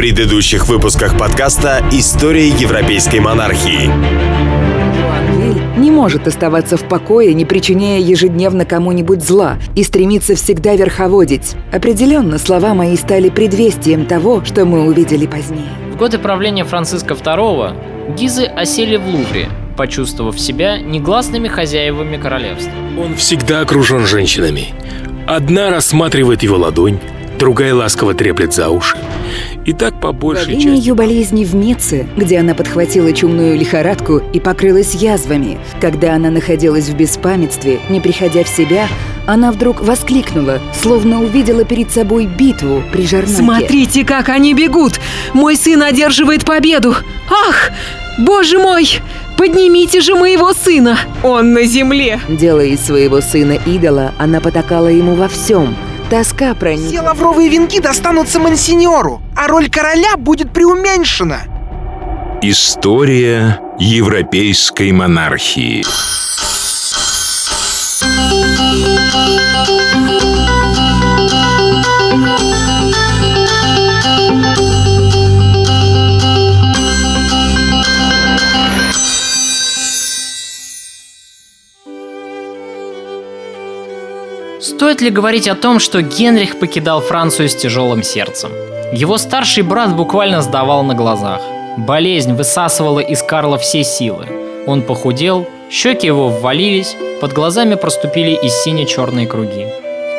предыдущих 0.00 0.66
выпусках 0.66 1.18
подкаста 1.18 1.84
«История 1.92 2.48
европейской 2.48 3.20
монархии». 3.20 3.90
не 5.78 5.90
может 5.90 6.26
оставаться 6.26 6.78
в 6.78 6.88
покое, 6.88 7.34
не 7.34 7.44
причиняя 7.44 8.00
ежедневно 8.00 8.64
кому-нибудь 8.64 9.22
зла, 9.22 9.58
и 9.76 9.84
стремится 9.84 10.36
всегда 10.36 10.74
верховодить. 10.74 11.54
Определенно, 11.70 12.38
слова 12.38 12.72
мои 12.72 12.96
стали 12.96 13.28
предвестием 13.28 14.06
того, 14.06 14.42
что 14.42 14.64
мы 14.64 14.86
увидели 14.86 15.26
позднее. 15.26 15.68
В 15.92 15.98
годы 15.98 16.18
правления 16.18 16.64
Франциска 16.64 17.12
II 17.12 18.14
Гизы 18.16 18.44
осели 18.44 18.96
в 18.96 19.06
Лувре, 19.06 19.50
почувствовав 19.76 20.40
себя 20.40 20.78
негласными 20.78 21.48
хозяевами 21.48 22.16
королевства. 22.16 22.72
Он 22.98 23.16
всегда 23.16 23.60
окружен 23.60 24.06
женщинами. 24.06 24.68
Одна 25.26 25.68
рассматривает 25.68 26.42
его 26.42 26.56
ладонь, 26.56 26.98
другая 27.40 27.74
ласково 27.74 28.14
треплет 28.14 28.52
за 28.54 28.68
уши. 28.68 28.96
И 29.64 29.72
так 29.72 29.98
по 29.98 30.12
большей 30.12 30.54
Во 30.54 30.60
части... 30.60 30.76
ее 30.76 30.94
болезни 30.94 31.44
в 31.44 31.54
Ницце, 31.54 32.06
где 32.16 32.38
она 32.38 32.54
подхватила 32.54 33.12
чумную 33.12 33.58
лихорадку 33.58 34.22
и 34.32 34.38
покрылась 34.38 34.94
язвами, 34.94 35.58
когда 35.80 36.14
она 36.14 36.30
находилась 36.30 36.88
в 36.88 36.96
беспамятстве, 36.96 37.80
не 37.88 38.00
приходя 38.00 38.44
в 38.44 38.48
себя, 38.48 38.88
она 39.26 39.52
вдруг 39.52 39.80
воскликнула, 39.80 40.60
словно 40.74 41.22
увидела 41.22 41.64
перед 41.64 41.90
собой 41.90 42.26
битву 42.26 42.82
при 42.92 43.06
Жарнаке. 43.06 43.36
Смотрите, 43.36 44.04
как 44.04 44.28
они 44.28 44.54
бегут! 44.54 45.00
Мой 45.32 45.56
сын 45.56 45.82
одерживает 45.82 46.44
победу! 46.44 46.94
Ах! 47.30 47.70
Боже 48.18 48.58
мой! 48.58 49.00
Поднимите 49.38 50.00
же 50.00 50.14
моего 50.14 50.52
сына! 50.52 50.98
Он 51.22 51.54
на 51.54 51.64
земле! 51.64 52.20
Делая 52.28 52.66
из 52.66 52.84
своего 52.84 53.22
сына 53.22 53.58
идола, 53.64 54.12
она 54.18 54.40
потакала 54.40 54.88
ему 54.88 55.14
во 55.14 55.28
всем. 55.28 55.74
Тоска 56.10 56.54
проникла. 56.56 56.88
Все 56.88 57.00
лавровые 57.02 57.48
венки 57.48 57.80
достанутся 57.80 58.40
мансиньору, 58.40 59.22
а 59.36 59.46
роль 59.46 59.70
короля 59.70 60.16
будет 60.16 60.52
преуменьшена. 60.52 61.42
История 62.42 63.60
европейской 63.78 64.90
монархии. 64.90 65.84
Стоит 84.80 85.02
ли 85.02 85.10
говорить 85.10 85.46
о 85.46 85.54
том, 85.54 85.78
что 85.78 86.00
Генрих 86.00 86.58
покидал 86.58 87.02
Францию 87.02 87.50
с 87.50 87.54
тяжелым 87.54 88.02
сердцем? 88.02 88.50
Его 88.94 89.18
старший 89.18 89.62
брат 89.62 89.94
буквально 89.94 90.40
сдавал 90.40 90.82
на 90.84 90.94
глазах. 90.94 91.42
Болезнь 91.76 92.32
высасывала 92.32 93.00
из 93.00 93.22
Карла 93.22 93.58
все 93.58 93.84
силы. 93.84 94.26
Он 94.66 94.80
похудел, 94.80 95.46
щеки 95.70 96.06
его 96.06 96.30
ввалились, 96.30 96.96
под 97.20 97.34
глазами 97.34 97.74
проступили 97.74 98.30
и 98.30 98.48
сине-черные 98.48 99.26
круги. 99.26 99.66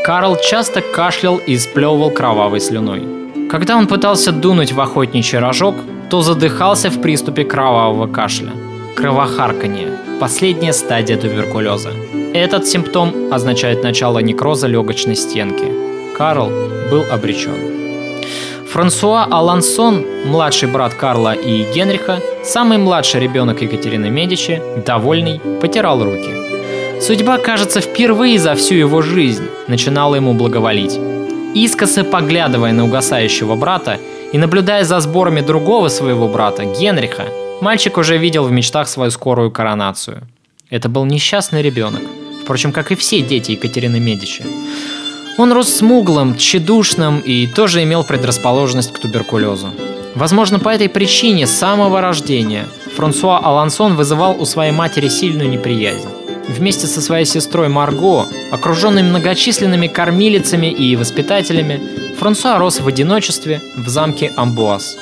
Карл 0.06 0.38
часто 0.40 0.82
кашлял 0.82 1.38
и 1.38 1.58
сплевывал 1.58 2.12
кровавой 2.12 2.60
слюной. 2.60 3.02
Когда 3.50 3.76
он 3.76 3.88
пытался 3.88 4.32
дунуть 4.32 4.74
в 4.74 4.80
охотничий 4.80 5.40
рожок, 5.40 5.76
то 6.12 6.22
задыхался 6.22 6.92
в 6.92 7.02
приступе 7.02 7.46
кровавого 7.46 8.06
кашля. 8.06 8.52
Кровохарканье– 8.96 9.98
последняя 10.20 10.74
стадия 10.74 11.18
туберкулеза. 11.18 11.90
Этот 12.34 12.66
симптом 12.66 13.34
означает 13.34 13.84
начало 13.84 14.20
некроза 14.20 14.68
легочной 14.68 15.18
стенки. 15.18 15.66
Карл 16.18 16.50
был 16.90 17.04
обречен. 17.12 17.82
Франсуа 18.72 19.26
Алансон, 19.30 20.06
младший 20.26 20.70
брат 20.70 20.94
Карла 20.94 21.34
и 21.34 21.66
Генриха, 21.74 22.22
самый 22.46 22.78
младший 22.78 23.20
ребенок 23.20 23.62
Екатерины 23.62 24.10
Медичи, 24.10 24.62
довольный, 24.86 25.42
потирал 25.60 26.02
руки. 26.02 27.02
Судьба, 27.02 27.38
кажется, 27.38 27.82
впервые 27.82 28.40
за 28.40 28.56
всю 28.56 28.76
его 28.76 29.02
жизнь 29.02 29.44
начинала 29.68 30.16
ему 30.16 30.34
благоволить. 30.34 30.98
Искоса 31.54 32.06
поглядывая 32.06 32.72
на 32.72 32.86
угасающего 32.86 33.56
брата 33.56 34.00
и 34.32 34.38
наблюдая 34.38 34.86
за 34.86 35.02
сборами 35.02 35.42
другого 35.42 35.90
своего 35.90 36.30
брата, 36.30 36.64
Генриха, 36.64 37.26
мальчик 37.60 37.98
уже 37.98 38.18
видел 38.18 38.46
в 38.46 38.52
мечтах 38.54 38.88
свою 38.88 39.12
скорую 39.12 39.52
коронацию. 39.52 40.22
Это 40.70 40.88
был 40.88 41.04
несчастный 41.04 41.62
ребенок, 41.62 42.04
впрочем, 42.42 42.72
как 42.72 42.92
и 42.92 42.96
все 42.96 43.22
дети 43.22 43.52
Екатерины 43.52 44.00
Медичи. 44.00 44.44
Он 45.38 45.54
рос 45.54 45.70
смуглым, 45.70 46.36
тщедушным 46.36 47.20
и 47.20 47.48
тоже 47.48 47.84
имел 47.84 48.04
предрасположенность 48.04 48.92
к 48.92 49.00
туберкулезу. 49.00 49.70
Возможно, 50.16 50.60
по 50.60 50.70
этой 50.70 50.90
причине 50.90 51.48
с 51.48 51.52
самого 51.52 52.02
рождения 52.02 52.68
Франсуа 52.96 53.40
Алансон 53.40 53.96
вызывал 53.96 54.36
у 54.40 54.46
своей 54.46 54.72
матери 54.74 55.08
сильную 55.08 55.50
неприязнь. 55.50 56.10
Вместе 56.50 56.86
со 56.88 57.02
своей 57.02 57.26
сестрой 57.26 57.70
Марго, 57.70 58.28
окруженной 58.52 59.04
многочисленными 59.04 59.88
кормилицами 59.88 60.68
и 60.68 60.96
воспитателями, 60.98 61.82
Франсуа 62.20 62.58
рос 62.58 62.82
в 62.82 62.88
одиночестве 62.88 63.62
в 63.78 63.88
замке 63.88 64.34
Амбуаз. 64.36 64.98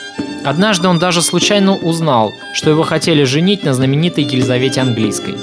Однажды 0.46 0.88
он 0.88 1.00
даже 1.00 1.22
случайно 1.22 1.76
узнал, 1.76 2.32
что 2.54 2.70
его 2.70 2.84
хотели 2.84 3.24
женить 3.24 3.64
на 3.64 3.74
знаменитой 3.74 4.24
Елизавете 4.24 4.82
Английской. 4.82 5.36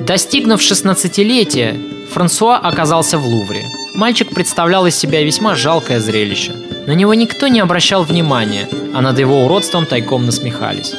Достигнув 0.00 0.60
16-летия, 0.60 1.78
Франсуа 2.10 2.56
оказался 2.56 3.18
в 3.18 3.26
Лувре. 3.26 3.66
Мальчик 3.94 4.30
представлял 4.30 4.86
из 4.86 4.96
себя 4.96 5.22
весьма 5.22 5.54
жалкое 5.54 6.00
зрелище. 6.00 6.52
На 6.86 6.92
него 6.92 7.12
никто 7.12 7.48
не 7.48 7.60
обращал 7.60 8.04
внимания, 8.04 8.66
а 8.94 9.02
над 9.02 9.18
его 9.18 9.44
уродством 9.44 9.84
тайком 9.84 10.24
насмехались. 10.24 10.94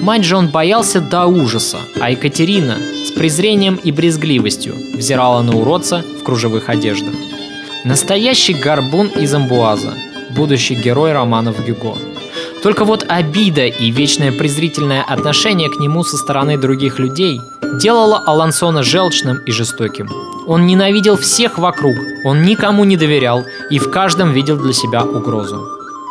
Мать 0.00 0.24
же 0.24 0.36
он 0.36 0.48
боялся 0.48 1.00
до 1.00 1.24
ужаса, 1.24 1.78
а 1.98 2.10
Екатерина 2.10 2.76
с 3.06 3.12
презрением 3.12 3.76
и 3.76 3.90
брезгливостью 3.90 4.74
взирала 4.92 5.40
на 5.40 5.56
уродца 5.56 6.04
в 6.20 6.22
кружевых 6.22 6.68
одеждах. 6.68 7.14
Настоящий 7.84 8.52
горбун 8.52 9.06
из 9.08 9.32
Амбуаза, 9.32 9.94
будущий 10.36 10.74
герой 10.74 11.12
романов 11.12 11.64
Гюго. 11.64 11.96
Только 12.62 12.84
вот 12.84 13.06
обида 13.08 13.66
и 13.66 13.90
вечное 13.90 14.32
презрительное 14.32 15.02
отношение 15.02 15.70
к 15.70 15.78
нему 15.80 16.04
со 16.04 16.18
стороны 16.18 16.58
других 16.58 16.98
людей 16.98 17.40
делало 17.78 18.18
Алансона 18.26 18.82
желчным 18.82 19.38
и 19.46 19.52
жестоким. 19.52 20.08
Он 20.46 20.66
ненавидел 20.66 21.16
всех 21.16 21.58
вокруг, 21.58 21.96
он 22.24 22.42
никому 22.42 22.84
не 22.84 22.96
доверял 22.96 23.44
и 23.70 23.78
в 23.78 23.90
каждом 23.90 24.32
видел 24.32 24.56
для 24.56 24.72
себя 24.72 25.02
угрозу. 25.02 25.62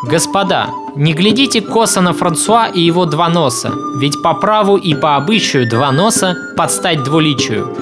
Господа, 0.06 0.68
не 0.96 1.14
глядите 1.14 1.62
косо 1.62 2.02
на 2.02 2.14
Франсуа 2.14 2.68
и 2.68 2.82
его 2.82 3.06
два 3.06 3.30
носа, 3.30 3.72
ведь 3.96 4.22
по 4.22 4.34
праву 4.34 4.76
и 4.76 4.94
по 4.94 5.16
обычаю 5.16 5.70
два 5.70 5.92
носа 5.92 6.36
подстать 6.58 7.04
двуличию. 7.04 7.74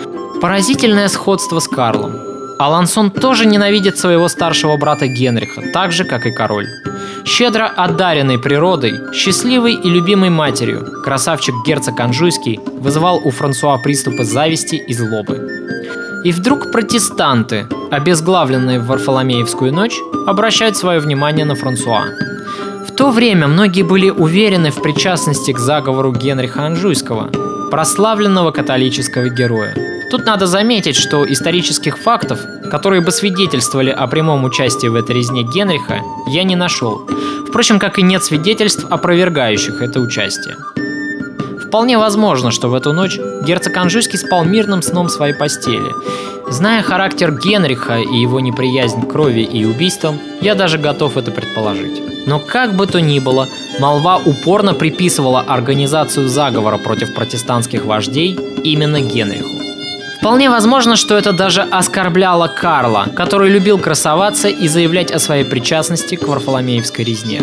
Поразительное 0.42 1.08
сходство 1.08 1.60
с 1.60 1.68
Карлом. 1.68 2.14
Алансон 2.60 3.10
тоже 3.10 3.48
ненавидит 3.48 3.98
своего 3.98 4.28
старшего 4.28 4.78
брата 4.78 5.08
Генриха, 5.08 5.64
так 5.74 5.92
же, 5.92 6.04
как 6.04 6.28
и 6.28 6.32
король. 6.32 6.68
Щедро 7.26 7.68
одаренный 7.68 8.40
природой, 8.40 9.14
счастливой 9.14 9.74
и 9.74 9.90
любимой 9.90 10.30
матерью, 10.30 11.02
красавчик 11.04 11.54
герцог 11.66 12.00
Анжуйский 12.00 12.60
вызывал 12.80 13.22
у 13.24 13.32
Франсуа 13.32 13.78
приступы 13.78 14.24
зависти 14.24 14.76
и 14.76 14.94
злобы. 14.94 15.40
И 16.24 16.32
вдруг 16.32 16.72
протестанты, 16.72 17.68
обезглавленные 17.90 18.80
в 18.80 18.88
Варфоломеевскую 18.88 19.74
ночь, 19.74 19.98
обращают 20.28 20.78
свое 20.78 21.00
внимание 21.00 21.46
на 21.46 21.56
Франсуа. 21.56 22.06
В 22.88 22.92
то 22.96 23.12
время 23.12 23.48
многие 23.48 23.84
были 23.84 24.10
уверены 24.10 24.72
в 24.72 24.82
причастности 24.82 25.52
к 25.52 25.60
заговору 25.60 26.12
Генриха 26.12 26.66
Анжуйского, 26.66 27.30
прославленного 27.72 28.52
католического 28.52 29.30
героя. 29.30 29.91
Тут 30.12 30.26
надо 30.26 30.46
заметить, 30.46 30.98
что 30.98 31.26
исторических 31.26 31.98
фактов, 31.98 32.42
которые 32.70 33.02
бы 33.02 33.12
свидетельствовали 33.12 33.92
о 33.92 34.08
прямом 34.08 34.44
участии 34.44 34.88
в 34.88 34.96
этой 34.96 35.16
резне 35.16 35.44
Генриха, 35.44 36.02
я 36.28 36.44
не 36.44 36.58
нашел. 36.58 37.08
Впрочем, 37.48 37.80
как 37.80 37.98
и 37.98 38.02
нет 38.02 38.22
свидетельств, 38.22 38.86
опровергающих 38.90 39.82
это 39.82 40.02
участие. 40.02 40.58
Вполне 41.66 41.98
возможно, 41.98 42.52
что 42.52 42.68
в 42.68 42.74
эту 42.74 42.92
ночь 42.92 43.18
герцог 43.46 43.78
Анжуйский 43.78 44.20
спал 44.20 44.44
мирным 44.44 44.82
сном 44.82 45.08
в 45.08 45.12
своей 45.12 45.34
постели. 45.34 45.94
Зная 46.50 46.84
характер 46.84 47.32
Генриха 47.32 48.00
и 48.00 48.18
его 48.18 48.42
неприязнь 48.42 49.04
к 49.04 49.10
крови 49.10 49.44
и 49.44 49.64
убийствам, 49.64 50.20
я 50.42 50.56
даже 50.56 50.78
готов 50.78 51.16
это 51.16 51.32
предположить. 51.32 52.02
Но 52.28 52.40
как 52.40 52.76
бы 52.76 52.86
то 52.86 53.00
ни 53.00 53.20
было, 53.20 53.48
молва 53.80 54.18
упорно 54.18 54.74
приписывала 54.74 55.40
организацию 55.40 56.28
заговора 56.28 56.78
против 56.78 57.16
протестантских 57.16 57.86
вождей 57.86 58.38
именно 58.66 59.00
Генриху. 59.00 59.61
Вполне 60.22 60.52
возможно, 60.52 60.96
что 60.96 61.18
это 61.18 61.34
даже 61.34 61.64
оскорбляло 61.64 62.48
Карла, 62.48 63.08
который 63.16 63.50
любил 63.50 63.80
красоваться 63.80 64.50
и 64.50 64.68
заявлять 64.68 65.12
о 65.12 65.18
своей 65.18 65.44
причастности 65.44 66.14
к 66.14 66.28
Варфоломеевской 66.28 67.04
резне. 67.04 67.42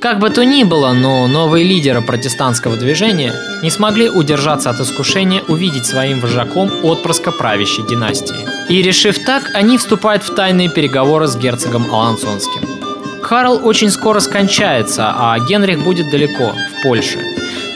Как 0.00 0.18
бы 0.18 0.30
то 0.30 0.42
ни 0.42 0.64
было, 0.64 0.94
но 0.94 1.26
новые 1.26 1.66
лидеры 1.66 2.00
протестантского 2.00 2.78
движения 2.78 3.34
не 3.62 3.68
смогли 3.68 4.08
удержаться 4.08 4.70
от 4.70 4.80
искушения 4.80 5.42
увидеть 5.48 5.84
своим 5.84 6.20
вожаком 6.20 6.70
отпрыска 6.82 7.30
правящей 7.30 7.86
династии. 7.86 8.48
И 8.70 8.80
решив 8.80 9.22
так, 9.26 9.50
они 9.52 9.76
вступают 9.76 10.22
в 10.22 10.34
тайные 10.34 10.70
переговоры 10.70 11.26
с 11.26 11.36
герцогом 11.36 11.92
Алансонским. 11.92 12.62
Карл 13.22 13.60
очень 13.62 13.90
скоро 13.90 14.20
скончается, 14.20 15.12
а 15.14 15.38
Генрих 15.38 15.84
будет 15.84 16.10
далеко, 16.10 16.54
в 16.54 16.82
Польше. 16.82 17.18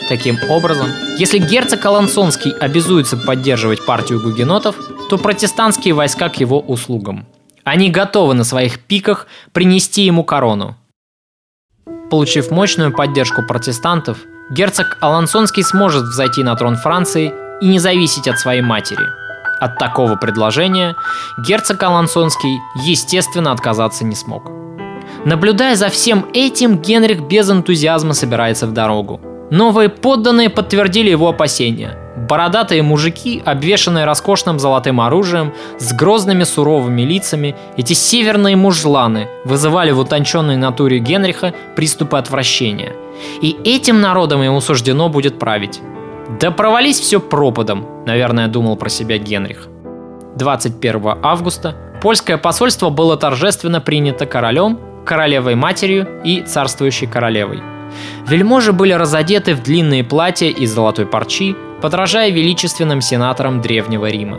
Таким 0.09 0.39
образом, 0.49 0.89
если 1.19 1.39
герцог 1.39 1.85
Алансонский 1.85 2.53
обязуется 2.53 3.17
поддерживать 3.17 3.85
партию 3.85 4.23
гугенотов, 4.23 4.77
то 5.11 5.19
протестантские 5.19 5.95
войска 5.95 6.29
к 6.29 6.37
его 6.37 6.61
услугам. 6.61 7.27
Они 7.65 7.91
готовы 7.91 8.35
на 8.35 8.45
своих 8.45 8.79
пиках 8.79 9.27
принести 9.53 10.03
ему 10.03 10.23
корону. 10.23 10.77
Получив 12.09 12.53
мощную 12.53 12.93
поддержку 12.93 13.43
протестантов, 13.43 14.19
герцог 14.53 14.97
Алансонский 15.01 15.65
сможет 15.65 16.05
взойти 16.05 16.45
на 16.45 16.55
трон 16.55 16.77
Франции 16.77 17.35
и 17.61 17.67
не 17.67 17.81
зависеть 17.81 18.29
от 18.29 18.39
своей 18.39 18.63
матери. 18.63 19.03
От 19.59 19.79
такого 19.79 20.15
предложения 20.15 20.95
герцог 21.39 21.83
Алансонский, 21.83 22.59
естественно, 22.85 23.51
отказаться 23.51 24.05
не 24.05 24.15
смог. 24.15 24.49
Наблюдая 25.25 25.75
за 25.75 25.89
всем 25.89 26.27
этим, 26.33 26.79
Генрих 26.79 27.23
без 27.23 27.51
энтузиазма 27.51 28.15
собирается 28.15 28.69
в 28.69 28.73
дорогу. 28.73 29.21
Новые 29.51 29.89
подданные 29.89 30.51
подтвердили 30.51 31.11
его 31.11 31.29
опасения. 31.29 31.97
Бородатые 32.17 32.83
мужики, 32.83 33.41
обвешанные 33.45 34.05
роскошным 34.05 34.59
золотым 34.59 35.01
оружием, 35.01 35.53
с 35.79 35.93
грозными 35.93 36.43
суровыми 36.43 37.03
лицами, 37.03 37.55
эти 37.77 37.93
северные 37.93 38.57
мужланы 38.57 39.29
вызывали 39.45 39.93
в 39.93 40.01
утонченной 40.01 40.57
натуре 40.57 40.99
Генриха 40.99 41.55
приступы 41.77 42.17
отвращения. 42.17 42.93
И 43.41 43.57
этим 43.65 44.01
народом 44.01 44.43
ему 44.43 44.61
суждено 44.61 45.09
будет 45.09 45.39
править. 45.39 45.81
Да 46.41 46.51
провались 46.51 46.99
все 46.99 47.21
пропадом, 47.21 47.87
наверное, 48.05 48.49
думал 48.49 48.77
про 48.77 48.89
себя 48.89 49.19
Генрих. 49.19 49.69
21 50.35 51.19
августа 51.23 51.77
польское 52.03 52.37
посольство 52.37 52.91
было 52.91 53.17
торжественно 53.17 53.81
принято 53.81 54.27
королем, 54.27 54.81
королевой 55.05 55.55
матерью 55.55 56.09
и 56.25 56.43
царствующей 56.43 57.07
королевой– 57.07 57.63
Вельможи 58.27 58.73
были 58.73 58.93
разодеты 58.93 59.55
в 59.55 59.63
длинные 59.63 60.05
платья 60.05 60.49
из 60.49 60.73
золотой 60.73 61.07
парчи, 61.07 61.55
подражая 61.81 62.31
величественным 62.31 63.01
сенаторам 63.01 63.61
Древнего 63.61 64.07
Рима. 64.07 64.39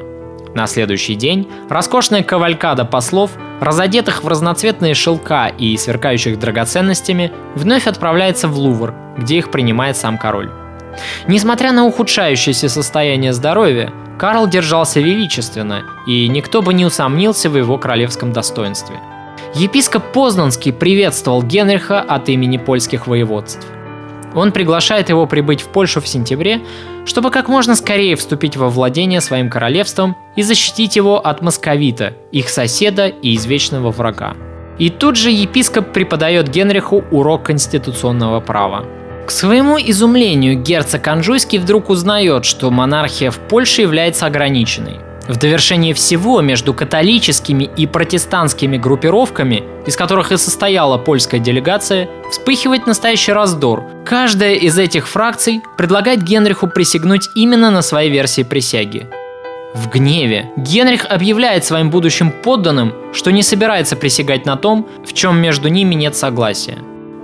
На 0.56 0.66
следующий 0.66 1.16
день 1.16 1.48
роскошная 1.70 2.24
кавалькада 2.24 2.84
послов, 2.84 3.32
разодетых 3.62 4.24
в 4.24 4.28
разноцветные 4.28 4.94
шелка 4.94 5.48
и 5.48 5.78
сверкающих 5.78 6.40
драгоценностями, 6.40 7.32
вновь 7.56 7.88
отправляется 7.88 8.48
в 8.48 8.58
Лувр, 8.58 8.94
где 9.18 9.38
их 9.38 9.52
принимает 9.52 9.98
сам 9.98 10.18
король. 10.18 10.50
Несмотря 11.28 11.72
на 11.74 11.86
ухудшающееся 11.86 12.70
состояние 12.70 13.34
здоровья, 13.34 13.94
Карл 14.18 14.48
держался 14.48 15.00
величественно, 15.00 15.84
и 16.08 16.28
никто 16.28 16.64
бы 16.64 16.74
не 16.74 16.86
усомнился 16.86 17.52
в 17.52 17.58
его 17.58 17.78
королевском 17.78 18.34
достоинстве– 18.34 19.00
Епископ 19.58 20.12
Познанский 20.12 20.72
приветствовал 20.72 21.42
Генриха 21.42 22.00
от 22.00 22.30
имени 22.30 22.58
польских 22.58 23.08
воеводств. 23.08 23.66
Он 24.36 24.52
приглашает 24.52 25.10
его 25.10 25.26
прибыть 25.26 25.62
в 25.62 25.70
Польшу 25.70 26.00
в 26.00 26.08
сентябре, 26.08 26.62
чтобы 27.06 27.32
как 27.32 27.48
можно 27.48 27.76
скорее 27.76 28.16
вступить 28.16 28.56
во 28.56 28.70
владение 28.70 29.20
своим 29.20 29.50
королевством 29.50 30.16
и 30.36 30.44
защитить 30.44 30.96
его 30.96 31.18
от 31.18 31.42
московита, 31.42 32.14
их 32.32 32.50
соседа 32.50 33.08
и 33.08 33.36
извечного 33.36 33.90
врага. 33.90 34.36
И 34.78 34.92
тут 34.92 35.16
же 35.16 35.32
епископ 35.32 35.92
преподает 35.92 36.50
Генриху 36.50 37.04
урок 37.10 37.46
конституционного 37.46 38.42
права. 38.42 38.86
К 39.26 39.32
своему 39.32 39.80
изумлению 39.80 40.62
герцог 40.62 41.08
Анжуйский 41.08 41.58
вдруг 41.58 41.90
узнает, 41.90 42.46
что 42.46 42.70
монархия 42.70 43.32
в 43.32 43.40
Польше 43.40 43.82
является 43.82 44.28
ограниченной. 44.28 45.07
В 45.28 45.36
довершение 45.36 45.94
всего 45.94 46.40
между 46.42 46.74
католическими 46.74 47.70
и 47.76 47.86
протестантскими 47.86 48.78
группировками, 48.78 49.64
из 49.86 49.98
которых 49.98 50.32
и 50.32 50.38
состояла 50.38 50.98
польская 50.98 51.40
делегация, 51.40 52.08
вспыхивает 52.32 52.88
настоящий 52.88 53.34
раздор. 53.34 53.84
Каждая 54.06 54.56
из 54.56 54.78
этих 54.78 55.08
фракций 55.08 55.62
предлагает 55.78 56.24
Генриху 56.24 56.68
присягнуть 56.68 57.30
именно 57.36 57.72
на 57.72 57.82
своей 57.82 58.10
версии 58.10 58.44
присяги. 58.44 59.08
В 59.74 59.90
гневе 59.90 60.50
Генрих 60.56 61.06
объявляет 61.06 61.66
своим 61.66 61.90
будущим 61.90 62.32
подданным, 62.32 62.94
что 63.14 63.32
не 63.32 63.44
собирается 63.44 63.98
присягать 63.98 64.46
на 64.46 64.56
том, 64.56 64.88
в 65.06 65.14
чем 65.14 65.38
между 65.40 65.68
ними 65.68 65.94
нет 65.94 66.16
согласия. 66.16 66.78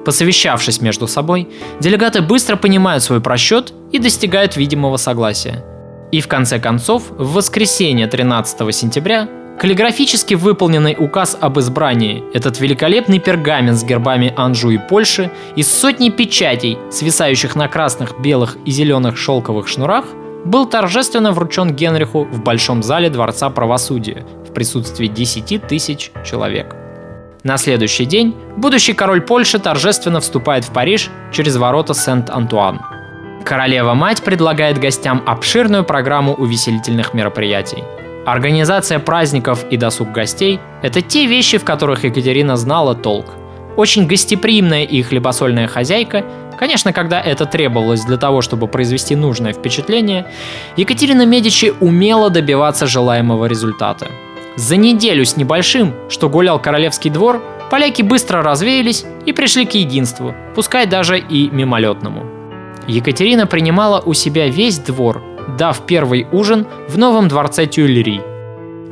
Посовещавшись 0.06 0.82
между 0.82 1.08
собой, 1.08 1.48
делегаты 1.80 2.22
быстро 2.22 2.58
понимают 2.58 3.02
свой 3.02 3.22
просчет 3.22 3.74
и 3.94 4.00
достигают 4.00 4.58
видимого 4.58 4.98
согласия– 4.98 5.64
и 6.14 6.22
в 6.22 6.28
конце 6.28 6.60
концов, 6.60 7.10
в 7.10 7.34
воскресенье 7.34 8.06
13 8.06 8.76
сентября 8.76 9.28
Каллиграфически 9.60 10.36
выполненный 10.36 10.96
указ 10.98 11.38
об 11.40 11.60
избрании, 11.60 12.24
этот 12.34 12.60
великолепный 12.60 13.20
пергамент 13.20 13.78
с 13.78 13.84
гербами 13.84 14.34
Анжу 14.36 14.70
и 14.72 14.78
Польши 14.78 15.32
из 15.56 15.72
сотни 15.72 16.10
печатей, 16.10 16.78
свисающих 16.92 17.56
на 17.56 17.68
красных, 17.68 18.20
белых 18.20 18.58
и 18.66 18.72
зеленых 18.72 19.18
шелковых 19.18 19.68
шнурах, 19.68 20.06
был 20.46 20.68
торжественно 20.68 21.32
вручен 21.32 21.72
Генриху 21.72 22.26
в 22.26 22.44
Большом 22.44 22.84
зале 22.84 23.10
Дворца 23.10 23.50
правосудия 23.50 24.26
в 24.48 24.54
присутствии 24.54 25.08
10 25.08 25.68
тысяч 25.68 26.12
человек. 26.26 26.76
На 27.44 27.58
следующий 27.58 28.06
день 28.06 28.36
будущий 28.58 28.94
король 28.94 29.22
Польши 29.22 29.60
торжественно 29.60 30.20
вступает 30.20 30.66
в 30.66 30.72
Париж 30.72 31.10
через 31.32 31.56
ворота 31.56 31.94
Сент-Антуан– 31.96 32.82
Королева-мать 33.44 34.24
предлагает 34.24 34.80
гостям 34.80 35.22
обширную 35.26 35.84
программу 35.84 36.34
увеселительных 36.34 37.14
мероприятий. 37.14 37.84
Организация 38.26 39.00
праздников 39.00 39.66
и 39.70 39.76
досуг 39.76 40.12
гостей– 40.12 40.60
это 40.82 41.02
те 41.02 41.26
вещи, 41.26 41.58
в 41.58 41.66
которых 41.66 42.06
Екатерина 42.06 42.56
знала 42.56 42.96
толк. 42.96 43.26
Очень 43.76 44.08
гостеприимная 44.08 44.84
и 44.84 45.02
хлебосольная 45.02 45.68
хозяйка, 45.68 46.24
конечно, 46.58 46.94
когда 46.94 47.20
это 47.20 47.46
требовалось 47.46 48.06
для 48.06 48.18
того, 48.18 48.42
чтобы 48.42 48.68
произвести 48.68 49.16
нужное 49.16 49.52
впечатление, 49.52 50.26
Екатерина 50.78 51.26
Медичи 51.26 51.74
умела 51.82 52.30
добиваться 52.30 52.88
желаемого 52.88 53.48
результата. 53.48 54.08
За 54.56 54.78
неделю 54.78 55.26
с 55.26 55.36
небольшим, 55.36 55.94
что 56.10 56.30
гулял 56.30 56.60
королевский 56.60 57.10
двор, 57.10 57.42
поляки 57.72 58.04
быстро 58.04 58.42
развеялись 58.42 59.04
и 59.26 59.34
пришли 59.34 59.66
к 59.66 59.74
единству, 59.74 60.34
пускай 60.56 60.86
даже 60.86 61.18
и 61.18 61.50
мимолетному. 61.50 62.43
Екатерина 62.88 63.48
принимала 63.48 64.02
у 64.02 64.14
себя 64.14 64.50
весь 64.50 64.80
двор, 64.80 65.22
дав 65.58 65.86
первый 65.86 66.28
ужин 66.32 66.68
в 66.90 66.98
новом 66.98 67.28
дворце 67.28 67.66
Тюильри. 67.66 68.22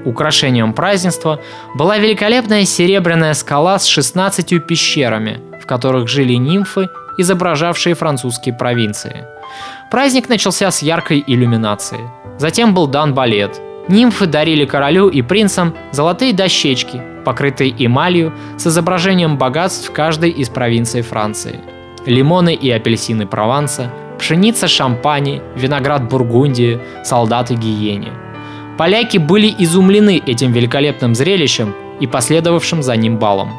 Украшением 0.06 0.74
празднества 0.74 1.40
была 1.76 1.98
великолепная 1.98 2.66
серебряная 2.66 3.34
скала 3.34 3.78
с 3.78 3.86
16 3.86 4.66
пещерами, 4.66 5.40
в 5.62 5.66
которых 5.66 6.08
жили 6.08 6.34
нимфы, 6.34 6.90
изображавшие 7.18 7.94
французские 7.94 8.56
провинции. 8.56 9.26
Праздник 9.92 10.30
начался 10.30 10.72
с 10.72 10.82
яркой 10.82 11.24
иллюминации. 11.28 12.00
Затем 12.40 12.74
был 12.74 12.88
дан 12.88 13.14
балет. 13.14 13.60
Нимфы 13.90 14.26
дарили 14.26 14.66
королю 14.66 15.10
и 15.10 15.22
принцам 15.22 15.76
золотые 15.92 16.34
дощечки, 16.34 17.02
покрытые 17.26 17.74
эмалью 17.78 18.34
с 18.58 18.66
изображением 18.66 19.38
богатств 19.38 19.92
каждой 19.92 20.30
из 20.32 20.50
провинций 20.50 21.02
Франции– 21.02 21.60
лимоны 22.06 22.54
и 22.54 22.70
апельсины 22.70 23.26
Прованса, 23.26 23.92
пшеница 24.18 24.68
Шампани, 24.68 25.42
виноград 25.56 26.08
Бургундии, 26.10 26.80
солдаты 27.04 27.56
Гиене. 27.56 28.14
Поляки 28.78 29.18
были 29.18 29.54
изумлены 29.60 30.22
этим 30.26 30.52
великолепным 30.52 31.14
зрелищем 31.16 31.76
и 32.00 32.08
последовавшим 32.08 32.82
за 32.82 32.96
ним 32.96 33.18
балом. 33.18 33.52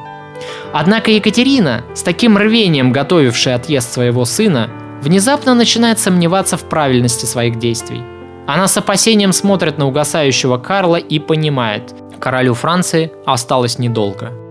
Однако 0.72 1.10
Екатерина, 1.10 1.84
с 1.94 2.02
таким 2.02 2.36
рвением 2.36 2.92
готовившая 2.92 3.56
отъезд 3.56 3.92
своего 3.92 4.24
сына, 4.24 4.70
внезапно 5.02 5.54
начинает 5.54 5.98
сомневаться 5.98 6.56
в 6.56 6.64
правильности 6.64 7.26
своих 7.26 7.58
действий. 7.58 8.02
Она 8.46 8.66
с 8.66 8.76
опасением 8.76 9.32
смотрит 9.32 9.78
на 9.78 9.86
угасающего 9.86 10.58
Карла 10.58 10.96
и 10.96 11.18
понимает, 11.18 11.94
королю 12.18 12.54
Франции 12.54 13.12
осталось 13.24 13.78
недолго– 13.78 14.32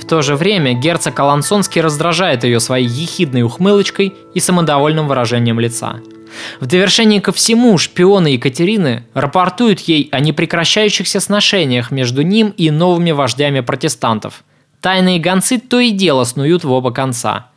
в 0.00 0.06
то 0.06 0.22
же 0.22 0.34
время 0.34 0.72
герцог 0.72 1.18
Алансонский 1.20 1.80
раздражает 1.80 2.44
ее 2.44 2.58
своей 2.58 2.86
ехидной 2.86 3.42
ухмылочкой 3.42 4.14
и 4.34 4.40
самодовольным 4.40 5.06
выражением 5.06 5.60
лица. 5.60 6.00
В 6.60 6.66
довершение 6.66 7.20
ко 7.20 7.32
всему, 7.32 7.76
шпионы 7.76 8.28
Екатерины 8.28 9.04
рапортуют 9.14 9.80
ей 9.80 10.08
о 10.12 10.20
непрекращающихся 10.20 11.20
сношениях 11.20 11.90
между 11.90 12.22
ним 12.22 12.54
и 12.56 12.70
новыми 12.70 13.10
вождями 13.10 13.60
протестантов. 13.60 14.44
Тайные 14.80 15.18
гонцы 15.18 15.58
то 15.58 15.78
и 15.78 15.90
дело 15.90 16.24
снуют 16.24 16.64
в 16.64 16.70
оба 16.70 16.92
конца. 16.92 17.48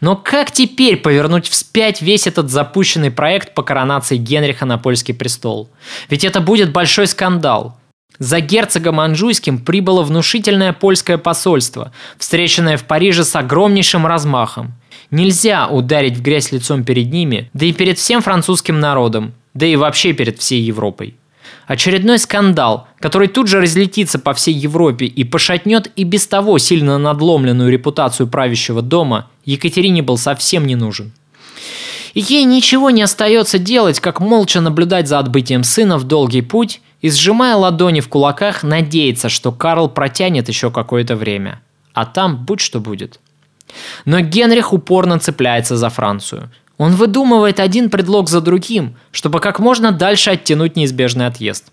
Но 0.00 0.16
как 0.16 0.50
теперь 0.50 0.96
повернуть 0.96 1.48
вспять 1.48 2.00
весь 2.00 2.26
этот 2.26 2.48
запущенный 2.48 3.10
проект 3.10 3.54
по 3.54 3.62
коронации 3.62 4.16
Генриха 4.16 4.64
на 4.64 4.78
польский 4.78 5.14
престол? 5.14 5.68
Ведь 6.08 6.24
это 6.24 6.40
будет 6.40 6.72
большой 6.72 7.06
скандал– 7.06 7.76
за 8.18 8.40
герцогом 8.40 9.00
Анжуйским 9.00 9.58
прибыло 9.58 10.02
внушительное 10.02 10.72
польское 10.72 11.18
посольство, 11.18 11.92
встреченное 12.18 12.76
в 12.76 12.84
Париже 12.84 13.24
с 13.24 13.34
огромнейшим 13.34 14.06
размахом. 14.06 14.74
Нельзя 15.10 15.68
ударить 15.68 16.16
в 16.16 16.22
грязь 16.22 16.52
лицом 16.52 16.84
перед 16.84 17.10
ними, 17.10 17.50
да 17.52 17.66
и 17.66 17.72
перед 17.72 17.98
всем 17.98 18.20
французским 18.22 18.78
народом, 18.78 19.32
да 19.54 19.66
и 19.66 19.76
вообще 19.76 20.12
перед 20.12 20.38
всей 20.38 20.60
Европой. 20.60 21.16
Очередной 21.66 22.18
скандал, 22.18 22.88
который 22.98 23.28
тут 23.28 23.46
же 23.46 23.60
разлетится 23.60 24.18
по 24.18 24.34
всей 24.34 24.54
Европе 24.54 25.06
и 25.06 25.24
пошатнет 25.24 25.90
и 25.96 26.04
без 26.04 26.26
того 26.26 26.58
сильно 26.58 26.98
надломленную 26.98 27.70
репутацию 27.70 28.26
правящего 28.26 28.82
дома, 28.82 29.28
Екатерине 29.44 30.02
был 30.02 30.18
совсем 30.18 30.66
не 30.66 30.74
нужен. 30.74 31.12
И 32.14 32.20
ей 32.20 32.44
ничего 32.44 32.90
не 32.90 33.02
остается 33.02 33.58
делать, 33.58 34.00
как 34.00 34.20
молча 34.20 34.60
наблюдать 34.60 35.08
за 35.08 35.18
отбытием 35.20 35.62
сына 35.62 35.96
в 35.96 36.04
долгий 36.04 36.42
путь 36.42 36.80
и, 37.00 37.10
сжимая 37.10 37.56
ладони 37.56 38.00
в 38.00 38.08
кулаках, 38.08 38.62
надеяться, 38.62 39.28
что 39.28 39.52
Карл 39.52 39.88
протянет 39.88 40.48
еще 40.48 40.70
какое-то 40.70 41.16
время. 41.16 41.60
А 41.94 42.06
там 42.06 42.44
будь 42.44 42.60
что 42.60 42.80
будет. 42.80 43.20
Но 44.04 44.20
Генрих 44.20 44.72
упорно 44.72 45.18
цепляется 45.18 45.76
за 45.76 45.88
Францию. 45.90 46.50
Он 46.76 46.92
выдумывает 46.92 47.60
один 47.60 47.90
предлог 47.90 48.28
за 48.28 48.40
другим, 48.40 48.96
чтобы 49.12 49.40
как 49.40 49.58
можно 49.58 49.92
дальше 49.92 50.30
оттянуть 50.30 50.76
неизбежный 50.76 51.26
отъезд. 51.26 51.70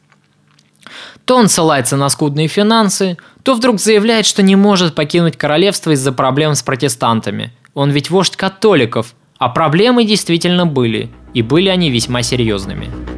То 1.26 1.38
он 1.38 1.48
ссылается 1.48 1.98
на 1.98 2.10
скудные 2.10 2.48
финансы, 2.48 3.18
то 3.44 3.54
вдруг 3.54 3.80
заявляет, 3.80 4.26
что 4.26 4.42
не 4.44 4.56
может 4.56 4.96
покинуть 4.96 5.38
королевство 5.38 5.92
из-за 5.92 6.12
проблем 6.12 6.56
с 6.56 6.64
протестантами. 6.64 7.54
Он 7.74 7.92
ведь 7.92 8.10
вождь 8.10 8.36
католиков, 8.36 9.14
а 9.38 9.50
проблемы 9.50 10.04
действительно 10.06 10.66
были, 10.66 11.10
и 11.34 11.42
были 11.42 11.70
они 11.70 11.90
весьма 11.90 12.24
серьезными. 12.24 13.17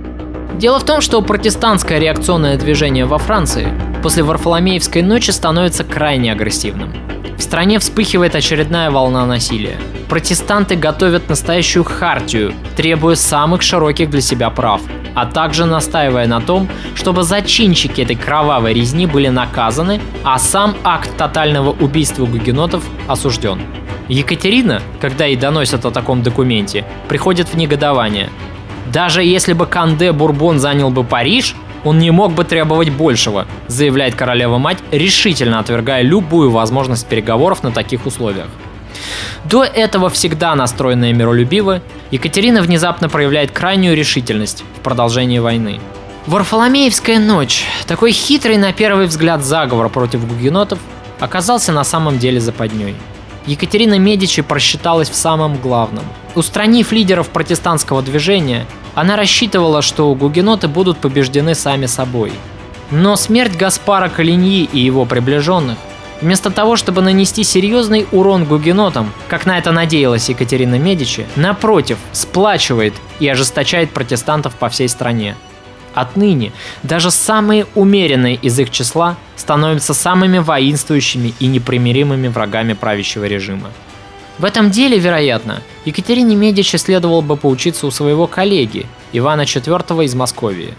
Дело 0.57 0.79
в 0.79 0.85
том, 0.85 1.01
что 1.01 1.21
протестантское 1.21 1.99
реакционное 1.99 2.57
движение 2.57 3.05
во 3.05 3.17
Франции 3.17 3.67
после 4.01 4.23
Варфоломеевской 4.23 5.01
ночи 5.01 5.31
становится 5.31 5.83
крайне 5.83 6.31
агрессивным. 6.31 6.93
В 7.37 7.41
стране 7.41 7.79
вспыхивает 7.79 8.35
очередная 8.35 8.91
волна 8.91 9.25
насилия. 9.25 9.77
Протестанты 10.09 10.75
готовят 10.75 11.29
настоящую 11.29 11.85
хартию, 11.85 12.53
требуя 12.75 13.15
самых 13.15 13.61
широких 13.61 14.09
для 14.09 14.21
себя 14.21 14.49
прав, 14.49 14.81
а 15.15 15.25
также 15.25 15.65
настаивая 15.65 16.27
на 16.27 16.41
том, 16.41 16.67
чтобы 16.95 17.23
зачинщики 17.23 18.01
этой 18.01 18.15
кровавой 18.15 18.73
резни 18.73 19.05
были 19.05 19.29
наказаны, 19.29 20.01
а 20.23 20.37
сам 20.39 20.75
акт 20.83 21.15
тотального 21.15 21.69
убийства 21.69 22.25
гугенотов 22.25 22.83
осужден. 23.07 23.61
Екатерина, 24.09 24.81
когда 24.99 25.25
ей 25.25 25.35
доносят 25.35 25.85
о 25.85 25.91
таком 25.91 26.23
документе, 26.23 26.83
приходит 27.07 27.49
в 27.49 27.55
негодование. 27.55 28.29
Даже 28.89 29.23
если 29.23 29.53
бы 29.53 29.67
Канде 29.67 30.11
Бурбон 30.11 30.59
занял 30.59 30.89
бы 30.89 31.03
Париж, 31.03 31.55
он 31.83 31.99
не 31.99 32.11
мог 32.11 32.33
бы 32.33 32.43
требовать 32.43 32.89
большего, 32.89 33.45
заявляет 33.67 34.15
королева-мать, 34.15 34.79
решительно 34.91 35.59
отвергая 35.59 36.01
любую 36.01 36.49
возможность 36.49 37.07
переговоров 37.07 37.63
на 37.63 37.71
таких 37.71 38.05
условиях. 38.05 38.47
До 39.45 39.63
этого 39.63 40.09
всегда 40.09 40.55
настроенная 40.55 41.13
миролюбиво, 41.13 41.81
Екатерина 42.11 42.61
внезапно 42.61 43.09
проявляет 43.09 43.51
крайнюю 43.51 43.95
решительность 43.95 44.63
в 44.77 44.81
продолжении 44.81 45.39
войны. 45.39 45.79
Варфоломеевская 46.25 47.19
ночь, 47.19 47.65
такой 47.87 48.11
хитрый 48.11 48.57
на 48.57 48.73
первый 48.73 49.05
взгляд 49.05 49.43
заговор 49.43 49.89
против 49.89 50.27
гугенотов, 50.27 50.79
оказался 51.19 51.71
на 51.71 51.83
самом 51.83 52.17
деле 52.17 52.39
западней– 52.39 52.95
Екатерина 53.45 53.97
Медичи 53.97 54.41
просчиталась 54.41 55.09
в 55.09 55.15
самом 55.15 55.57
главном. 55.57 56.03
Устранив 56.35 56.91
лидеров 56.91 57.29
протестантского 57.29 58.01
движения, 58.01 58.65
она 58.95 59.15
рассчитывала, 59.15 59.81
что 59.81 60.13
гугеноты 60.15 60.67
будут 60.67 60.97
побеждены 60.97 61.55
сами 61.55 61.85
собой. 61.85 62.31
Но 62.91 63.15
смерть 63.15 63.55
Гаспара 63.55 64.09
Калиньи 64.09 64.67
и 64.71 64.79
его 64.79 65.05
приближенных, 65.05 65.77
вместо 66.21 66.49
того, 66.51 66.75
чтобы 66.75 67.01
нанести 67.01 67.43
серьезный 67.43 68.07
урон 68.11 68.45
гугенотам, 68.45 69.11
как 69.27 69.45
на 69.45 69.57
это 69.57 69.71
надеялась 69.71 70.29
Екатерина 70.29 70.75
Медичи, 70.79 71.25
напротив, 71.35 71.97
сплачивает 72.11 72.93
и 73.19 73.27
ожесточает 73.27 73.91
протестантов 73.91 74.55
по 74.55 74.69
всей 74.69 74.89
стране. 74.89 75.35
Отныне 75.93 76.51
даже 76.83 77.11
самые 77.11 77.65
умеренные 77.75 78.35
из 78.35 78.57
их 78.59 78.69
числа 78.69 79.17
становятся 79.35 79.93
самыми 79.93 80.37
воинствующими 80.37 81.33
и 81.39 81.47
непримиримыми 81.47 82.27
врагами 82.27 82.73
правящего 82.73 83.25
режима. 83.25 83.69
В 84.37 84.45
этом 84.45 84.71
деле, 84.71 84.97
вероятно, 84.97 85.61
Екатерине 85.83 86.35
Медичи 86.35 86.77
следовало 86.77 87.21
бы 87.21 87.35
поучиться 87.35 87.85
у 87.87 87.91
своего 87.91 88.25
коллеги, 88.25 88.85
Ивана 89.11 89.41
IV 89.41 90.05
из 90.05 90.15
Московии. 90.15 90.73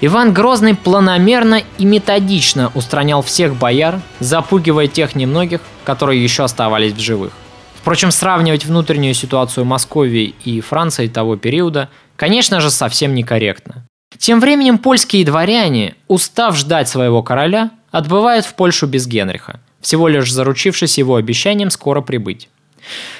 Иван 0.00 0.32
Грозный 0.32 0.74
планомерно 0.74 1.62
и 1.78 1.84
методично 1.84 2.70
устранял 2.74 3.22
всех 3.22 3.56
бояр, 3.56 4.00
запугивая 4.20 4.86
тех 4.86 5.14
немногих, 5.16 5.60
которые 5.84 6.22
еще 6.22 6.44
оставались 6.44 6.92
в 6.92 7.00
живых. 7.00 7.32
Впрочем, 7.74 8.10
сравнивать 8.10 8.64
внутреннюю 8.64 9.14
ситуацию 9.14 9.64
Московии 9.64 10.34
и 10.44 10.60
Франции 10.60 11.08
того 11.08 11.36
периода, 11.36 11.88
конечно 12.16 12.60
же, 12.60 12.70
совсем 12.70 13.14
некорректно. 13.14 13.86
Тем 14.18 14.40
временем 14.40 14.78
польские 14.78 15.24
дворяне, 15.24 15.94
устав 16.08 16.56
ждать 16.56 16.88
своего 16.88 17.22
короля, 17.22 17.70
отбывают 17.90 18.46
в 18.46 18.54
Польшу 18.54 18.86
без 18.86 19.06
Генриха, 19.06 19.60
всего 19.80 20.08
лишь 20.08 20.32
заручившись 20.32 20.98
его 20.98 21.16
обещанием 21.16 21.70
скоро 21.70 22.00
прибыть. 22.00 22.48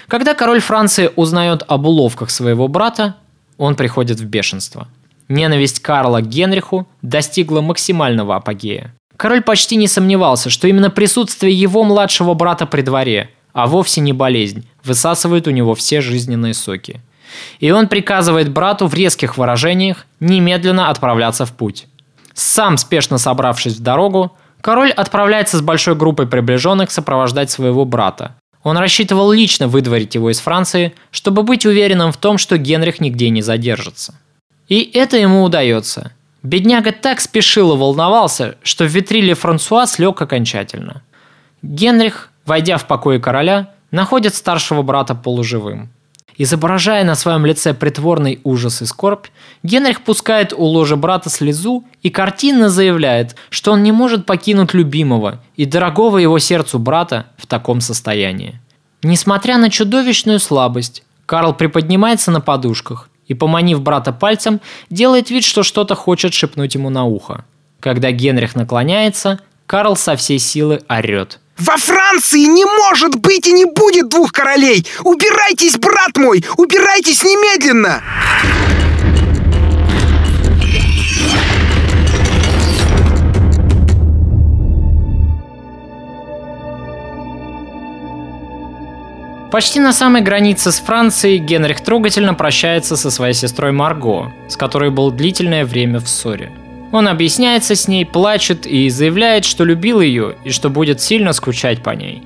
Когда 0.08 0.34
король 0.34 0.60
Франции 0.60 1.10
узнает 1.16 1.62
об 1.66 1.86
уловках 1.86 2.30
своего 2.30 2.68
брата, 2.68 3.16
он 3.56 3.76
приходит 3.76 4.20
в 4.20 4.24
бешенство. 4.24 4.88
Ненависть 5.28 5.80
Карла 5.80 6.20
к 6.20 6.28
Генриху 6.28 6.86
достигла 7.02 7.60
максимального 7.60 8.36
апогея. 8.36 8.94
Король 9.16 9.42
почти 9.42 9.76
не 9.76 9.88
сомневался, 9.88 10.50
что 10.50 10.68
именно 10.68 10.90
присутствие 10.90 11.54
его 11.54 11.84
младшего 11.84 12.34
брата 12.34 12.66
при 12.66 12.82
дворе, 12.82 13.30
а 13.52 13.66
вовсе 13.66 14.00
не 14.00 14.12
болезнь, 14.12 14.66
высасывает 14.82 15.46
у 15.46 15.50
него 15.50 15.74
все 15.74 16.00
жизненные 16.00 16.54
соки– 16.54 17.00
и 17.60 17.70
он 17.70 17.88
приказывает 17.88 18.50
брату 18.50 18.86
в 18.86 18.94
резких 18.94 19.36
выражениях 19.36 20.06
немедленно 20.20 20.90
отправляться 20.90 21.46
в 21.46 21.52
путь. 21.52 21.86
Сам 22.34 22.76
спешно 22.76 23.18
собравшись 23.18 23.76
в 23.76 23.82
дорогу, 23.82 24.36
король 24.60 24.90
отправляется 24.90 25.58
с 25.58 25.62
большой 25.62 25.94
группой 25.94 26.26
приближенных 26.26 26.90
сопровождать 26.90 27.50
своего 27.50 27.84
брата. 27.84 28.34
Он 28.62 28.78
рассчитывал 28.78 29.30
лично 29.30 29.68
выдворить 29.68 30.14
его 30.14 30.30
из 30.30 30.40
Франции, 30.40 30.94
чтобы 31.10 31.42
быть 31.42 31.66
уверенным 31.66 32.12
в 32.12 32.16
том, 32.16 32.38
что 32.38 32.56
Генрих 32.56 32.98
нигде 32.98 33.28
не 33.28 33.42
задержится. 33.42 34.14
И 34.68 34.90
это 34.94 35.18
ему 35.18 35.44
удается. 35.44 36.12
Бедняга 36.42 36.92
так 36.92 37.20
спешил 37.20 37.74
и 37.74 37.76
волновался, 37.78 38.56
что 38.62 38.84
в 38.84 38.88
витриле 38.88 39.34
Франсуа 39.34 39.86
слег 39.86 40.20
окончательно. 40.20 41.02
Генрих, 41.62 42.30
войдя 42.46 42.78
в 42.78 42.86
покои 42.86 43.18
короля, 43.18 43.70
находит 43.90 44.34
старшего 44.34 44.82
брата 44.82 45.14
полуживым. 45.14 45.90
Изображая 46.36 47.04
на 47.04 47.14
своем 47.14 47.46
лице 47.46 47.74
притворный 47.74 48.40
ужас 48.42 48.82
и 48.82 48.86
скорбь, 48.86 49.26
Генрих 49.62 50.02
пускает 50.02 50.52
у 50.52 50.64
ложа 50.64 50.96
брата 50.96 51.30
слезу 51.30 51.84
и 52.02 52.10
картинно 52.10 52.70
заявляет, 52.70 53.36
что 53.50 53.72
он 53.72 53.84
не 53.84 53.92
может 53.92 54.26
покинуть 54.26 54.74
любимого 54.74 55.40
и 55.56 55.64
дорогого 55.64 56.18
его 56.18 56.38
сердцу 56.40 56.78
брата 56.78 57.26
в 57.36 57.46
таком 57.46 57.80
состоянии. 57.80 58.60
Несмотря 59.02 59.58
на 59.58 59.70
чудовищную 59.70 60.40
слабость, 60.40 61.04
Карл 61.26 61.54
приподнимается 61.54 62.30
на 62.32 62.40
подушках 62.40 63.08
и, 63.28 63.34
поманив 63.34 63.80
брата 63.80 64.12
пальцем, 64.12 64.60
делает 64.90 65.30
вид, 65.30 65.44
что 65.44 65.62
что-то 65.62 65.94
хочет 65.94 66.34
шепнуть 66.34 66.74
ему 66.74 66.90
на 66.90 67.04
ухо. 67.04 67.44
Когда 67.78 68.10
Генрих 68.10 68.56
наклоняется, 68.56 69.38
Карл 69.66 69.96
со 69.96 70.16
всей 70.16 70.38
силы 70.38 70.80
орет– 70.88 71.38
во 71.58 71.76
Франции 71.76 72.44
не 72.44 72.64
может 72.64 73.16
быть 73.16 73.46
и 73.46 73.52
не 73.52 73.64
будет 73.64 74.08
двух 74.08 74.32
королей! 74.32 74.86
Убирайтесь, 75.02 75.78
брат 75.78 76.16
мой! 76.16 76.44
Убирайтесь 76.56 77.22
немедленно! 77.22 78.02
Почти 89.50 89.78
на 89.78 89.92
самой 89.92 90.22
границе 90.22 90.72
с 90.72 90.80
Францией 90.80 91.38
Генрих 91.38 91.80
трогательно 91.80 92.34
прощается 92.34 92.96
со 92.96 93.08
своей 93.12 93.34
сестрой 93.34 93.70
Марго, 93.70 94.32
с 94.48 94.56
которой 94.56 94.90
был 94.90 95.12
длительное 95.12 95.64
время 95.64 96.00
в 96.00 96.08
ссоре– 96.08 96.50
он 96.94 97.08
объясняется 97.08 97.74
с 97.74 97.88
ней, 97.88 98.06
плачет 98.06 98.66
и 98.66 98.88
заявляет, 98.88 99.44
что 99.44 99.64
любил 99.64 100.00
ее 100.00 100.36
и 100.44 100.50
что 100.50 100.70
будет 100.70 101.00
сильно 101.00 101.32
скучать 101.32 101.82
по 101.82 101.90
ней. 101.90 102.22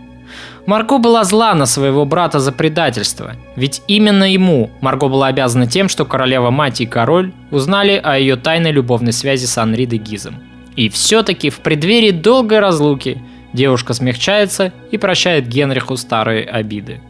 Марго 0.67 0.99
была 0.99 1.25
зла 1.25 1.55
на 1.55 1.65
своего 1.65 2.05
брата 2.05 2.39
за 2.39 2.53
предательство, 2.53 3.33
ведь 3.57 3.81
именно 3.89 4.31
ему 4.31 4.71
Марго 4.83 5.09
была 5.09 5.29
обязана 5.29 5.67
тем, 5.67 5.89
что 5.89 6.05
королева-мать 6.05 6.83
и 6.83 6.87
король 6.87 7.33
узнали 7.51 7.93
о 7.93 8.19
ее 8.19 8.37
тайной 8.37 8.73
любовной 8.73 9.15
связи 9.15 9.47
с 9.47 9.57
Анри 9.57 9.87
де 9.87 9.97
Гизом. 9.97 10.35
И 10.77 10.91
все-таки 10.91 11.49
в 11.49 11.61
преддверии 11.61 12.11
долгой 12.11 12.59
разлуки 12.59 13.23
девушка 13.55 13.95
смягчается 13.95 14.75
и 14.91 14.99
прощает 14.99 15.49
Генриху 15.49 15.97
старые 15.97 16.45
обиды. 16.45 17.01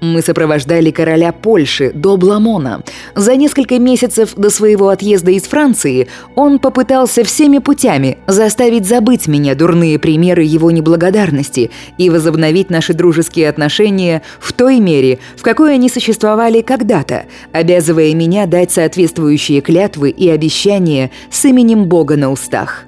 Мы 0.00 0.20
сопровождали 0.20 0.90
короля 0.90 1.32
Польши 1.32 1.90
до 1.92 2.16
Бламона. 2.16 2.82
За 3.14 3.34
несколько 3.34 3.78
месяцев 3.78 4.34
до 4.36 4.50
своего 4.50 4.90
отъезда 4.90 5.30
из 5.30 5.44
Франции 5.44 6.08
он 6.34 6.58
попытался 6.58 7.24
всеми 7.24 7.58
путями 7.58 8.18
заставить 8.26 8.86
забыть 8.86 9.26
меня 9.26 9.54
дурные 9.54 9.98
примеры 9.98 10.42
его 10.42 10.70
неблагодарности 10.70 11.70
и 11.96 12.10
возобновить 12.10 12.68
наши 12.68 12.92
дружеские 12.92 13.48
отношения 13.48 14.22
в 14.38 14.52
той 14.52 14.80
мере, 14.80 15.18
в 15.36 15.42
какой 15.42 15.74
они 15.74 15.88
существовали 15.88 16.60
когда-то, 16.60 17.24
обязывая 17.52 18.12
меня 18.14 18.46
дать 18.46 18.72
соответствующие 18.72 19.62
клятвы 19.62 20.10
и 20.10 20.28
обещания 20.28 21.10
с 21.30 21.44
именем 21.46 21.86
Бога 21.86 22.16
на 22.16 22.30
устах. 22.30 22.84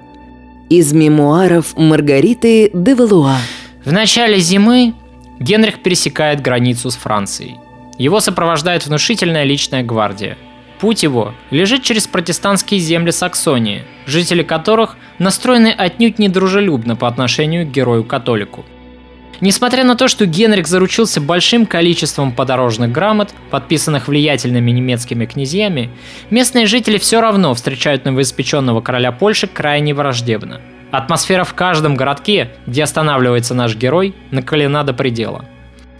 Из 0.68 0.92
мемуаров 0.92 1.74
Маргариты 1.76 2.70
де 2.74 2.94
Валуа. 2.94 3.38
В 3.84 3.92
начале 3.92 4.38
зимы 4.38 4.92
Генрих 5.40 5.82
пересекает 5.82 6.40
границу 6.40 6.90
с 6.90 6.96
Францией. 6.96 7.58
Его 7.96 8.20
сопровождает 8.20 8.86
внушительная 8.86 9.44
личная 9.44 9.82
гвардия. 9.82 10.36
Путь 10.80 11.02
его 11.02 11.34
лежит 11.50 11.82
через 11.82 12.06
протестантские 12.06 12.78
земли 12.78 13.10
Саксонии, 13.10 13.82
жители 14.06 14.42
которых 14.42 14.96
настроены 15.18 15.74
отнюдь 15.76 16.18
недружелюбно 16.18 16.94
по 16.94 17.08
отношению 17.08 17.66
к 17.66 17.70
герою-католику. 17.70 18.64
Несмотря 19.40 19.84
на 19.84 19.94
то, 19.94 20.08
что 20.08 20.26
Генрих 20.26 20.66
заручился 20.66 21.20
большим 21.20 21.66
количеством 21.66 22.32
подорожных 22.32 22.90
грамот, 22.90 23.32
подписанных 23.50 24.08
влиятельными 24.08 24.72
немецкими 24.72 25.26
князьями, 25.26 25.90
местные 26.30 26.66
жители 26.66 26.98
все 26.98 27.20
равно 27.20 27.54
встречают 27.54 28.04
новоиспеченного 28.04 28.80
короля 28.80 29.12
Польши 29.12 29.46
крайне 29.46 29.94
враждебно– 29.94 30.60
Атмосфера 30.90 31.44
в 31.44 31.52
каждом 31.52 31.96
городке, 31.96 32.50
где 32.66 32.82
останавливается 32.82 33.54
наш 33.54 33.76
герой, 33.76 34.14
накалена 34.30 34.84
до 34.84 34.94
предела. 34.94 35.44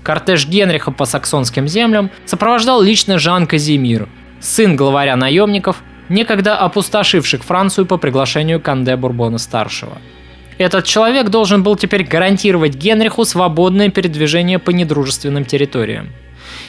Кортеж 0.02 0.46
Генриха 0.46 0.90
по 0.90 1.04
саксонским 1.04 1.68
землям 1.68 2.10
сопровождал 2.24 2.80
лично 2.80 3.18
Жан 3.18 3.46
Казимир, 3.46 4.08
сын 4.40 4.76
главаря 4.76 5.16
наемников, 5.16 5.82
некогда 6.08 6.56
опустошивших 6.56 7.44
Францию 7.44 7.84
по 7.84 7.98
приглашению 7.98 8.60
Канде 8.60 8.96
Бурбона-старшего. 8.96 9.98
Этот 10.56 10.86
человек 10.86 11.28
должен 11.28 11.62
был 11.62 11.76
теперь 11.76 12.04
гарантировать 12.04 12.74
Генриху 12.74 13.26
свободное 13.26 13.90
передвижение 13.90 14.58
по 14.58 14.70
недружественным 14.70 15.44
территориям. 15.44 16.08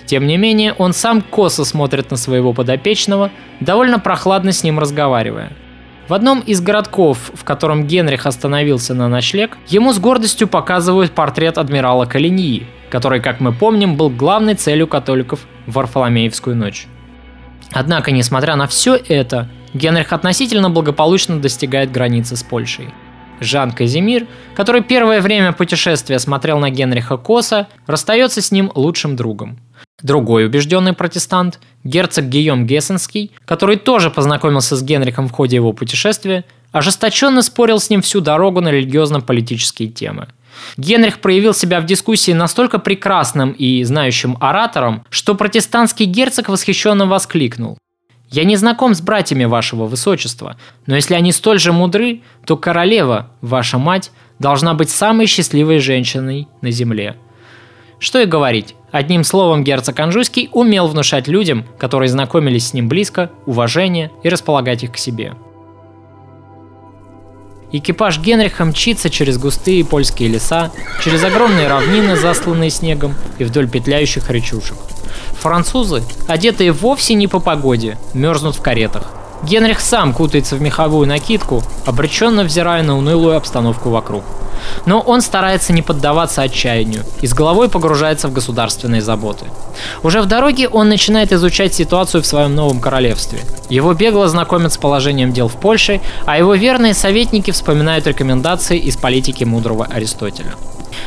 Тем 0.05 0.27
не 0.27 0.35
менее, 0.35 0.73
он 0.73 0.91
сам 0.91 1.21
косо 1.21 1.63
смотрит 1.63 2.11
на 2.11 2.17
своего 2.17 2.51
подопечного, 2.51 3.31
довольно 3.61 3.97
прохладно 3.97 4.51
с 4.51 4.63
ним 4.63 4.77
разговаривая– 4.77 5.53
в 6.09 6.13
одном 6.15 6.39
из 6.39 6.59
городков, 6.59 7.29
в 7.35 7.43
котором 7.43 7.85
Генрих 7.85 8.25
остановился 8.25 8.95
на 8.95 9.07
ночлег, 9.07 9.57
ему 9.67 9.93
с 9.93 9.99
гордостью 9.99 10.47
показывают 10.47 11.11
портрет 11.11 11.59
адмирала 11.59 12.05
Калиньи, 12.05 12.65
который, 12.89 13.21
как 13.21 13.39
мы 13.39 13.53
помним, 13.53 13.95
был 13.95 14.09
главной 14.09 14.55
целью 14.55 14.87
католиков 14.87 15.41
в 15.67 15.73
Варфоломеевскую 15.73 16.55
ночь. 16.55 16.87
Однако, 17.71 18.11
несмотря 18.11 18.55
на 18.55 18.65
все 18.65 18.95
это, 18.95 19.47
Генрих 19.75 20.11
относительно 20.11 20.71
благополучно 20.71 21.39
достигает 21.39 21.91
границы 21.91 22.35
с 22.35 22.41
Польшей. 22.41 22.89
Жан 23.39 23.71
Казимир, 23.71 24.25
который 24.55 24.81
первое 24.81 25.21
время 25.21 25.53
путешествия 25.53 26.17
смотрел 26.17 26.57
на 26.57 26.71
Генриха 26.71 27.17
Коса, 27.17 27.67
расстается 27.85 28.41
с 28.41 28.51
ним 28.51 28.71
лучшим 28.73 29.15
другом– 29.15 29.59
Другой 30.01 30.45
убежденный 30.45 30.93
протестант, 30.93 31.59
герцог 31.83 32.25
Гийом 32.25 32.65
Гессенский, 32.65 33.31
который 33.45 33.75
тоже 33.75 34.09
познакомился 34.09 34.75
с 34.75 34.83
Генрихом 34.83 35.27
в 35.27 35.31
ходе 35.31 35.57
его 35.57 35.73
путешествия, 35.73 36.45
ожесточенно 36.71 37.41
спорил 37.41 37.79
с 37.79 37.89
ним 37.89 38.01
всю 38.01 38.21
дорогу 38.21 38.61
на 38.61 38.69
религиозно-политические 38.69 39.89
темы. 39.89 40.27
Генрих 40.77 41.19
проявил 41.19 41.53
себя 41.53 41.81
в 41.81 41.85
дискуссии 41.85 42.31
настолько 42.31 42.79
прекрасным 42.79 43.51
и 43.51 43.83
знающим 43.83 44.37
оратором, 44.39 45.05
что 45.09 45.35
протестантский 45.35 46.05
герцог 46.05 46.49
восхищенно 46.49 47.05
воскликнул. 47.05 47.77
«Я 48.29 48.43
не 48.43 48.55
знаком 48.57 48.93
с 48.93 49.01
братьями 49.01 49.45
вашего 49.45 49.85
высочества, 49.85 50.57
но 50.85 50.95
если 50.95 51.15
они 51.15 51.31
столь 51.31 51.59
же 51.59 51.73
мудры, 51.73 52.21
то 52.45 52.57
королева, 52.57 53.31
ваша 53.41 53.79
мать, 53.79 54.11
должна 54.37 54.73
быть 54.75 54.89
самой 54.89 55.25
счастливой 55.25 55.79
женщиной 55.79 56.47
на 56.61 56.71
земле». 56.71 57.15
Что 57.99 58.19
и 58.21 58.25
говорить, 58.25 58.75
Одним 58.91 59.23
словом, 59.23 59.63
герцог 59.63 59.99
Анжуйский 59.99 60.49
умел 60.51 60.87
внушать 60.87 61.27
людям, 61.27 61.65
которые 61.77 62.09
знакомились 62.09 62.67
с 62.67 62.73
ним 62.73 62.87
близко, 62.87 63.31
уважение 63.45 64.11
и 64.23 64.29
располагать 64.29 64.83
их 64.83 64.93
к 64.93 64.97
себе. 64.97 65.35
Экипаж 67.71 68.19
Генриха 68.19 68.65
мчится 68.65 69.11
через 69.11 69.37
густые 69.37 69.85
польские 69.85 70.29
леса, 70.29 70.71
через 71.03 71.23
огромные 71.23 71.67
равнины, 71.67 72.15
засланные 72.15 72.71
снегом, 72.71 73.13
и 73.37 73.43
вдоль 73.43 73.69
петляющих 73.69 74.31
речушек. 74.31 74.77
Французы, 75.39 76.01
одетые 76.27 76.71
вовсе 76.71 77.13
не 77.13 77.27
по 77.27 77.39
погоде, 77.39 77.99
мерзнут 78.15 78.55
в 78.55 78.61
каретах. 78.61 79.11
Генрих 79.43 79.79
сам 79.79 80.13
кутается 80.13 80.55
в 80.55 80.61
меховую 80.61 81.07
накидку, 81.07 81.63
обреченно 81.85 82.43
взирая 82.43 82.83
на 82.83 82.97
унылую 82.97 83.37
обстановку 83.37 83.89
вокруг– 83.89 84.23
но 84.85 84.99
он 84.99 85.21
старается 85.21 85.73
не 85.73 85.81
поддаваться 85.81 86.41
отчаянию 86.41 87.03
и 87.21 87.27
с 87.27 87.33
головой 87.33 87.69
погружается 87.69 88.27
в 88.27 88.33
государственные 88.33 89.01
заботы. 89.01 89.45
Уже 90.03 90.21
в 90.21 90.25
дороге 90.25 90.67
он 90.67 90.89
начинает 90.89 91.31
изучать 91.31 91.73
ситуацию 91.73 92.21
в 92.21 92.25
своем 92.25 92.55
новом 92.55 92.79
королевстве. 92.79 93.39
Его 93.69 93.93
бегло 93.93 94.27
знакомят 94.27 94.73
с 94.73 94.77
положением 94.77 95.31
дел 95.31 95.47
в 95.47 95.55
Польше, 95.55 96.01
а 96.25 96.37
его 96.37 96.55
верные 96.55 96.93
советники 96.93 97.51
вспоминают 97.51 98.07
рекомендации 98.07 98.77
из 98.77 98.97
политики 98.97 99.43
мудрого 99.43 99.85
Аристотеля. 99.85 100.53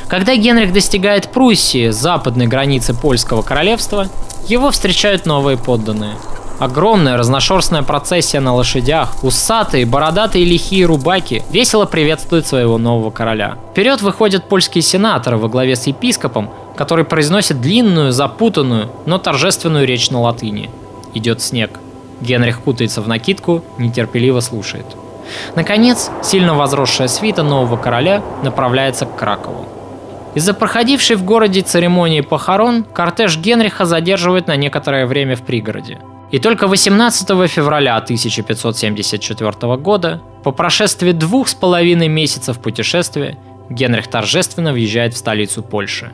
Когда 0.08 0.34
Генрих 0.36 0.72
достигает 0.72 1.28
Пруссии, 1.28 1.90
западной 1.90 2.46
границы 2.46 2.94
польского 2.94 3.42
королевства, 3.42 4.08
его 4.46 4.70
встречают 4.70 5.26
новые 5.26 5.56
подданные– 5.56 6.14
Огромная 6.62 7.16
разношерстная 7.16 7.83
процессия 7.83 8.38
на 8.38 8.55
лошадях, 8.55 9.25
усатые, 9.25 9.85
бородатые 9.85 10.44
лихие 10.44 10.87
рубаки 10.87 11.42
весело 11.51 11.87
приветствуют 11.87 12.46
своего 12.46 12.79
нового 12.79 13.11
короля. 13.11 13.59
Вперед 13.72 14.01
выходят 14.01 14.48
польские 14.48 14.83
сенаторы 14.83 15.38
во 15.38 15.48
главе 15.48 15.75
с 15.75 15.88
епископом, 15.88 16.51
который 16.77 17.05
произносит 17.05 17.61
длинную, 17.61 18.12
запутанную, 18.12 18.90
но 19.07 19.18
торжественную 19.18 19.88
речь 19.88 20.11
на 20.12 20.20
латыни. 20.20 20.70
Идет 21.14 21.42
снег. 21.42 21.81
Генрих 22.20 22.61
кутается 22.61 23.03
в 23.03 23.09
накидку, 23.09 23.64
нетерпеливо 23.79 24.38
слушает. 24.38 24.87
Наконец, 25.57 26.12
сильно 26.22 26.55
возросшая 26.55 27.09
свита 27.09 27.42
нового 27.42 27.77
короля 27.77 28.22
направляется 28.44 29.05
к 29.05 29.16
Кракову. 29.16 29.66
Из-за 30.37 30.55
проходившей 30.55 31.16
в 31.16 31.25
городе 31.25 31.62
церемонии 31.62 32.20
похорон, 32.20 32.85
кортеж 32.85 33.37
Генриха 33.37 33.85
задерживают 33.85 34.46
на 34.46 34.55
некоторое 34.55 35.07
время 35.07 35.35
в 35.35 35.42
пригороде– 35.42 35.98
и 36.32 36.38
только 36.38 36.66
18 36.66 37.28
февраля 37.48 37.96
1574 37.96 39.76
года, 39.76 40.22
по 40.42 40.50
прошествии 40.50 41.12
двух 41.12 41.46
с 41.46 41.54
половиной 41.54 42.08
месяцев 42.08 42.58
путешествия, 42.58 43.36
Генрих 43.68 44.08
торжественно 44.08 44.72
въезжает 44.72 45.12
в 45.12 45.18
столицу 45.18 45.62
Польши. 45.62 46.12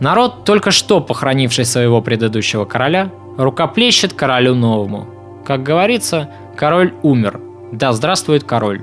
Народ, 0.00 0.44
только 0.44 0.72
что 0.72 1.00
похоронивший 1.00 1.64
своего 1.64 2.02
предыдущего 2.02 2.64
короля, 2.64 3.10
рукоплещет 3.38 4.12
королю 4.12 4.56
новому. 4.56 5.06
Как 5.46 5.62
говорится, 5.62 6.30
король 6.56 6.92
умер. 7.02 7.40
Да 7.70 7.92
здравствует 7.92 8.42
король. 8.42 8.82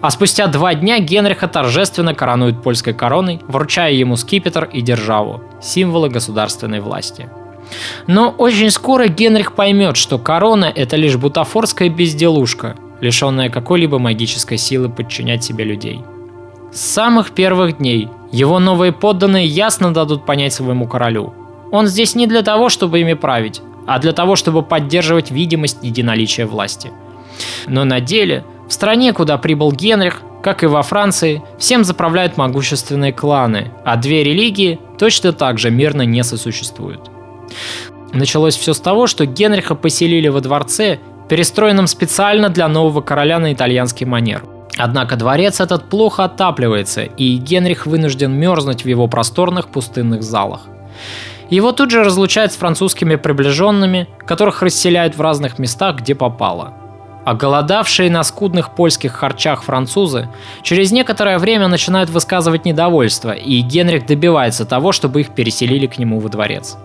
А 0.00 0.10
спустя 0.10 0.46
два 0.46 0.74
дня 0.74 1.00
Генриха 1.00 1.48
торжественно 1.48 2.14
коронуют 2.14 2.62
польской 2.62 2.94
короной, 2.94 3.40
вручая 3.48 3.92
ему 3.92 4.14
скипетр 4.14 4.64
и 4.64 4.80
державу, 4.80 5.42
символы 5.60 6.08
государственной 6.08 6.80
власти– 6.80 7.28
но 8.06 8.30
очень 8.30 8.70
скоро 8.70 9.08
Генрих 9.08 9.54
поймет, 9.54 9.96
что 9.96 10.18
корона– 10.18 10.72
это 10.74 10.96
лишь 10.96 11.16
бутафорская 11.16 11.88
безделушка, 11.88 12.76
лишенная 13.00 13.50
какой-либо 13.50 13.98
магической 13.98 14.58
силы 14.58 14.88
подчинять 14.88 15.44
себе 15.44 15.64
людей. 15.64 16.02
С 16.72 16.80
самых 16.80 17.32
первых 17.32 17.78
дней 17.78 18.08
его 18.30 18.58
новые 18.58 18.92
подданные 18.92 19.46
ясно 19.46 19.92
дадут 19.92 20.24
понять 20.24 20.54
своему 20.54 20.86
королю. 20.86 21.34
Он 21.70 21.86
здесь 21.86 22.14
не 22.14 22.26
для 22.26 22.42
того, 22.42 22.68
чтобы 22.68 23.00
ими 23.00 23.14
править, 23.14 23.60
а 23.86 23.98
для 23.98 24.12
того, 24.12 24.36
чтобы 24.36 24.62
поддерживать 24.62 25.30
видимость 25.30 25.78
единоличия 25.82 26.46
власти. 26.46 26.90
Но 27.66 27.84
на 27.84 28.00
деле, 28.00 28.44
в 28.68 28.72
стране, 28.72 29.12
куда 29.12 29.36
прибыл 29.38 29.72
Генрих, 29.72 30.22
как 30.42 30.64
и 30.64 30.66
во 30.66 30.82
Франции, 30.82 31.42
всем 31.58 31.84
заправляют 31.84 32.36
могущественные 32.36 33.12
кланы, 33.12 33.70
а 33.84 33.96
две 33.96 34.24
религии 34.24 34.80
точно 34.98 35.32
так 35.32 35.58
же 35.58 35.70
мирно 35.70 36.02
не 36.02 36.24
сосуществуют. 36.24 37.11
Началось 38.12 38.56
все 38.56 38.74
с 38.74 38.80
того, 38.80 39.06
что 39.06 39.26
Генриха 39.26 39.74
поселили 39.74 40.28
во 40.28 40.40
дворце, 40.40 40.98
перестроенном 41.28 41.86
специально 41.86 42.48
для 42.48 42.68
нового 42.68 43.00
короля 43.00 43.38
на 43.38 43.52
итальянский 43.52 44.06
манер. 44.06 44.44
Однако 44.76 45.16
дворец 45.16 45.60
этот 45.60 45.88
плохо 45.88 46.24
отапливается, 46.24 47.02
и 47.02 47.36
Генрих 47.36 47.86
вынужден 47.86 48.32
мерзнуть 48.32 48.84
в 48.84 48.88
его 48.88 49.06
просторных 49.06 49.68
пустынных 49.68 50.22
залах. 50.22 50.62
Его 51.50 51.72
тут 51.72 51.90
же 51.90 52.02
разлучают 52.02 52.52
с 52.52 52.56
французскими 52.56 53.16
приближенными, 53.16 54.08
которых 54.26 54.62
расселяют 54.62 55.16
в 55.16 55.20
разных 55.20 55.58
местах, 55.58 55.96
где 55.96 56.14
попало. 56.14 56.74
Оголодавшие 57.24 58.10
на 58.10 58.24
скудных 58.24 58.74
польских 58.74 59.12
харчах 59.12 59.62
французы 59.62 60.28
через 60.62 60.90
некоторое 60.90 61.38
время 61.38 61.68
начинают 61.68 62.10
высказывать 62.10 62.64
недовольство, 62.64 63.32
и 63.32 63.60
Генрих 63.60 64.06
добивается 64.06 64.64
того, 64.64 64.92
чтобы 64.92 65.20
их 65.20 65.30
переселили 65.30 65.86
к 65.86 65.98
нему 65.98 66.18
во 66.18 66.28
дворец. 66.28 66.76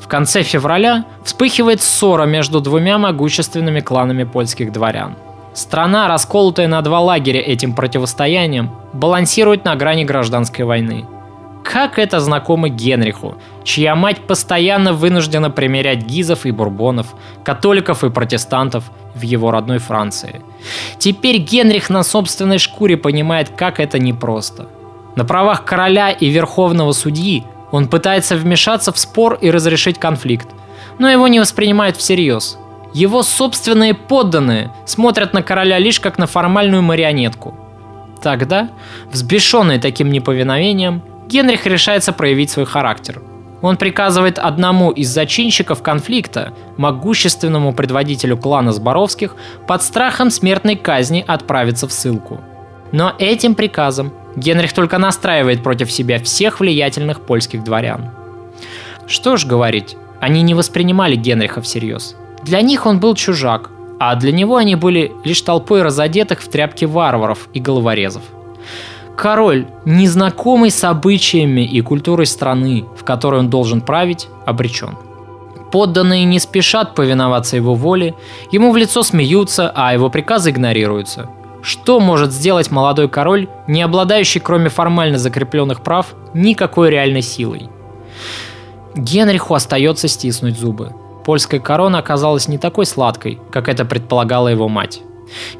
В 0.00 0.08
конце 0.08 0.42
февраля 0.42 1.04
вспыхивает 1.24 1.82
ссора 1.82 2.24
между 2.24 2.60
двумя 2.60 2.98
могущественными 2.98 3.80
кланами 3.80 4.24
польских 4.24 4.72
дворян. 4.72 5.16
Страна, 5.54 6.08
расколотая 6.08 6.68
на 6.68 6.82
два 6.82 7.00
лагеря 7.00 7.40
этим 7.40 7.74
противостоянием, 7.74 8.70
балансирует 8.92 9.64
на 9.64 9.74
грани 9.76 10.04
гражданской 10.04 10.64
войны– 10.64 11.04
как 11.70 11.98
это 11.98 12.20
знакомо 12.20 12.70
Генриху, 12.70 13.36
чья 13.62 13.94
мать 13.94 14.20
постоянно 14.26 14.94
вынуждена 14.94 15.50
примерять 15.50 16.02
гизов 16.02 16.46
и 16.46 16.50
бурбонов, 16.50 17.08
католиков 17.44 18.04
и 18.04 18.10
протестантов 18.10 18.84
в 19.14 19.20
его 19.20 19.50
родной 19.50 19.76
Франции. 19.76 20.40
Теперь 20.96 21.36
Генрих 21.36 21.90
на 21.90 22.04
собственной 22.04 22.56
шкуре 22.56 22.96
понимает, 22.96 23.50
как 23.50 23.80
это 23.80 23.98
непросто. 23.98 24.68
На 25.14 25.26
правах 25.26 25.66
короля 25.66 26.10
и 26.10 26.30
верховного 26.30 26.92
судьи 26.92 27.44
он 27.70 27.88
пытается 27.88 28.36
вмешаться 28.36 28.92
в 28.92 28.98
спор 28.98 29.38
и 29.40 29.50
разрешить 29.50 29.98
конфликт, 29.98 30.48
но 30.98 31.08
его 31.10 31.28
не 31.28 31.40
воспринимают 31.40 31.96
всерьез. 31.96 32.58
Его 32.94 33.22
собственные 33.22 33.94
подданные 33.94 34.72
смотрят 34.86 35.34
на 35.34 35.42
короля 35.42 35.78
лишь 35.78 36.00
как 36.00 36.18
на 36.18 36.26
формальную 36.26 36.82
марионетку. 36.82 37.54
Тогда, 38.22 38.70
взбешенный 39.12 39.78
таким 39.78 40.10
неповиновением, 40.10 41.02
Генрих 41.28 41.66
решается 41.66 42.12
проявить 42.12 42.50
свой 42.50 42.64
характер. 42.64 43.20
Он 43.60 43.76
приказывает 43.76 44.38
одному 44.38 44.90
из 44.90 45.08
зачинщиков 45.08 45.82
конфликта, 45.82 46.52
могущественному 46.76 47.74
предводителю 47.74 48.36
клана 48.38 48.72
Зборовских, 48.72 49.36
под 49.66 49.82
страхом 49.82 50.30
смертной 50.30 50.76
казни 50.76 51.24
отправиться 51.26 51.86
в 51.86 51.92
ссылку. 51.92 52.40
Но 52.92 53.14
этим 53.18 53.54
приказом 53.54 54.12
Генрих 54.36 54.72
только 54.72 54.98
настраивает 54.98 55.62
против 55.62 55.90
себя 55.90 56.18
всех 56.18 56.60
влиятельных 56.60 57.20
польских 57.20 57.64
дворян. 57.64 58.10
Что 59.06 59.36
ж 59.36 59.46
говорить, 59.46 59.96
они 60.20 60.42
не 60.42 60.54
воспринимали 60.54 61.16
Генриха 61.16 61.60
всерьез. 61.60 62.14
Для 62.42 62.60
них 62.60 62.86
он 62.86 63.00
был 63.00 63.14
чужак, 63.14 63.70
а 63.98 64.14
для 64.14 64.32
него 64.32 64.56
они 64.56 64.76
были 64.76 65.12
лишь 65.24 65.42
толпой 65.42 65.82
разодетых 65.82 66.40
в 66.40 66.48
тряпки 66.48 66.84
варваров 66.84 67.48
и 67.52 67.60
головорезов– 67.60 68.22
Король, 69.18 69.66
незнакомый 69.84 70.70
с 70.70 70.84
обычаями 70.84 71.62
и 71.62 71.80
культурой 71.80 72.24
страны, 72.24 72.84
в 72.96 73.02
которой 73.02 73.40
он 73.40 73.50
должен 73.50 73.80
править, 73.80 74.28
обречен. 74.46 74.96
Подданные 75.72 76.24
не 76.24 76.38
спешат 76.38 76.94
повиноваться 76.94 77.56
его 77.56 77.74
воле, 77.74 78.14
ему 78.52 78.70
в 78.70 78.76
лицо 78.76 79.02
смеются, 79.02 79.72
а 79.74 79.92
его 79.92 80.08
приказы 80.08 80.50
игнорируются. 80.50 81.28
Что 81.62 82.00
может 82.00 82.32
сделать 82.32 82.70
молодой 82.70 83.08
король, 83.08 83.48
не 83.66 83.82
обладающий 83.82 84.40
кроме 84.40 84.68
формально 84.68 85.18
закрепленных 85.18 85.82
прав 85.82 86.14
никакой 86.34 86.90
реальной 86.90 87.22
силой? 87.22 87.68
Генриху 88.94 89.54
остается 89.54 90.08
стиснуть 90.08 90.58
зубы. 90.58 90.92
Польская 91.24 91.60
корона 91.60 91.98
оказалась 91.98 92.48
не 92.48 92.58
такой 92.58 92.86
сладкой, 92.86 93.38
как 93.50 93.68
это 93.68 93.84
предполагала 93.84 94.48
его 94.48 94.68
мать. 94.68 95.02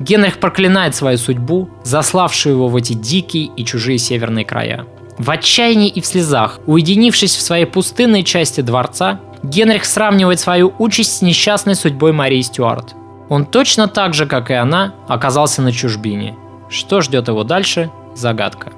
Генрих 0.01 0.39
проклинает 0.39 0.95
свою 0.95 1.19
судьбу, 1.19 1.69
заславшую 1.85 2.55
его 2.55 2.69
в 2.69 2.77
эти 2.77 2.95
дикие 2.95 3.51
и 3.55 3.65
чужие 3.65 3.99
северные 3.99 4.45
края. 4.45 4.87
В 5.19 5.31
отчаянии 5.31 5.89
и 5.89 6.01
в 6.01 6.07
слезах, 6.07 6.61
уединившись 6.67 7.37
в 7.37 7.43
своей 7.43 7.67
пустынной 7.67 8.23
части 8.23 8.61
дворца, 8.61 9.21
Генрих 9.43 9.85
сравнивает 9.85 10.41
свою 10.41 10.73
участь 10.79 11.19
с 11.19 11.23
несчастной 11.23 11.75
судьбой 11.75 12.13
Марии 12.13 12.41
Стюарт. 12.41 12.95
Он 13.29 13.45
точно 13.45 13.89
так 13.89 14.15
же, 14.15 14.27
как 14.27 14.51
и 14.51 14.55
она, 14.55 14.95
оказался 15.07 15.63
на 15.63 15.73
чужбине. 15.73 16.37
Что 16.69 17.01
ждет 17.01 17.29
его 17.29 17.45
дальше– 17.45 17.91
загадка. 18.15 18.73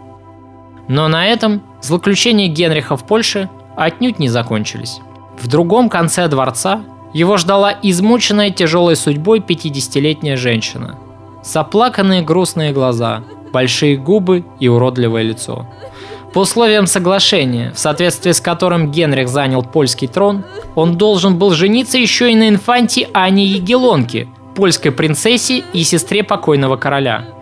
Но 0.89 1.09
на 1.09 1.27
этом 1.27 1.63
злоключения 1.83 2.49
Генриха 2.49 2.97
в 2.97 3.07
Польше 3.07 3.49
отнюдь 3.77 4.19
не 4.19 4.29
закончились. 4.29 5.01
В 5.41 5.47
другом 5.47 5.89
конце 5.89 6.29
дворца 6.29 6.83
его 7.13 7.37
ждала 7.37 7.75
измученная 7.83 8.51
тяжелой 8.51 8.97
судьбой 8.97 9.39
50-летняя 9.41 10.37
женщина. 10.37 10.99
Соплаканные 11.43 12.23
грустные 12.23 12.73
глаза, 12.73 13.23
большие 13.53 13.97
губы 13.97 14.45
и 14.59 14.69
уродливое 14.69 15.23
лицо. 15.23 15.67
По 16.33 16.41
условиям 16.41 16.87
соглашения, 16.87 17.73
в 17.75 17.79
соответствии 17.79 18.31
с 18.31 18.41
которым 18.41 18.93
Генрих 18.93 19.29
занял 19.29 19.63
польский 19.63 20.07
трон, 20.07 20.45
он 20.77 20.97
должен 20.97 21.39
был 21.39 21.51
жениться 21.51 21.99
еще 21.99 22.31
и 22.31 22.37
на 22.37 22.49
инфанте 22.49 23.09
Ане 23.13 23.45
Егелонке, 23.45 24.29
польской 24.61 24.93
принцессе 24.93 25.65
и 25.73 25.83
сестре 25.83 26.23
покойного 26.23 26.77
короля– 26.77 27.25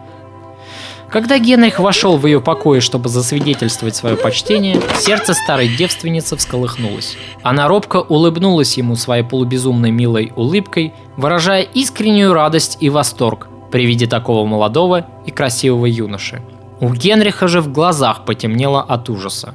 когда 1.11 1.39
Генрих 1.39 1.79
вошел 1.79 2.19
в 2.19 2.27
ее 2.27 2.41
покои, 2.41 2.81
чтобы 2.81 3.09
засвидетельствовать 3.09 3.97
свое 3.97 4.17
почтение, 4.17 4.79
сердце 4.99 5.33
старой 5.33 5.69
девственницы 5.75 6.37
всколыхнулось. 6.37 7.17
Она 7.43 7.67
робко 7.67 7.97
улыбнулась 7.97 8.77
ему 8.77 8.95
своей 8.95 9.25
полубезумной 9.25 9.91
милой 9.91 10.33
улыбкой, 10.37 10.93
выражая 11.17 11.63
искреннюю 11.63 12.35
радость 12.35 12.77
и 12.81 12.91
восторг 12.91 13.49
при 13.73 13.87
виде 13.87 14.07
такого 14.07 14.47
молодого 14.47 15.07
и 15.25 15.31
красивого 15.31 15.87
юноши. 15.87 16.43
У 16.81 16.93
Генриха 16.93 17.49
же 17.49 17.63
в 17.63 17.73
глазах 17.73 18.27
потемнело 18.27 18.83
от 18.83 19.09
ужаса. 19.09 19.55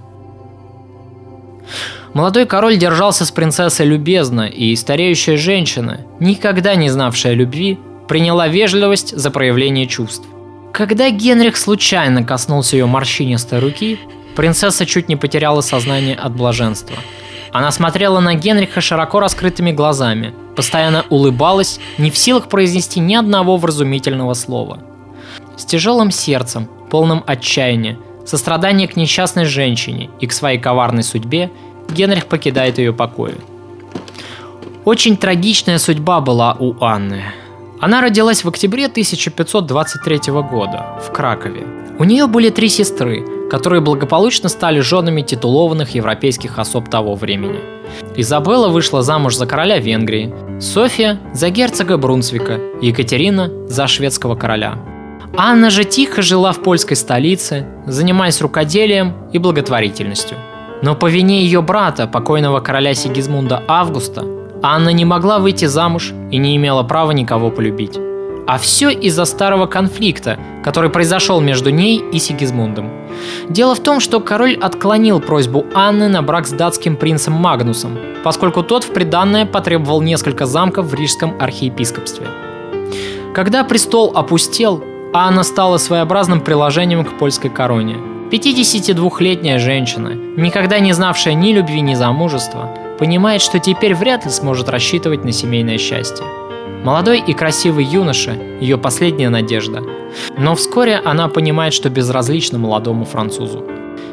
Молодой 2.14 2.46
король 2.46 2.78
держался 2.78 3.26
с 3.26 3.32
принцессой 3.32 3.88
любезно, 3.88 4.42
и 4.48 4.76
стареющая 4.76 5.36
женщина, 5.36 6.02
никогда 6.20 6.76
не 6.76 6.90
знавшая 6.90 7.34
любви, 7.34 7.80
приняла 8.08 8.48
вежливость 8.48 9.18
за 9.18 9.32
проявление 9.32 9.88
чувств. 9.88 10.28
Когда 10.74 11.10
Генрих 11.10 11.58
случайно 11.58 12.24
коснулся 12.24 12.78
ее 12.78 12.86
морщинистой 12.86 13.60
руки, 13.60 14.00
принцесса 14.36 14.86
чуть 14.86 15.10
не 15.10 15.16
потеряла 15.16 15.62
сознание 15.62 16.16
от 16.16 16.36
блаженства. 16.36 16.98
Она 17.52 17.72
смотрела 17.72 18.20
на 18.20 18.36
Генриха 18.36 18.82
широко 18.82 19.20
раскрытыми 19.20 19.72
глазами, 19.72 20.34
постоянно 20.56 21.06
улыбалась, 21.10 21.80
не 21.98 22.12
в 22.12 22.18
силах 22.18 22.48
произнести 22.48 23.00
ни 23.00 23.16
одного 23.16 23.58
вразумительного 23.58 24.34
слова. 24.34 24.80
С 25.58 25.66
тяжелым 25.66 26.12
сердцем, 26.12 26.68
полным 26.90 27.24
отчаяния, 27.26 27.98
сострадания 28.26 28.88
к 28.88 28.96
несчастной 28.96 29.46
женщине 29.46 30.10
и 30.20 30.28
к 30.28 30.34
своей 30.34 30.60
коварной 30.60 31.04
судьбе, 31.04 31.52
Генрих 31.90 32.28
покидает 32.28 32.78
ее 32.78 32.94
покои. 32.94 33.36
Очень 34.86 35.18
трагичная 35.18 35.78
судьба 35.78 36.20
была 36.20 36.56
у 36.60 36.76
Анны. 36.84 37.24
Она 37.80 38.02
родилась 38.02 38.44
в 38.44 38.50
октябре 38.50 38.86
1523 38.86 40.34
года 40.34 41.00
в 41.02 41.12
Кракове. 41.12 41.66
У 42.00 42.04
нее 42.06 42.28
были 42.28 42.50
три 42.50 42.70
сестры, 42.70 43.26
которые 43.50 43.82
благополучно 43.82 44.50
стали 44.50 44.80
женами 44.80 45.22
титулованных 45.22 45.96
европейских 45.96 46.58
особ 46.60 46.90
того 46.90 47.16
времени. 47.16 47.60
Изабелла 48.16 48.70
вышла 48.70 49.04
замуж 49.04 49.36
за 49.36 49.46
короля 49.46 49.80
Венгрии, 49.80 50.34
София– 50.60 51.20
за 51.34 51.50
герцога 51.50 51.98
Брунсвика, 51.98 52.60
Екатерина– 52.82 53.52
за 53.68 53.88
шведского 53.88 54.36
короля. 54.36 54.80
Анна 55.36 55.70
же 55.70 55.84
тихо 55.84 56.22
жила 56.22 56.52
в 56.52 56.62
польской 56.62 56.96
столице, 56.96 57.68
занимаясь 57.86 58.42
рукоделием 58.42 59.14
и 59.34 59.40
благотворительностью. 59.40 60.38
Но 60.84 60.96
по 60.96 61.10
вине 61.10 61.44
ее 61.44 61.62
брата, 61.62 62.08
покойного 62.08 62.60
короля 62.60 62.94
Сигизмунда 62.94 63.64
Августа, 63.70 64.26
Анна 64.62 64.90
не 64.90 65.06
могла 65.06 65.40
выйти 65.40 65.64
замуж 65.64 66.12
и 66.30 66.38
не 66.38 66.58
имела 66.58 66.84
права 66.84 67.12
никого 67.12 67.52
полюбить. 67.52 67.98
А 68.48 68.58
все 68.58 68.90
из-за 68.90 69.24
старого 69.24 69.66
конфликта, 69.66 70.38
который 70.62 70.90
произошел 70.90 71.40
между 71.40 71.70
ней 71.70 72.04
и 72.12 72.20
Сигизмундом. 72.20 72.90
Дело 73.48 73.76
в 73.76 73.80
том, 73.80 74.02
что 74.02 74.20
король 74.20 74.56
отклонил 74.56 75.22
просьбу 75.22 75.66
Анны 75.74 76.10
на 76.10 76.22
брак 76.22 76.48
с 76.48 76.52
датским 76.52 76.98
принцем 76.98 77.32
Магнусом, 77.32 77.98
поскольку 78.22 78.62
тот 78.62 78.84
в 78.84 78.92
приданное 78.92 79.46
потребовал 79.46 80.02
несколько 80.02 80.46
замков 80.46 80.88
в 80.88 80.94
рижском 80.94 81.36
архиепископстве. 81.40 82.28
Когда 83.34 83.64
престол 83.64 84.12
опустел, 84.14 84.84
Анна 85.14 85.44
стала 85.44 85.78
своеобразным 85.78 86.42
приложением 86.42 87.06
к 87.06 87.18
польской 87.18 87.50
короне. 87.50 88.13
52-летняя 88.34 89.60
женщина, 89.60 90.16
никогда 90.38 90.80
не 90.80 90.92
знавшая 90.94 91.36
ни 91.36 91.54
любви, 91.54 91.82
ни 91.82 91.94
замужества, 91.94 92.68
понимает, 92.98 93.44
что 93.44 93.60
теперь 93.60 93.94
вряд 93.94 94.26
ли 94.26 94.32
сможет 94.32 94.70
рассчитывать 94.70 95.24
на 95.24 95.32
семейное 95.32 95.78
счастье. 95.78 96.26
Молодой 96.84 97.20
и 97.20 97.34
красивый 97.34 97.86
юноша– 97.86 98.36
ее 98.60 98.80
последняя 98.80 99.30
надежда. 99.30 99.84
Но 100.36 100.56
вскоре 100.56 101.00
она 101.06 101.28
понимает, 101.28 101.76
что 101.76 101.92
безразлично 101.92 102.58
молодому 102.58 103.06
французу. 103.06 103.66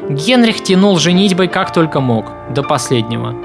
Генрих 0.07 0.61
тянул 0.61 0.99
женитьбой 0.99 1.47
как 1.47 1.73
только 1.73 1.99
мог, 1.99 2.31
до 2.53 2.61
последнего. 2.61 3.35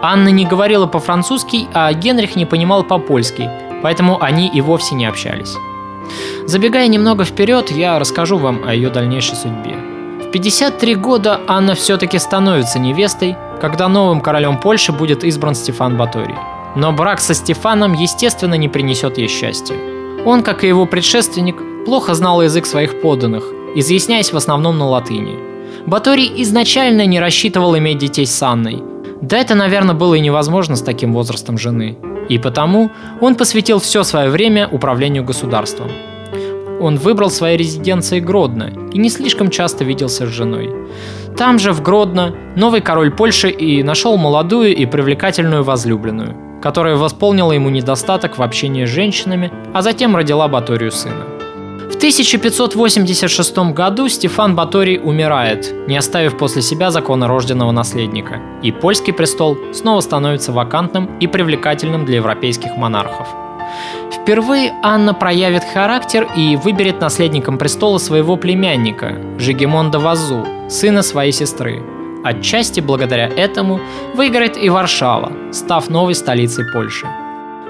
Анна 0.00 0.28
не 0.28 0.46
говорила 0.46 0.86
по-французски, 0.86 1.66
а 1.74 1.92
Генрих 1.92 2.36
не 2.36 2.46
понимал 2.46 2.84
по-польски, 2.84 3.50
поэтому 3.82 4.22
они 4.22 4.46
и 4.46 4.60
вовсе 4.60 4.94
не 4.94 5.06
общались. 5.06 5.56
Забегая 6.46 6.86
немного 6.86 7.24
вперед, 7.24 7.72
я 7.72 7.98
расскажу 7.98 8.38
вам 8.38 8.60
о 8.64 8.72
ее 8.72 8.90
дальнейшей 8.90 9.34
судьбе. 9.34 9.99
В 10.30 10.32
53 10.32 10.94
года 10.94 11.40
Анна 11.48 11.74
все-таки 11.74 12.16
становится 12.20 12.78
невестой, 12.78 13.36
когда 13.60 13.88
новым 13.88 14.20
королем 14.20 14.58
Польши 14.58 14.92
будет 14.92 15.24
избран 15.24 15.56
Стефан 15.56 15.96
Баторий. 15.96 16.36
Но 16.76 16.92
брак 16.92 17.18
со 17.18 17.34
Стефаном, 17.34 17.94
естественно, 17.94 18.54
не 18.54 18.68
принесет 18.68 19.18
ей 19.18 19.26
счастья. 19.26 19.74
Он, 20.24 20.44
как 20.44 20.62
и 20.62 20.68
его 20.68 20.86
предшественник, 20.86 21.56
плохо 21.84 22.14
знал 22.14 22.42
язык 22.42 22.66
своих 22.66 23.00
подданных, 23.00 23.42
изъясняясь 23.74 24.32
в 24.32 24.36
основном 24.36 24.78
на 24.78 24.86
латыни. 24.86 25.36
Баторий 25.84 26.32
изначально 26.42 27.06
не 27.06 27.18
рассчитывал 27.18 27.76
иметь 27.76 27.98
детей 27.98 28.24
с 28.24 28.40
Анной. 28.40 28.84
Да 29.20 29.36
это, 29.36 29.56
наверное, 29.56 29.96
было 29.96 30.14
и 30.14 30.20
невозможно 30.20 30.76
с 30.76 30.82
таким 30.82 31.12
возрастом 31.12 31.58
жены. 31.58 31.98
И 32.28 32.38
потому 32.38 32.92
он 33.20 33.34
посвятил 33.34 33.80
все 33.80 34.04
свое 34.04 34.30
время 34.30 34.68
управлению 34.68 35.24
государством. 35.24 35.90
Он 36.80 36.96
выбрал 36.96 37.30
своей 37.30 37.58
резиденцией 37.58 38.22
Гродно 38.22 38.72
и 38.92 38.98
не 38.98 39.10
слишком 39.10 39.50
часто 39.50 39.84
виделся 39.84 40.26
с 40.26 40.30
женой. 40.30 40.70
Там 41.36 41.58
же, 41.58 41.72
в 41.72 41.82
Гродно, 41.82 42.34
новый 42.56 42.80
король 42.80 43.10
Польши 43.10 43.50
и 43.50 43.82
нашел 43.82 44.16
молодую 44.16 44.74
и 44.74 44.86
привлекательную 44.86 45.62
возлюбленную, 45.62 46.60
которая 46.62 46.96
восполнила 46.96 47.52
ему 47.52 47.68
недостаток 47.68 48.38
в 48.38 48.42
общении 48.42 48.86
с 48.86 48.88
женщинами, 48.88 49.52
а 49.74 49.82
затем 49.82 50.16
родила 50.16 50.48
Баторию 50.48 50.90
сына. 50.90 51.24
В 51.90 51.96
1586 51.96 53.58
году 53.74 54.08
Стефан 54.08 54.54
Баторий 54.54 54.98
умирает, 54.98 55.74
не 55.86 55.96
оставив 55.96 56.38
после 56.38 56.62
себя 56.62 56.90
законорожденного 56.90 57.72
наследника, 57.72 58.40
и 58.62 58.72
польский 58.72 59.12
престол 59.12 59.58
снова 59.72 60.00
становится 60.00 60.52
вакантным 60.52 61.18
и 61.18 61.26
привлекательным 61.26 62.06
для 62.06 62.16
европейских 62.16 62.76
монархов. 62.76 63.28
Впервые 64.12 64.72
Анна 64.82 65.14
проявит 65.14 65.64
характер 65.64 66.28
и 66.36 66.56
выберет 66.56 67.00
наследником 67.00 67.58
престола 67.58 67.98
своего 67.98 68.36
племянника, 68.36 69.16
Жигемонда 69.38 69.98
Вазу, 69.98 70.44
сына 70.68 71.02
своей 71.02 71.32
сестры. 71.32 71.82
Отчасти 72.22 72.80
благодаря 72.80 73.28
этому 73.28 73.80
выиграет 74.14 74.56
и 74.56 74.68
Варшава, 74.68 75.32
став 75.52 75.88
новой 75.88 76.14
столицей 76.14 76.64
Польши. 76.72 77.06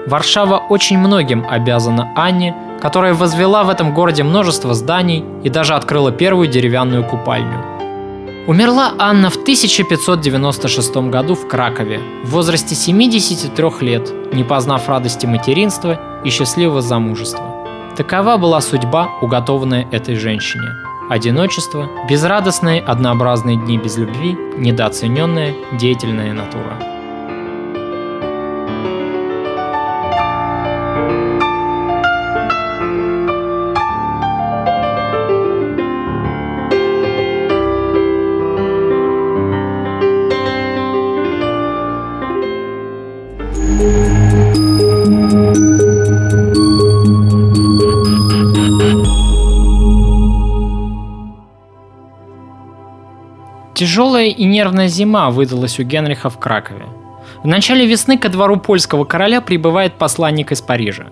Варшава 0.07 0.57
очень 0.57 0.97
многим 0.97 1.45
обязана 1.47 2.11
Анне, 2.15 2.55
которая 2.81 3.13
возвела 3.13 3.63
в 3.63 3.69
этом 3.69 3.93
городе 3.93 4.23
множество 4.23 4.73
зданий 4.73 5.23
и 5.43 5.49
даже 5.49 5.75
открыла 5.75 6.11
первую 6.11 6.47
деревянную 6.47 7.03
купальню. 7.03 7.63
Умерла 8.47 8.95
Анна 8.97 9.29
в 9.29 9.35
1596 9.35 10.95
году 11.11 11.35
в 11.35 11.47
Кракове 11.47 11.99
в 12.23 12.31
возрасте 12.31 12.73
73 12.73 13.69
лет, 13.81 14.11
не 14.33 14.43
познав 14.43 14.89
радости 14.89 15.27
материнства 15.27 16.21
и 16.25 16.29
счастливого 16.31 16.81
замужества. 16.81 17.43
Такова 17.95 18.37
была 18.37 18.59
судьба, 18.61 19.09
уготованная 19.21 19.87
этой 19.91 20.15
женщине. 20.15 20.69
Одиночество, 21.07 21.87
безрадостные 22.09 22.81
однообразные 22.81 23.57
дни 23.57 23.77
без 23.77 23.97
любви, 23.97 24.35
недооцененная 24.57 25.53
деятельная 25.79 26.33
натура. 26.33 27.00
Тяжелая 53.81 54.27
и 54.27 54.43
нервная 54.43 54.87
зима 54.87 55.31
выдалась 55.31 55.79
у 55.79 55.83
Генриха 55.83 56.29
в 56.29 56.37
Кракове. 56.37 56.85
В 57.41 57.47
начале 57.47 57.87
весны 57.87 58.15
ко 58.15 58.29
двору 58.29 58.57
польского 58.57 59.05
короля 59.05 59.41
прибывает 59.41 59.95
посланник 59.95 60.51
из 60.51 60.61
Парижа. 60.61 61.07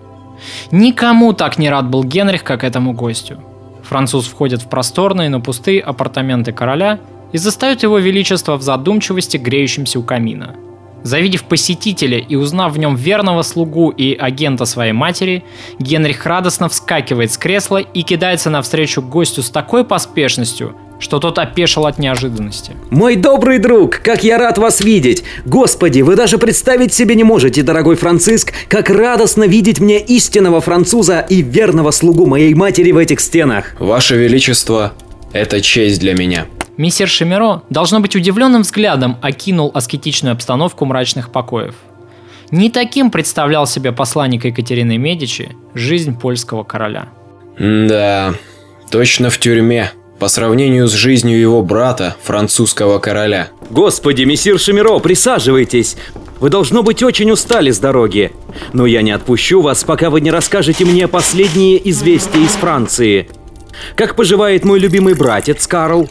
Никому 0.70 1.32
так 1.32 1.58
не 1.58 1.68
рад 1.68 1.90
был 1.90 2.04
Генрих, 2.04 2.44
как 2.44 2.62
этому 2.62 2.92
гостю. 2.92 3.40
Француз 3.82 4.28
входит 4.28 4.62
в 4.62 4.68
просторные, 4.68 5.28
но 5.30 5.40
пустые 5.40 5.80
апартаменты 5.80 6.52
короля 6.52 7.00
и 7.32 7.38
застает 7.38 7.82
его 7.82 7.98
величество 7.98 8.56
в 8.56 8.62
задумчивости, 8.62 9.36
греющемся 9.36 9.98
у 9.98 10.04
камина. 10.04 10.54
Завидев 11.02 11.42
посетителя 11.42 12.18
и 12.18 12.36
узнав 12.36 12.74
в 12.74 12.78
нем 12.78 12.94
верного 12.94 13.42
слугу 13.42 13.90
и 13.90 14.14
агента 14.14 14.64
своей 14.64 14.92
матери, 14.92 15.42
Генрих 15.80 16.24
радостно 16.24 16.68
вскакивает 16.68 17.32
с 17.32 17.36
кресла 17.36 17.78
и 17.78 18.02
кидается 18.02 18.48
навстречу 18.48 19.02
гостю 19.02 19.42
с 19.42 19.50
такой 19.50 19.82
поспешностью, 19.84 20.76
что 21.00 21.18
тот 21.18 21.38
опешил 21.38 21.86
от 21.86 21.98
неожиданности. 21.98 22.76
Мой 22.90 23.16
добрый 23.16 23.58
друг, 23.58 23.98
как 23.98 24.22
я 24.22 24.38
рад 24.38 24.58
вас 24.58 24.80
видеть! 24.80 25.24
Господи, 25.44 26.02
вы 26.02 26.14
даже 26.14 26.38
представить 26.38 26.92
себе 26.92 27.16
не 27.16 27.24
можете, 27.24 27.62
дорогой 27.62 27.96
Франциск, 27.96 28.52
как 28.68 28.90
радостно 28.90 29.44
видеть 29.44 29.80
мне 29.80 29.98
истинного 29.98 30.60
француза 30.60 31.20
и 31.20 31.42
верного 31.42 31.90
слугу 31.90 32.26
моей 32.26 32.54
матери 32.54 32.92
в 32.92 32.98
этих 32.98 33.20
стенах! 33.20 33.74
Ваше 33.80 34.16
Величество, 34.16 34.92
это 35.32 35.60
честь 35.60 36.00
для 36.00 36.14
меня. 36.14 36.46
Мессер 36.76 37.08
Шемеро, 37.08 37.62
должно 37.70 38.00
быть 38.00 38.16
удивленным 38.16 38.62
взглядом, 38.62 39.16
окинул 39.20 39.70
аскетичную 39.74 40.32
обстановку 40.32 40.84
мрачных 40.84 41.30
покоев. 41.30 41.74
Не 42.50 42.70
таким 42.70 43.10
представлял 43.10 43.66
себе 43.66 43.92
посланник 43.92 44.44
Екатерины 44.44 44.98
Медичи 44.98 45.56
жизнь 45.74 46.18
польского 46.18 46.64
короля. 46.64 47.08
Да, 47.58 48.34
точно 48.90 49.30
в 49.30 49.38
тюрьме 49.38 49.92
по 50.20 50.28
сравнению 50.28 50.86
с 50.86 50.92
жизнью 50.92 51.40
его 51.40 51.62
брата, 51.62 52.14
французского 52.22 52.98
короля. 52.98 53.48
Господи, 53.70 54.24
мессир 54.24 54.58
Шамиро, 54.60 54.98
присаживайтесь. 54.98 55.96
Вы 56.40 56.50
должно 56.50 56.82
быть 56.82 57.02
очень 57.02 57.30
устали 57.30 57.70
с 57.70 57.78
дороги. 57.78 58.30
Но 58.74 58.84
я 58.84 59.00
не 59.00 59.12
отпущу 59.12 59.62
вас, 59.62 59.82
пока 59.82 60.10
вы 60.10 60.20
не 60.20 60.30
расскажете 60.30 60.84
мне 60.84 61.08
последние 61.08 61.88
известия 61.90 62.42
из 62.42 62.50
Франции. 62.50 63.30
Как 63.96 64.14
поживает 64.14 64.64
мой 64.64 64.78
любимый 64.78 65.14
братец 65.14 65.66
Карл? 65.66 66.06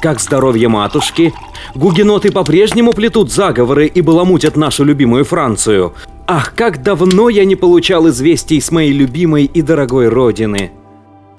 Как 0.00 0.20
здоровье 0.20 0.68
матушки? 0.68 1.34
Гугеноты 1.74 2.32
по-прежнему 2.32 2.94
плетут 2.94 3.30
заговоры 3.30 3.86
и 3.86 4.00
баламутят 4.00 4.56
нашу 4.56 4.84
любимую 4.84 5.26
Францию. 5.26 5.92
Ах, 6.26 6.54
как 6.54 6.82
давно 6.82 7.28
я 7.28 7.44
не 7.44 7.56
получал 7.56 8.08
известий 8.08 8.60
с 8.60 8.70
моей 8.70 8.92
любимой 8.92 9.44
и 9.44 9.60
дорогой 9.60 10.08
родины. 10.08 10.72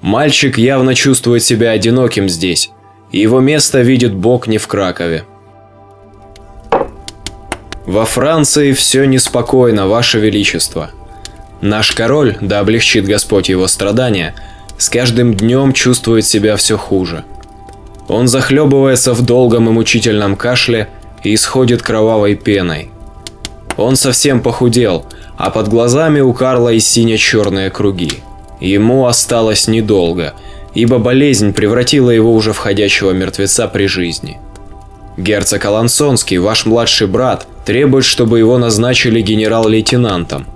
Мальчик 0.02 0.58
явно 0.58 0.96
чувствует 0.96 1.44
себя 1.44 1.70
одиноким 1.70 2.28
здесь, 2.28 2.70
и 3.12 3.20
его 3.20 3.38
место 3.38 3.80
видит 3.82 4.12
Бог 4.12 4.48
не 4.48 4.58
в 4.58 4.66
Кракове. 4.66 5.24
Во 7.86 8.04
Франции 8.04 8.72
все 8.72 9.04
неспокойно, 9.04 9.86
Ваше 9.86 10.18
Величество. 10.18 10.90
Наш 11.60 11.92
король, 11.92 12.36
да 12.40 12.58
облегчит 12.58 13.06
Господь 13.06 13.48
его 13.48 13.68
страдания, 13.68 14.34
с 14.76 14.88
каждым 14.88 15.34
днем 15.34 15.72
чувствует 15.72 16.24
себя 16.24 16.56
все 16.56 16.76
хуже. 16.76 17.24
Он 18.08 18.26
захлебывается 18.26 19.14
в 19.14 19.22
долгом 19.22 19.68
и 19.68 19.72
мучительном 19.72 20.34
кашле 20.34 20.88
и 21.22 21.32
исходит 21.34 21.82
кровавой 21.82 22.34
пеной. 22.34 22.90
Он 23.76 23.94
совсем 23.94 24.40
похудел, 24.42 25.06
а 25.36 25.50
под 25.50 25.68
глазами 25.68 26.20
у 26.20 26.32
Карла 26.32 26.70
и 26.70 26.80
сине-черные 26.80 27.70
круги. 27.70 28.22
Ему 28.62 29.06
осталось 29.08 29.66
недолго, 29.66 30.34
ибо 30.72 30.98
болезнь 30.98 31.52
превратила 31.52 32.10
его 32.10 32.32
уже 32.32 32.52
в 32.52 32.58
ходячего 32.58 33.10
мертвеца 33.10 33.66
при 33.66 33.86
жизни. 33.86 34.38
Герцог 35.16 35.64
Алансонский, 35.64 36.38
ваш 36.38 36.64
младший 36.64 37.08
брат, 37.08 37.48
требует, 37.66 38.04
чтобы 38.04 38.38
его 38.38 38.58
назначили 38.58 39.20
генерал-лейтенантом. 39.20 40.46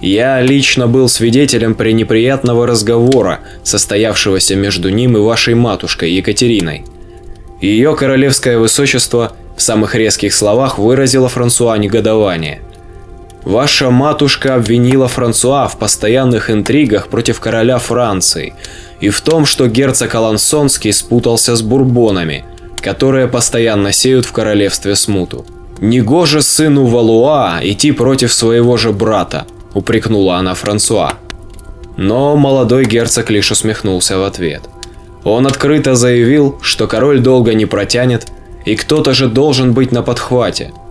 Я 0.00 0.40
лично 0.40 0.88
был 0.88 1.08
свидетелем 1.08 1.76
пренеприятного 1.76 2.66
разговора, 2.66 3.38
состоявшегося 3.62 4.56
между 4.56 4.88
ним 4.88 5.16
и 5.16 5.20
вашей 5.20 5.54
матушкой 5.54 6.10
Екатериной. 6.10 6.84
Ее 7.60 7.94
королевское 7.94 8.58
высочество 8.58 9.34
в 9.56 9.62
самых 9.62 9.94
резких 9.94 10.34
словах 10.34 10.78
выразило 10.78 11.28
Франсуа 11.28 11.78
негодование– 11.78 12.60
Ваша 13.46 13.90
матушка 13.90 14.56
обвинила 14.56 15.06
Франсуа 15.06 15.68
в 15.68 15.78
постоянных 15.78 16.50
интригах 16.50 17.06
против 17.06 17.38
короля 17.38 17.78
Франции 17.78 18.54
и 19.00 19.08
в 19.08 19.20
том, 19.20 19.46
что 19.46 19.68
герцог 19.68 20.12
Алансонский 20.16 20.92
спутался 20.92 21.54
с 21.54 21.62
бурбонами, 21.62 22.44
которые 22.82 23.28
постоянно 23.28 23.92
сеют 23.92 24.26
в 24.26 24.32
королевстве 24.32 24.96
смуту. 24.96 25.46
«Негоже 25.78 26.42
сыну 26.42 26.86
Валуа 26.86 27.60
идти 27.62 27.92
против 27.92 28.32
своего 28.32 28.76
же 28.76 28.90
брата»,– 28.90 29.46
упрекнула 29.74 30.38
она 30.38 30.54
Франсуа. 30.54 31.12
Но 31.96 32.34
молодой 32.36 32.84
герцог 32.84 33.30
лишь 33.30 33.52
усмехнулся 33.52 34.18
в 34.18 34.24
ответ. 34.24 34.62
Он 35.22 35.46
открыто 35.46 35.94
заявил, 35.94 36.58
что 36.62 36.88
король 36.88 37.20
долго 37.20 37.54
не 37.54 37.66
протянет, 37.66 38.26
и 38.64 38.74
кто-то 38.74 39.14
же 39.14 39.28
должен 39.28 39.72
быть 39.72 39.92
на 39.92 40.02
подхвате– 40.02 40.72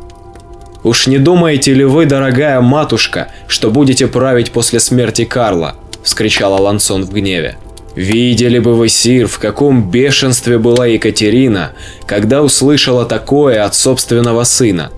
Уж 0.86 1.08
не 1.08 1.18
думаете 1.18 1.74
ли 1.74 1.84
вы, 1.84 2.06
дорогая 2.06 2.62
матушка, 2.62 3.30
что 3.48 3.72
будете 3.72 4.06
править 4.06 4.52
после 4.52 4.80
смерти 4.80 5.26
Карла? 5.26 5.78
вскричал 6.04 6.62
Лансон 6.62 7.04
в 7.04 7.12
гневе. 7.12 7.58
Видели 7.96 8.60
бы 8.60 8.76
вы, 8.76 8.88
Сир, 8.88 9.28
в 9.28 9.40
каком 9.40 9.90
бешенстве 9.90 10.60
была 10.60 10.86
Екатерина, 10.86 11.72
когда 12.06 12.44
услышала 12.44 13.06
такое 13.06 13.66
от 13.66 13.74
собственного 13.74 14.44
сына. 14.44 14.92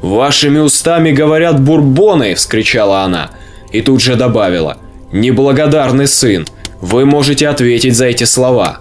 «Вашими 0.00 0.58
устами 0.58 1.12
говорят 1.12 1.60
бурбоны!»– 1.60 2.34
вскричала 2.36 3.02
она. 3.02 3.30
И 3.72 3.82
тут 3.82 4.00
же 4.00 4.16
добавила. 4.16 4.78
Неблагодарный 5.12 6.06
сын, 6.06 6.46
вы 6.80 7.04
можете 7.04 7.46
ответить 7.48 7.94
за 7.94 8.06
эти 8.06 8.24
слова. 8.24 8.80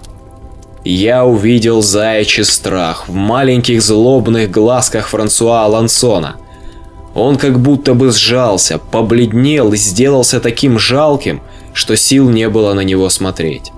Я 0.86 1.26
увидел 1.26 1.82
заячий 1.82 2.46
страх 2.46 3.10
в 3.10 3.14
маленьких 3.14 3.82
злобных 3.82 4.50
глазках 4.50 5.10
Франсуа 5.10 5.68
Лансона. 5.68 6.38
Он 7.14 7.38
как 7.38 7.60
будто 7.60 7.94
бы 7.94 8.12
сжался, 8.12 8.78
побледнел 8.78 9.74
и 9.74 9.78
сделался 9.78 10.40
таким 10.40 10.80
жалким, 10.80 11.42
что 11.74 11.98
сил 11.98 12.30
не 12.30 12.48
было 12.48 12.74
на 12.74 12.82
него 12.82 13.10
смотреть. 13.10 13.72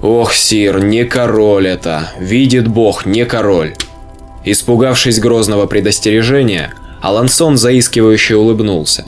Ох, 0.00 0.32
сир, 0.32 0.82
не 0.82 1.04
король 1.04 1.68
это, 1.68 2.10
видит 2.18 2.68
бог, 2.68 3.06
не 3.06 3.24
король. 3.24 3.74
Испугавшись 4.44 5.20
грозного 5.20 5.66
предостережения, 5.66 6.72
Алансон 7.00 7.56
заискивающе 7.56 8.36
улыбнулся. 8.36 9.04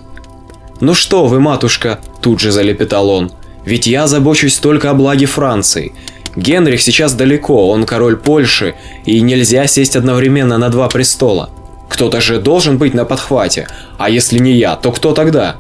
«Ну 0.81 0.95
что 0.95 1.27
вы, 1.27 1.41
матушка?»– 1.41 1.99
тут 2.21 2.41
же 2.41 2.53
залепетал 2.53 3.09
он. 3.09 3.33
«Ведь 3.65 3.87
я 3.87 4.07
забочусь 4.07 4.59
только 4.59 4.91
о 4.91 4.95
благе 4.95 5.27
Франции. 5.27 5.95
Генрих 6.37 6.83
сейчас 6.83 7.15
далеко, 7.15 7.69
он 7.69 7.87
король 7.87 8.17
Польши, 8.17 8.75
и 9.05 9.21
нельзя 9.21 9.67
сесть 9.67 9.97
одновременно 9.97 10.59
на 10.59 10.69
два 10.69 10.89
престола. 10.89 11.51
Кто-то 11.89 12.21
же 12.21 12.41
должен 12.41 12.79
быть 12.79 12.95
на 12.95 13.05
подхвате, 13.05 13.69
а 13.99 14.11
если 14.11 14.39
не 14.39 14.53
я, 14.53 14.77
то 14.77 14.91
кто 14.93 15.13
тогда?» 15.13 15.57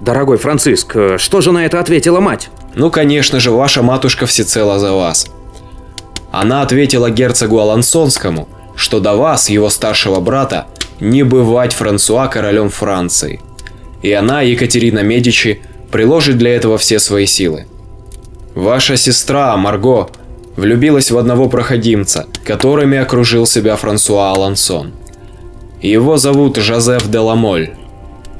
Дорогой 0.00 0.36
Франциск, 0.36 0.94
что 1.16 1.40
же 1.40 1.52
на 1.52 1.64
это 1.64 1.80
ответила 1.80 2.20
мать? 2.20 2.50
Ну, 2.74 2.90
конечно 2.90 3.40
же, 3.40 3.50
ваша 3.50 3.82
матушка 3.82 4.26
всецело 4.26 4.78
за 4.78 4.92
вас. 4.92 5.26
Она 6.30 6.60
ответила 6.62 7.10
герцогу 7.10 7.58
Алансонскому, 7.58 8.48
что 8.74 9.00
до 9.00 9.14
вас, 9.14 9.48
его 9.48 9.70
старшего 9.70 10.20
брата, 10.20 10.66
не 11.00 11.22
бывать 11.22 11.72
Франсуа 11.72 12.28
королем 12.28 12.68
Франции. 12.68 13.40
И 14.02 14.12
она, 14.12 14.42
Екатерина 14.42 15.02
Медичи, 15.02 15.62
приложит 15.90 16.36
для 16.36 16.54
этого 16.54 16.76
все 16.76 16.98
свои 16.98 17.24
силы. 17.24 17.66
Ваша 18.56 18.96
сестра, 18.96 19.54
Марго, 19.58 20.08
влюбилась 20.56 21.10
в 21.10 21.18
одного 21.18 21.50
проходимца, 21.50 22.24
которыми 22.42 22.96
окружил 22.96 23.44
себя 23.44 23.76
Франсуа 23.76 24.30
Алансон. 24.30 24.92
Его 25.82 26.16
зовут 26.16 26.56
Жозеф 26.56 27.06
де 27.06 27.18
Ламоль. 27.18 27.74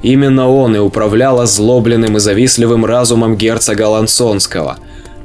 Именно 0.03 0.49
он 0.49 0.75
и 0.75 0.79
управлял 0.79 1.39
озлобленным 1.41 2.17
и 2.17 2.21
завистливым 2.21 2.87
разумом 2.87 3.37
герцога 3.37 3.89
Лансонского, 3.89 4.79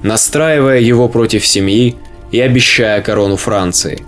настраивая 0.03 0.79
его 0.79 1.07
против 1.07 1.45
семьи 1.45 1.95
и 2.31 2.41
обещая 2.41 3.01
корону 3.01 3.37
Франции. 3.37 4.03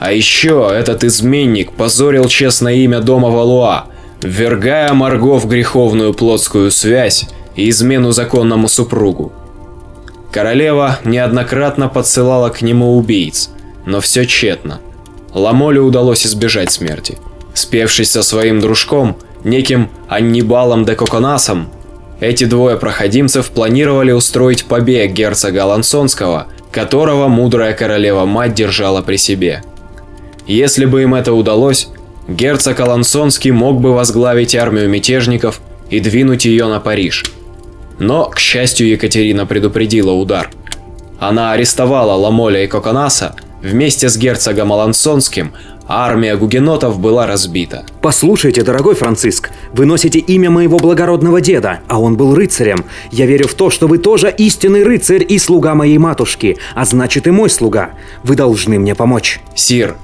А 0.00 0.10
еще 0.10 0.68
этот 0.72 1.04
изменник 1.04 1.70
позорил 1.70 2.26
честное 2.26 2.74
имя 2.74 2.98
дома 2.98 3.30
Валуа, 3.30 3.84
ввергая 4.24 4.92
Марго 4.92 5.38
в 5.38 5.46
греховную 5.46 6.14
плотскую 6.14 6.72
связь 6.72 7.26
и 7.54 7.70
измену 7.70 8.10
законному 8.10 8.66
супругу. 8.66 9.30
Королева 10.32 10.98
неоднократно 11.04 11.88
подсылала 11.88 12.50
к 12.50 12.62
нему 12.62 12.96
убийц, 12.96 13.50
но 13.86 14.00
все 14.00 14.26
тщетно. 14.26 14.80
Ламоле 15.32 15.80
удалось 15.80 16.26
избежать 16.26 16.72
смерти. 16.72 17.18
Спевшись 17.54 18.10
со 18.10 18.22
своим 18.22 18.60
дружком, 18.60 19.16
неким 19.44 19.88
Аннибалом 20.08 20.84
де 20.84 20.94
Коконасом, 20.94 21.68
эти 22.20 22.44
двое 22.44 22.76
проходимцев 22.76 23.50
планировали 23.50 24.12
устроить 24.12 24.64
побег 24.64 25.12
герцога 25.12 25.64
Алансонского, 25.64 26.46
которого 26.70 27.28
мудрая 27.28 27.74
королева-мать 27.74 28.54
держала 28.54 29.02
при 29.02 29.16
себе. 29.16 29.62
Если 30.46 30.86
бы 30.86 31.02
им 31.02 31.14
это 31.14 31.32
удалось, 31.32 31.88
герцог 32.28 32.78
Алансонский 32.80 33.50
мог 33.50 33.80
бы 33.80 33.92
возглавить 33.92 34.54
армию 34.54 34.88
мятежников 34.88 35.60
и 35.90 36.00
двинуть 36.00 36.46
ее 36.46 36.68
на 36.68 36.80
Париж. 36.80 37.24
Но, 37.98 38.26
к 38.26 38.38
счастью, 38.38 38.88
Екатерина 38.88 39.46
предупредила 39.46 40.12
удар. 40.12 40.50
Она 41.18 41.52
арестовала 41.52 42.12
Ламоля 42.12 42.64
и 42.64 42.66
Коконаса 42.66 43.34
вместе 43.62 44.08
с 44.08 44.16
герцогом 44.16 44.72
Алансонским, 44.72 45.52
Армия 45.88 46.36
гугенотов 46.36 46.98
была 46.98 47.26
разбита. 47.26 47.84
Послушайте, 48.02 48.62
дорогой 48.62 48.96
Франциск, 48.96 49.50
вы 49.72 49.86
носите 49.86 50.18
имя 50.18 50.50
моего 50.50 50.78
благородного 50.78 51.40
деда, 51.40 51.80
а 51.86 52.00
он 52.00 52.16
был 52.16 52.34
рыцарем. 52.34 52.84
Я 53.12 53.26
верю 53.26 53.46
в 53.46 53.54
то, 53.54 53.70
что 53.70 53.86
вы 53.86 53.98
тоже 53.98 54.34
истинный 54.36 54.82
рыцарь 54.82 55.24
и 55.28 55.38
слуга 55.38 55.76
моей 55.76 55.98
матушки, 55.98 56.56
а 56.74 56.84
значит 56.84 57.28
и 57.28 57.30
мой 57.30 57.48
слуга. 57.50 57.90
Вы 58.24 58.34
должны 58.34 58.80
мне 58.80 58.96
помочь. 58.96 59.40
Сир, 59.54 59.96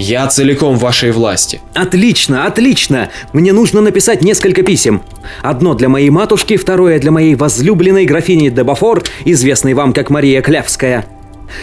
я 0.00 0.26
целиком 0.26 0.76
в 0.76 0.80
вашей 0.80 1.10
власти. 1.10 1.60
Отлично, 1.74 2.46
отлично. 2.46 3.10
Мне 3.32 3.52
нужно 3.52 3.80
написать 3.80 4.22
несколько 4.22 4.62
писем. 4.62 5.02
Одно 5.42 5.74
для 5.74 5.88
моей 5.88 6.10
матушки, 6.10 6.56
второе 6.56 6.98
для 6.98 7.10
моей 7.10 7.34
возлюбленной 7.34 8.06
графини 8.06 8.48
де 8.48 8.64
Бафор, 8.64 9.04
известной 9.24 9.74
вам 9.74 9.92
как 9.92 10.10
Мария 10.10 10.42
Клявская. 10.42 11.04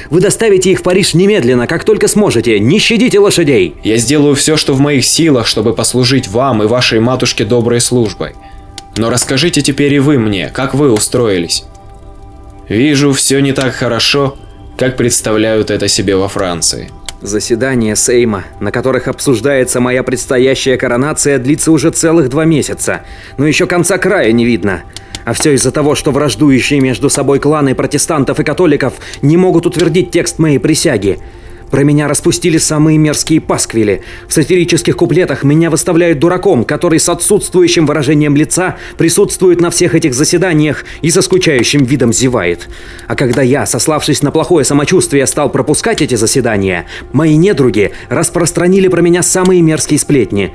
Вы 0.09 0.21
доставите 0.21 0.71
их 0.71 0.79
в 0.79 0.83
Париж 0.83 1.13
немедленно, 1.13 1.65
как 1.65 1.83
только 1.83 2.07
сможете. 2.07 2.59
Не 2.59 2.79
щадите 2.79 3.19
лошадей. 3.19 3.75
Я 3.83 3.97
сделаю 3.97 4.35
все, 4.35 4.57
что 4.57 4.73
в 4.73 4.79
моих 4.79 5.05
силах, 5.05 5.47
чтобы 5.47 5.73
послужить 5.73 6.27
вам 6.27 6.61
и 6.61 6.67
вашей 6.67 6.99
матушке 6.99 7.45
доброй 7.45 7.81
службой. 7.81 8.33
Но 8.97 9.09
расскажите 9.09 9.61
теперь 9.61 9.93
и 9.93 9.99
вы 9.99 10.19
мне, 10.19 10.49
как 10.49 10.73
вы 10.73 10.91
устроились. 10.91 11.63
Вижу, 12.67 13.13
все 13.13 13.39
не 13.39 13.53
так 13.53 13.73
хорошо, 13.73 14.37
как 14.77 14.97
представляют 14.97 15.71
это 15.71 15.87
себе 15.87 16.15
во 16.15 16.27
Франции. 16.27 16.91
Заседания 17.21 17.95
Сейма, 17.95 18.43
на 18.59 18.71
которых 18.71 19.07
обсуждается 19.07 19.79
моя 19.79 20.03
предстоящая 20.03 20.77
коронация, 20.77 21.39
длится 21.39 21.71
уже 21.71 21.89
целых 21.89 22.29
два 22.29 22.45
месяца. 22.45 23.01
Но 23.37 23.47
еще 23.47 23.65
конца 23.65 23.97
края 23.97 24.31
не 24.31 24.45
видно. 24.45 24.83
А 25.25 25.33
все 25.33 25.53
из-за 25.53 25.71
того, 25.71 25.95
что 25.95 26.11
враждующие 26.11 26.79
между 26.79 27.09
собой 27.09 27.39
кланы 27.39 27.73
протестантов 27.73 28.39
и 28.39 28.43
католиков 28.43 28.93
не 29.23 29.35
могут 29.35 29.65
утвердить 29.65 30.11
текст 30.11 30.37
моей 30.37 30.59
присяги. 30.59 31.19
Про 31.71 31.83
меня 31.83 32.07
распустили 32.07 32.57
самые 32.57 32.97
мерзкие 32.97 33.41
пасквили. 33.41 34.01
В 34.27 34.33
сатирических 34.33 34.95
куплетах 34.95 35.43
меня 35.43 35.69
выставляют 35.69 36.19
дураком, 36.19 36.63
который 36.63 36.99
с 36.99 37.09
отсутствующим 37.09 37.85
выражением 37.85 38.35
лица 38.35 38.77
присутствует 38.97 39.59
на 39.59 39.69
всех 39.69 39.93
этих 39.93 40.13
заседаниях 40.13 40.85
и 41.01 41.11
со 41.11 41.21
скучающим 41.21 41.83
видом 41.83 42.13
зевает. 42.13 42.69
А 43.07 43.15
когда 43.15 43.41
я, 43.41 43.65
сославшись 43.65 44.21
на 44.21 44.31
плохое 44.31 44.63
самочувствие, 44.63 45.27
стал 45.27 45.49
пропускать 45.49 46.01
эти 46.01 46.15
заседания, 46.15 46.85
мои 47.11 47.35
недруги 47.35 47.91
распространили 48.09 48.87
про 48.87 49.01
меня 49.01 49.21
самые 49.21 49.61
мерзкие 49.61 49.99
сплетни. 49.99 50.53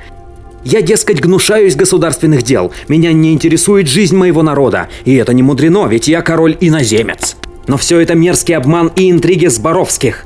Я, 0.63 0.81
дескать, 0.81 1.19
гнушаюсь 1.19 1.75
государственных 1.75 2.43
дел. 2.43 2.71
Меня 2.87 3.11
не 3.11 3.33
интересует 3.33 3.87
жизнь 3.89 4.15
моего 4.15 4.43
народа. 4.43 4.87
И 5.03 5.13
это 5.15 5.33
не 5.33 5.43
мудрено, 5.43 5.87
ведь 5.87 6.07
я 6.07 6.21
король-иноземец. 6.21 7.35
Но 7.67 7.77
все 7.77 7.99
это 7.99 8.15
мерзкий 8.15 8.55
обман 8.55 8.91
и 8.95 9.11
интриги 9.11 9.47
Зборовских. 9.47 10.25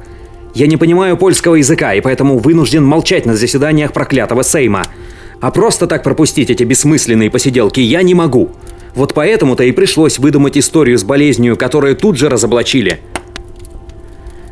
Я 0.53 0.67
не 0.67 0.77
понимаю 0.77 1.17
польского 1.17 1.55
языка, 1.55 1.93
и 1.93 2.01
поэтому 2.01 2.39
вынужден 2.39 2.83
молчать 2.83 3.25
на 3.25 3.35
заседаниях 3.35 3.93
проклятого 3.93 4.43
Сейма. 4.43 4.87
А 5.39 5.51
просто 5.51 5.87
так 5.87 6.03
пропустить 6.03 6.49
эти 6.49 6.63
бессмысленные 6.63 7.29
посиделки 7.29 7.79
я 7.79 8.01
не 8.01 8.15
могу. 8.15 8.49
Вот 8.95 9.13
поэтому-то 9.13 9.63
и 9.63 9.71
пришлось 9.71 10.17
выдумать 10.17 10.57
историю 10.57 10.97
с 10.97 11.03
болезнью, 11.03 11.55
которую 11.55 11.95
тут 11.95 12.17
же 12.17 12.29
разоблачили. 12.29 12.99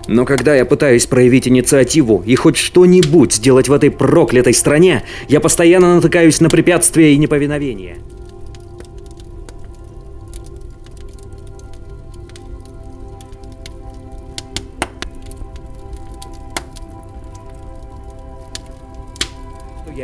Но 0.07 0.25
когда 0.25 0.55
я 0.55 0.65
пытаюсь 0.65 1.07
проявить 1.07 1.47
инициативу 1.47 2.23
и 2.25 2.35
хоть 2.35 2.57
что-нибудь 2.57 3.33
сделать 3.33 3.67
в 3.67 3.73
этой 3.73 3.89
проклятой 3.89 4.53
стране, 4.53 5.03
я 5.27 5.39
постоянно 5.39 5.95
натыкаюсь 5.95 6.39
на 6.41 6.49
препятствия 6.49 7.13
и 7.13 7.17
неповиновение. 7.17 7.97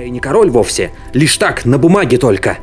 И 0.03 0.09
не 0.09 0.19
король 0.19 0.49
вовсе, 0.49 0.91
лишь 1.13 1.37
так, 1.37 1.63
на 1.63 1.77
бумаге 1.77 2.17
только. 2.17 2.57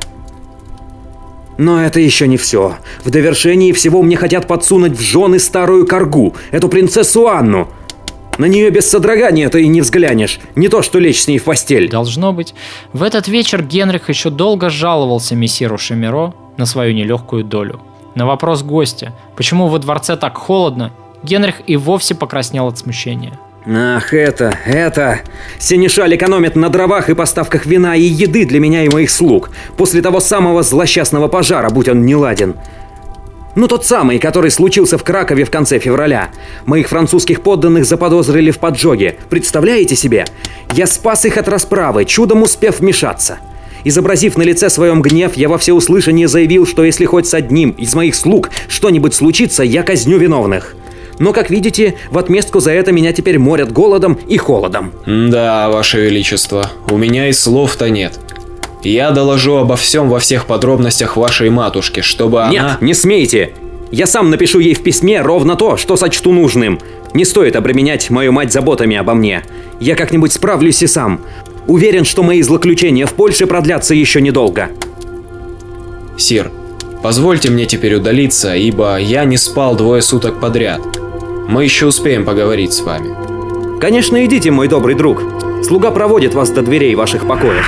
Но 1.56 1.80
это 1.84 2.00
еще 2.00 2.26
не 2.26 2.36
все. 2.36 2.76
В 3.04 3.10
довершении 3.10 3.70
всего 3.72 4.02
мне 4.02 4.16
хотят 4.16 4.48
подсунуть 4.48 4.96
в 4.96 5.00
жены 5.00 5.38
старую 5.38 5.86
коргу, 5.86 6.34
эту 6.50 6.68
принцессу 6.68 7.28
Анну. 7.28 7.68
На 8.38 8.46
нее 8.46 8.70
без 8.70 8.90
содрогания 8.90 9.48
ты 9.50 9.62
и 9.62 9.68
не 9.68 9.80
взглянешь. 9.82 10.40
Не 10.56 10.68
то, 10.68 10.82
что 10.82 10.98
лечь 10.98 11.22
с 11.22 11.28
ней 11.28 11.38
в 11.38 11.44
постель. 11.44 11.88
Должно 11.88 12.32
быть. 12.32 12.54
В 12.92 13.04
этот 13.04 13.28
вечер 13.28 13.62
Генрих 13.62 14.08
еще 14.08 14.30
долго 14.30 14.68
жаловался 14.68 15.36
мессиру 15.36 15.78
Шемиро 15.78 16.34
на 16.56 16.66
свою 16.66 16.92
нелегкую 16.92 17.44
долю. 17.44 17.80
На 18.14 18.26
вопрос 18.26 18.62
гостя, 18.62 19.12
почему 19.36 19.68
во 19.68 19.78
дворце 19.78 20.16
так 20.16 20.36
холодно, 20.38 20.92
Генрих 21.22 21.62
и 21.66 21.76
вовсе 21.76 22.14
покраснел 22.14 22.66
от 22.66 22.78
смущения. 22.78 23.38
Ах, 23.70 24.14
это, 24.14 24.58
это... 24.64 25.20
Сенешаль 25.58 26.16
экономит 26.16 26.56
на 26.56 26.70
дровах 26.70 27.10
и 27.10 27.14
поставках 27.14 27.66
вина 27.66 27.96
и 27.96 28.02
еды 28.02 28.46
для 28.46 28.60
меня 28.60 28.84
и 28.84 28.88
моих 28.88 29.10
слуг. 29.10 29.50
После 29.76 30.00
того 30.00 30.20
самого 30.20 30.62
злосчастного 30.62 31.28
пожара, 31.28 31.68
будь 31.68 31.88
он 31.88 32.06
неладен. 32.06 32.54
Ну, 33.56 33.66
тот 33.66 33.84
самый, 33.84 34.18
который 34.18 34.50
случился 34.50 34.96
в 34.96 35.04
Кракове 35.04 35.44
в 35.44 35.50
конце 35.50 35.78
февраля. 35.80 36.30
Моих 36.64 36.88
французских 36.88 37.42
подданных 37.42 37.84
заподозрили 37.84 38.52
в 38.52 38.58
поджоге. 38.58 39.18
Представляете 39.28 39.96
себе? 39.96 40.24
Я 40.72 40.86
спас 40.86 41.26
их 41.26 41.36
от 41.36 41.48
расправы, 41.48 42.06
чудом 42.06 42.42
успев 42.42 42.80
вмешаться. 42.80 43.38
Изобразив 43.84 44.38
на 44.38 44.42
лице 44.44 44.70
своем 44.70 45.02
гнев, 45.02 45.36
я 45.36 45.48
во 45.50 45.58
всеуслышание 45.58 46.26
заявил, 46.26 46.66
что 46.66 46.84
если 46.84 47.04
хоть 47.04 47.26
с 47.26 47.34
одним 47.34 47.70
из 47.70 47.94
моих 47.94 48.14
слуг 48.14 48.48
что-нибудь 48.68 49.14
случится, 49.14 49.62
я 49.62 49.82
казню 49.82 50.16
виновных. 50.16 50.74
Но, 51.18 51.32
как 51.32 51.50
видите, 51.50 51.96
в 52.10 52.18
отместку 52.18 52.60
за 52.60 52.72
это 52.72 52.92
меня 52.92 53.12
теперь 53.12 53.38
морят 53.38 53.72
голодом 53.72 54.18
и 54.28 54.36
холодом. 54.36 54.92
Да, 55.06 55.68
Ваше 55.68 56.00
Величество, 56.00 56.70
у 56.90 56.96
меня 56.96 57.28
и 57.28 57.32
слов-то 57.32 57.90
нет. 57.90 58.18
Я 58.82 59.10
доложу 59.10 59.56
обо 59.56 59.76
всем 59.76 60.08
во 60.08 60.20
всех 60.20 60.46
подробностях 60.46 61.16
вашей 61.16 61.50
матушке, 61.50 62.02
чтобы 62.02 62.46
Нет, 62.50 62.62
она... 62.62 62.78
не 62.80 62.94
смейте! 62.94 63.54
Я 63.90 64.06
сам 64.06 64.30
напишу 64.30 64.60
ей 64.60 64.74
в 64.74 64.82
письме 64.82 65.20
ровно 65.22 65.56
то, 65.56 65.76
что 65.76 65.96
сочту 65.96 66.32
нужным. 66.32 66.78
Не 67.14 67.24
стоит 67.24 67.56
обременять 67.56 68.10
мою 68.10 68.32
мать 68.32 68.52
заботами 68.52 68.96
обо 68.96 69.14
мне. 69.14 69.42
Я 69.80 69.96
как-нибудь 69.96 70.32
справлюсь 70.32 70.82
и 70.82 70.86
сам. 70.86 71.20
Уверен, 71.66 72.04
что 72.04 72.22
мои 72.22 72.42
злоключения 72.42 73.06
в 73.06 73.14
Польше 73.14 73.46
продлятся 73.46 73.94
еще 73.94 74.20
недолго. 74.20 74.70
Сир, 76.18 76.50
позвольте 77.02 77.50
мне 77.50 77.64
теперь 77.66 77.94
удалиться, 77.94 78.54
ибо 78.54 78.98
я 78.98 79.24
не 79.24 79.36
спал 79.36 79.74
двое 79.74 80.02
суток 80.02 80.38
подряд. 80.38 80.80
Мы 81.48 81.64
еще 81.64 81.86
успеем 81.86 82.26
поговорить 82.26 82.74
с 82.74 82.82
вами. 82.82 83.80
Конечно, 83.80 84.22
идите, 84.22 84.50
мой 84.50 84.68
добрый 84.68 84.94
друг. 84.94 85.22
Слуга 85.64 85.90
проводит 85.90 86.34
вас 86.34 86.50
до 86.50 86.60
дверей 86.60 86.94
ваших 86.94 87.26
покоев. 87.26 87.66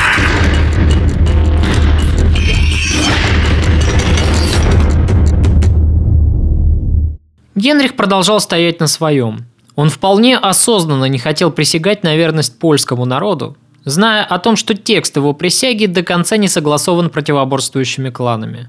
Генрих 7.55 7.97
продолжал 7.97 8.41
стоять 8.41 8.81
на 8.81 8.87
своем. 8.87 9.47
Он 9.77 9.89
вполне 9.89 10.37
осознанно 10.37 11.07
не 11.07 11.19
хотел 11.19 11.51
присягать 11.51 12.03
на 12.03 12.15
верность 12.17 12.59
польскому 12.59 13.07
народу, 13.07 13.57
зная 13.87 14.25
о 14.25 14.39
том, 14.39 14.57
что 14.57 14.75
текст 14.75 15.17
его 15.17 15.33
присяги 15.33 15.87
до 15.87 16.03
конца 16.03 16.37
не 16.37 16.49
согласован 16.49 17.09
противоборствующими 17.09 18.11
кланами. 18.11 18.69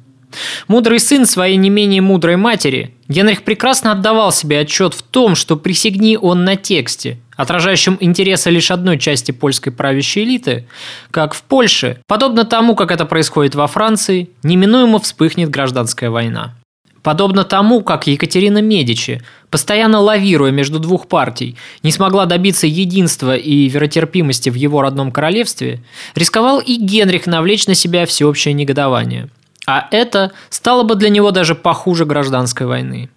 Мудрый 0.68 1.00
сын 1.00 1.26
своей 1.26 1.58
не 1.58 1.70
менее 1.70 2.02
мудрой 2.02 2.36
матери, 2.36 2.94
Генрих 3.08 3.44
прекрасно 3.44 3.92
отдавал 3.92 4.32
себе 4.32 4.60
отчет 4.60 4.94
в 4.94 5.02
том, 5.02 5.36
что 5.36 5.58
присягни 5.58 6.18
он 6.18 6.46
на 6.46 6.56
тексте, 6.56 7.18
отражающем 7.36 7.98
интересы 8.00 8.50
лишь 8.50 8.72
одной 8.72 8.98
части 8.98 9.32
польской 9.32 9.72
правящей 9.72 10.24
элиты, 10.24 10.68
как 11.12 11.34
в 11.34 11.44
Польше, 11.44 12.02
подобно 12.08 12.46
тому, 12.46 12.76
как 12.76 12.92
это 12.92 13.06
происходит 13.06 13.56
во 13.56 13.68
Франции, 13.68 14.30
неминуемо 14.44 15.00
вспыхнет 15.00 15.50
гражданская 15.50 16.10
война. 16.10 16.56
Подобно 17.04 17.44
тому, 17.44 17.82
как 17.82 18.06
Екатерина 18.06 18.62
Медичи, 18.62 19.24
постоянно 19.50 20.00
лавируя 20.00 20.52
между 20.52 20.78
двух 20.78 21.08
партий, 21.08 21.58
не 21.82 21.92
смогла 21.92 22.28
добиться 22.28 22.68
единства 22.68 23.36
и 23.36 23.68
веротерпимости 23.68 24.50
в 24.50 24.56
его 24.56 24.82
родном 24.82 25.12
королевстве, 25.12 25.84
рисковал 26.14 26.60
и 26.60 26.76
Генрих 26.76 27.26
навлечь 27.26 27.66
на 27.66 27.74
себя 27.74 28.06
всеобщее 28.06 28.54
негодование. 28.54 29.30
А 29.72 29.88
это 29.90 30.34
стало 30.50 30.84
бы 30.84 30.96
для 30.96 31.08
него 31.08 31.32
даже 31.32 31.56
похуже 31.56 32.04
гражданской 32.04 32.68
войны. 32.68 33.10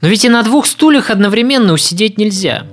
Но 0.00 0.08
ведь 0.08 0.24
и 0.24 0.28
на 0.28 0.42
двух 0.42 0.66
стульях 0.66 1.10
одновременно 1.10 1.72
усидеть 1.72 2.18
нельзя. 2.18 2.64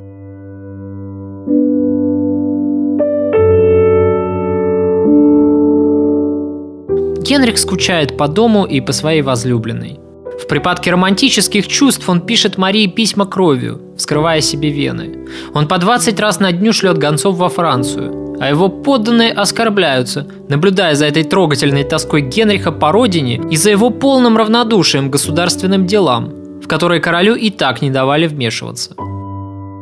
Генрих 7.21 7.59
скучает 7.59 8.17
по 8.17 8.27
дому 8.27 8.65
и 8.65 8.81
по 8.81 8.93
своей 8.93 9.21
возлюбленной– 9.21 9.99
в 10.39 10.47
припадке 10.47 10.91
романтических 10.91 11.67
чувств 11.67 12.07
он 12.07 12.21
пишет 12.21 12.57
Марии 12.57 12.87
письма 12.87 13.25
кровью, 13.25 13.81
вскрывая 13.97 14.39
себе 14.39 14.69
вены. 14.71 15.27
Он 15.53 15.67
по 15.67 15.77
20 15.77 16.17
раз 16.19 16.39
на 16.39 16.51
дню 16.53 16.71
шлет 16.71 16.97
гонцов 16.97 17.35
во 17.35 17.49
Францию, 17.49 18.28
а 18.39 18.49
его 18.49 18.69
подданные 18.69 19.31
оскорбляются, 19.31 20.27
наблюдая 20.47 20.95
за 20.95 21.05
этой 21.05 21.23
трогательной 21.23 21.83
тоской 21.83 22.21
Генриха 22.21 22.71
по 22.71 22.91
родине 22.91 23.41
и 23.49 23.55
за 23.55 23.69
его 23.69 23.89
полным 23.89 24.37
равнодушием 24.37 25.09
к 25.09 25.13
государственным 25.13 25.85
делам, 25.85 26.31
в 26.63 26.67
которые 26.67 27.01
королю 27.01 27.35
и 27.35 27.49
так 27.49 27.81
не 27.81 27.89
давали 27.89 28.27
вмешиваться. 28.27 28.95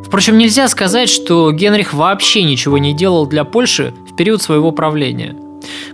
Впрочем, 0.05 0.37
нельзя 0.37 0.67
сказать, 0.69 1.09
что 1.09 1.51
Генрих 1.51 1.93
вообще 1.93 2.43
ничего 2.43 2.77
не 2.77 2.95
делал 2.95 3.27
для 3.27 3.43
Польши 3.43 3.93
в 4.09 4.15
период 4.15 4.41
своего 4.41 4.71
правления. 4.71 5.35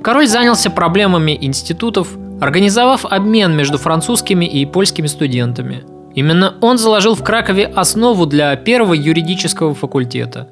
Король 0.02 0.28
занялся 0.28 0.70
проблемами 0.70 1.38
институтов, 1.40 2.10
организовав 2.40 3.06
обмен 3.06 3.56
между 3.56 3.78
французскими 3.78 4.46
и 4.46 4.66
польскими 4.66 5.08
студентами. 5.08 5.84
Именно 6.14 6.56
он 6.62 6.78
заложил 6.78 7.16
в 7.16 7.24
Кракове 7.24 7.66
основу 7.66 8.26
для 8.26 8.56
первого 8.56 8.94
юридического 8.94 9.74
факультета. 9.74 10.48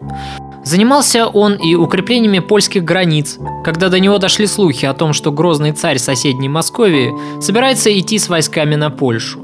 Занимался 0.64 1.28
он 1.28 1.55
и 1.55 1.76
укреплениями 1.76 2.39
польских 2.39 2.84
границ, 2.84 3.38
когда 3.64 3.89
до 3.89 3.99
него 3.99 4.20
дошли 4.20 4.45
слухи 4.45 4.86
о 4.86 4.93
том, 4.93 5.14
что 5.14 5.32
грозный 5.32 5.72
царь 5.72 5.97
соседней 5.97 6.49
Московии 6.49 7.14
собирается 7.41 7.97
идти 7.97 8.20
с 8.20 8.30
войсками 8.30 8.76
на 8.76 8.91
Польшу. 8.91 9.39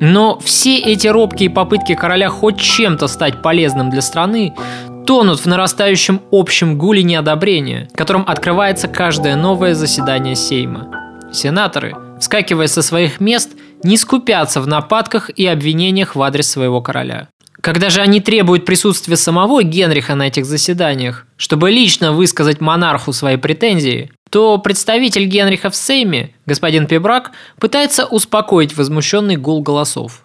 Но 0.00 0.38
все 0.38 0.78
эти 0.78 1.08
робкие 1.08 1.50
попытки 1.50 1.94
короля 1.94 2.28
хоть 2.28 2.60
чем-то 2.60 3.08
стать 3.08 3.42
полезным 3.42 3.90
для 3.90 4.02
страны 4.02 4.54
тонут 5.06 5.40
в 5.40 5.46
нарастающем 5.46 6.20
общем 6.30 6.76
гуле 6.76 7.02
неодобрения, 7.02 7.88
которым 7.94 8.24
открывается 8.26 8.88
каждое 8.88 9.36
новое 9.36 9.74
заседание 9.74 10.36
Сейма. 10.36 10.88
Сенаторы, 11.32 11.96
вскакивая 12.20 12.66
со 12.66 12.82
своих 12.82 13.20
мест, 13.20 13.50
не 13.82 13.96
скупятся 13.96 14.60
в 14.60 14.66
нападках 14.66 15.30
и 15.30 15.46
обвинениях 15.46 16.14
в 16.14 16.22
адрес 16.22 16.50
своего 16.50 16.80
короля. 16.82 17.28
Когда 17.68 17.90
же 17.90 18.00
они 18.00 18.20
требуют 18.22 18.64
присутствия 18.64 19.18
самого 19.18 19.62
Генриха 19.62 20.14
на 20.14 20.28
этих 20.28 20.46
заседаниях, 20.46 21.26
чтобы 21.36 21.70
лично 21.70 22.12
высказать 22.12 22.62
монарху 22.62 23.12
свои 23.12 23.36
претензии, 23.36 24.10
то 24.30 24.56
представитель 24.56 25.26
Генриха 25.26 25.68
в 25.68 25.76
Сейме, 25.76 26.34
господин 26.46 26.86
Пебрак, 26.86 27.32
пытается 27.60 28.06
успокоить 28.06 28.74
возмущенный 28.74 29.36
гул 29.36 29.60
голосов. 29.60 30.24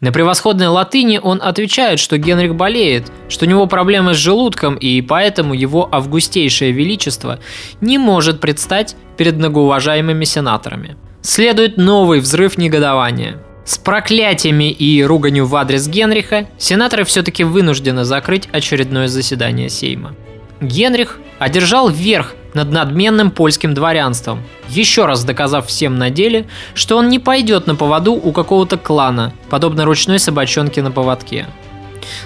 На 0.00 0.12
превосходной 0.12 0.68
латыни 0.68 1.18
он 1.20 1.40
отвечает, 1.42 1.98
что 1.98 2.18
Генрих 2.18 2.54
болеет, 2.54 3.10
что 3.28 3.46
у 3.46 3.48
него 3.48 3.66
проблемы 3.66 4.14
с 4.14 4.18
желудком, 4.18 4.76
и 4.76 5.02
поэтому 5.02 5.54
его 5.54 5.88
августейшее 5.90 6.70
величество 6.70 7.40
не 7.80 7.98
может 7.98 8.40
предстать 8.40 8.94
перед 9.16 9.34
многоуважаемыми 9.38 10.22
сенаторами. 10.22 10.96
Следует 11.20 11.78
новый 11.78 12.20
взрыв 12.20 12.56
негодования. 12.56 13.42
С 13.66 13.78
проклятиями 13.78 14.70
и 14.70 15.02
руганью 15.02 15.46
в 15.46 15.56
адрес 15.56 15.88
Генриха 15.88 16.46
сенаторы 16.56 17.02
все-таки 17.02 17.42
вынуждены 17.42 18.04
закрыть 18.04 18.48
очередное 18.52 19.08
заседание 19.08 19.68
Сейма. 19.68 20.14
Генрих 20.60 21.18
одержал 21.40 21.88
верх 21.88 22.36
над 22.54 22.70
надменным 22.70 23.32
польским 23.32 23.74
дворянством, 23.74 24.44
еще 24.68 25.04
раз 25.04 25.24
доказав 25.24 25.66
всем 25.66 25.98
на 25.98 26.10
деле, 26.10 26.46
что 26.74 26.96
он 26.96 27.08
не 27.08 27.18
пойдет 27.18 27.66
на 27.66 27.74
поводу 27.74 28.12
у 28.12 28.30
какого-то 28.30 28.78
клана, 28.78 29.32
подобно 29.50 29.84
ручной 29.84 30.20
собачонке 30.20 30.80
на 30.80 30.92
поводке. 30.92 31.46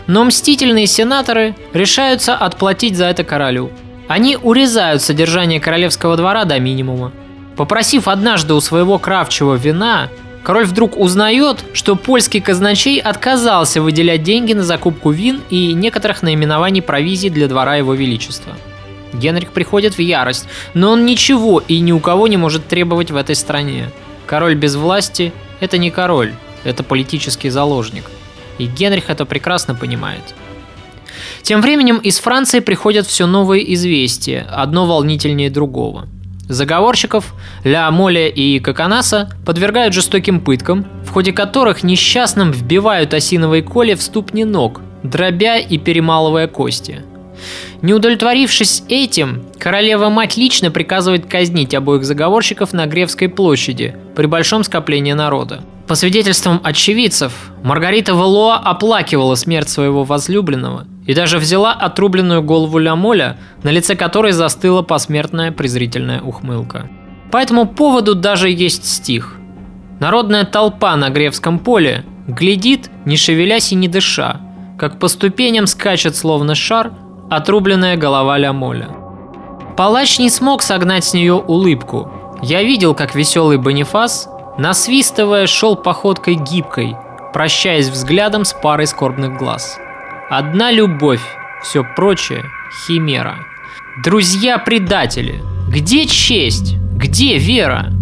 Но 0.07 0.25
мстительные 0.25 0.87
сенаторы 0.87 1.57
решаются 1.73 2.37
отплатить 2.37 2.99
за 2.99 3.07
это 3.07 3.25
королю. 3.25 3.71
Они 4.09 4.37
урезают 4.37 5.01
содержание 5.01 5.59
королевского 5.59 6.19
двора 6.19 6.45
до 6.45 6.61
минимума. 6.61 7.13
Попросив 7.57 8.09
однажды 8.09 8.53
у 8.53 8.61
своего 8.61 8.99
кравчего 8.99 9.55
вина, 9.55 10.11
король 10.43 10.65
вдруг 10.65 10.99
узнает, 10.99 11.65
что 11.73 11.97
польский 11.97 12.41
казначей 12.41 13.01
отказался 13.01 13.83
выделять 13.83 14.23
деньги 14.23 14.53
на 14.53 14.63
закупку 14.63 15.11
вин 15.11 15.41
и 15.51 15.73
некоторых 15.73 16.23
наименований 16.23 16.83
провизии 16.83 17.29
для 17.29 17.49
двора 17.49 17.77
его 17.77 17.95
величества. 17.95 18.55
Генрих 19.13 19.53
приходит 19.53 19.95
в 19.95 20.01
ярость, 20.01 20.47
но 20.73 20.93
он 20.93 21.05
ничего 21.05 21.63
и 21.67 21.81
ни 21.81 21.93
у 21.93 21.99
кого 21.99 22.29
не 22.29 22.37
может 22.37 22.67
требовать 22.69 23.11
в 23.11 23.17
этой 23.17 23.35
стране. 23.35 23.91
Король 24.27 24.55
без 24.55 24.77
власти– 24.77 25.33
это 25.61 25.79
не 25.79 25.91
король, 25.91 26.33
это 26.65 26.83
политический 26.83 27.51
заложник. 27.51 28.05
И 28.59 28.67
Генрих 28.67 29.11
это 29.11 29.25
прекрасно 29.25 29.75
понимает. 29.75 30.23
Тем 31.43 31.61
временем 31.61 31.99
из 31.99 32.19
Франции 32.19 32.61
приходят 32.61 33.07
все 33.07 33.27
новые 33.27 33.75
известия, 33.75 34.47
одно 34.51 34.87
волнительнее 34.87 35.51
другого– 35.51 36.07
Заговорщиков 36.51 37.33
Ля 37.63 37.89
Моля 37.93 38.27
и 38.27 38.59
Коконаса 38.59 39.31
подвергают 39.47 39.95
жестоким 39.95 40.41
пыткам, 40.41 40.85
в 41.05 41.11
ходе 41.11 41.33
которых 41.33 41.85
несчастным 41.85 42.51
вбивают 42.51 43.15
осиновые 43.15 43.63
коли 43.63 43.95
в 43.95 44.03
ступни 44.03 44.43
ног, 44.43 44.81
дробя 45.05 45.59
и 45.59 45.79
перемалывая 45.79 46.49
кости. 46.49 47.03
Не 47.83 47.95
удовлетворившись 47.95 48.83
этим, 48.89 49.45
королева-мать 49.61 50.37
лично 50.37 50.73
приказывает 50.73 51.27
казнить 51.27 51.73
обоих 51.73 52.05
заговорщиков 52.05 52.73
на 52.73 52.87
Гревской 52.87 53.29
площади 53.29 53.95
при 54.17 54.27
большом 54.27 54.65
скоплении 54.65 55.13
народа. 55.13 55.63
По 55.91 55.97
свидетельствам 55.97 56.61
очевидцев, 56.63 57.33
Маргарита 57.65 58.15
Валуа 58.15 58.59
оплакивала 58.59 59.35
смерть 59.35 59.69
своего 59.69 60.05
возлюбленного 60.05 60.87
и 61.05 61.15
даже 61.15 61.39
взяла 61.39 61.73
отрубленную 61.73 62.45
голову 62.45 62.79
Лямоля, 62.79 63.39
на 63.65 63.71
лице 63.71 63.97
которой 63.97 64.31
застыла 64.31 64.83
посмертная 64.83 65.51
презрительная 65.51 66.21
ухмылка. 66.21 66.89
По 67.33 67.39
этому 67.39 67.67
поводу 67.67 68.15
даже 68.15 68.49
есть 68.51 68.85
стих. 68.85 69.35
Народная 69.99 70.45
толпа 70.45 70.95
на 70.95 71.11
Гревском 71.11 71.59
поле 71.59 72.05
глядит, 72.29 72.89
не 73.05 73.17
шевелясь 73.17 73.73
и 73.73 73.75
не 73.75 73.89
дыша, 73.89 74.41
как 74.79 75.01
по 75.01 75.09
ступеням 75.09 75.67
скачет 75.67 76.15
словно 76.15 76.55
шар 76.55 76.93
отрубленная 77.31 77.97
голова 77.97 78.39
Лямоля. 78.39 78.91
Палач 79.77 80.21
не 80.21 80.31
смог 80.31 80.63
согнать 80.63 81.05
с 81.05 81.15
нее 81.15 81.35
улыбку. 81.35 82.13
Я 82.43 82.63
видел, 82.63 82.95
как 82.95 83.17
веселый 83.17 83.59
Бонифас, 83.59 84.30
насвистывая, 84.59 85.47
шел 85.47 85.77
походкой 85.77 86.35
гибкой, 86.35 86.97
прощаясь 87.33 87.89
взглядом 87.89 88.45
с 88.45 88.53
парой 88.53 88.87
скорбных 88.87 89.37
глаз. 89.37 89.79
Одна 90.29 90.71
любовь, 90.71 91.23
все 91.63 91.85
прочее— 91.97 92.45
химера. 92.87 93.37
Друзья-предатели, 94.05 95.43
где 95.69 96.07
честь? 96.07 96.77
Где 96.97 97.39
вера? 97.39 97.93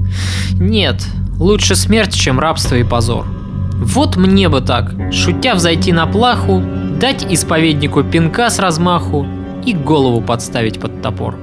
Нет, 0.52 1.02
лучше 1.38 1.76
смерть, 1.76 2.14
чем 2.14 2.38
рабство 2.38 2.74
и 2.74 2.84
позор. 2.84 3.26
Вот 3.72 4.16
мне 4.16 4.48
бы 4.48 4.60
так, 4.60 4.92
шутя 5.12 5.54
взойти 5.54 5.92
на 5.92 6.06
плаху, 6.06 6.62
дать 7.00 7.24
исповеднику 7.30 8.02
пинка 8.02 8.50
с 8.50 8.58
размаху 8.58 9.26
и 9.64 9.72
голову 9.72 10.20
подставить 10.20 10.80
под 10.80 11.00
топор. 11.00 11.36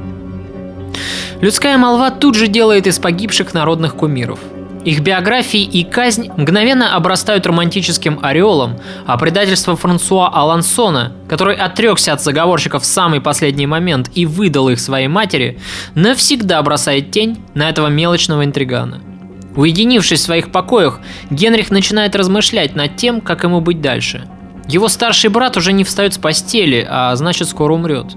Людская 1.41 1.77
молва 1.77 2.11
тут 2.11 2.35
же 2.35 2.47
делает 2.47 2.87
из 2.87 2.99
погибших 2.99 3.53
народных 3.53 3.95
кумиров. 3.95 4.39
Их 4.85 4.99
биографии 4.99 5.63
и 5.63 5.83
казнь 5.83 6.29
мгновенно 6.37 6.95
обрастают 6.95 7.47
романтическим 7.47 8.19
ореолом, 8.21 8.79
а 9.07 9.17
предательство 9.17 9.75
Франсуа 9.75 10.29
Алансона, 10.29 11.11
который 11.27 11.55
отрекся 11.55 12.13
от 12.13 12.21
заговорщиков 12.21 12.83
в 12.83 12.85
самый 12.85 13.19
последний 13.19 13.65
момент 13.65 14.11
и 14.13 14.27
выдал 14.27 14.69
их 14.69 14.79
своей 14.79 15.07
матери, 15.07 15.59
навсегда 15.95 16.61
бросает 16.61 17.09
тень 17.09 17.41
на 17.55 17.67
этого 17.67 17.87
мелочного 17.87 18.45
интригана. 18.45 19.01
Уединившись 19.55 20.19
в 20.19 20.23
своих 20.23 20.51
покоях, 20.51 20.99
Генрих 21.31 21.71
начинает 21.71 22.15
размышлять 22.15 22.75
над 22.75 22.95
тем, 22.95 23.21
как 23.21 23.43
ему 23.43 23.61
быть 23.61 23.81
дальше. 23.81 24.27
Его 24.67 24.87
старший 24.87 25.31
брат 25.31 25.57
уже 25.57 25.73
не 25.73 25.83
встает 25.83 26.13
с 26.13 26.19
постели, 26.19 26.85
а 26.87 27.15
значит 27.15 27.49
скоро 27.49 27.73
умрет. 27.73 28.13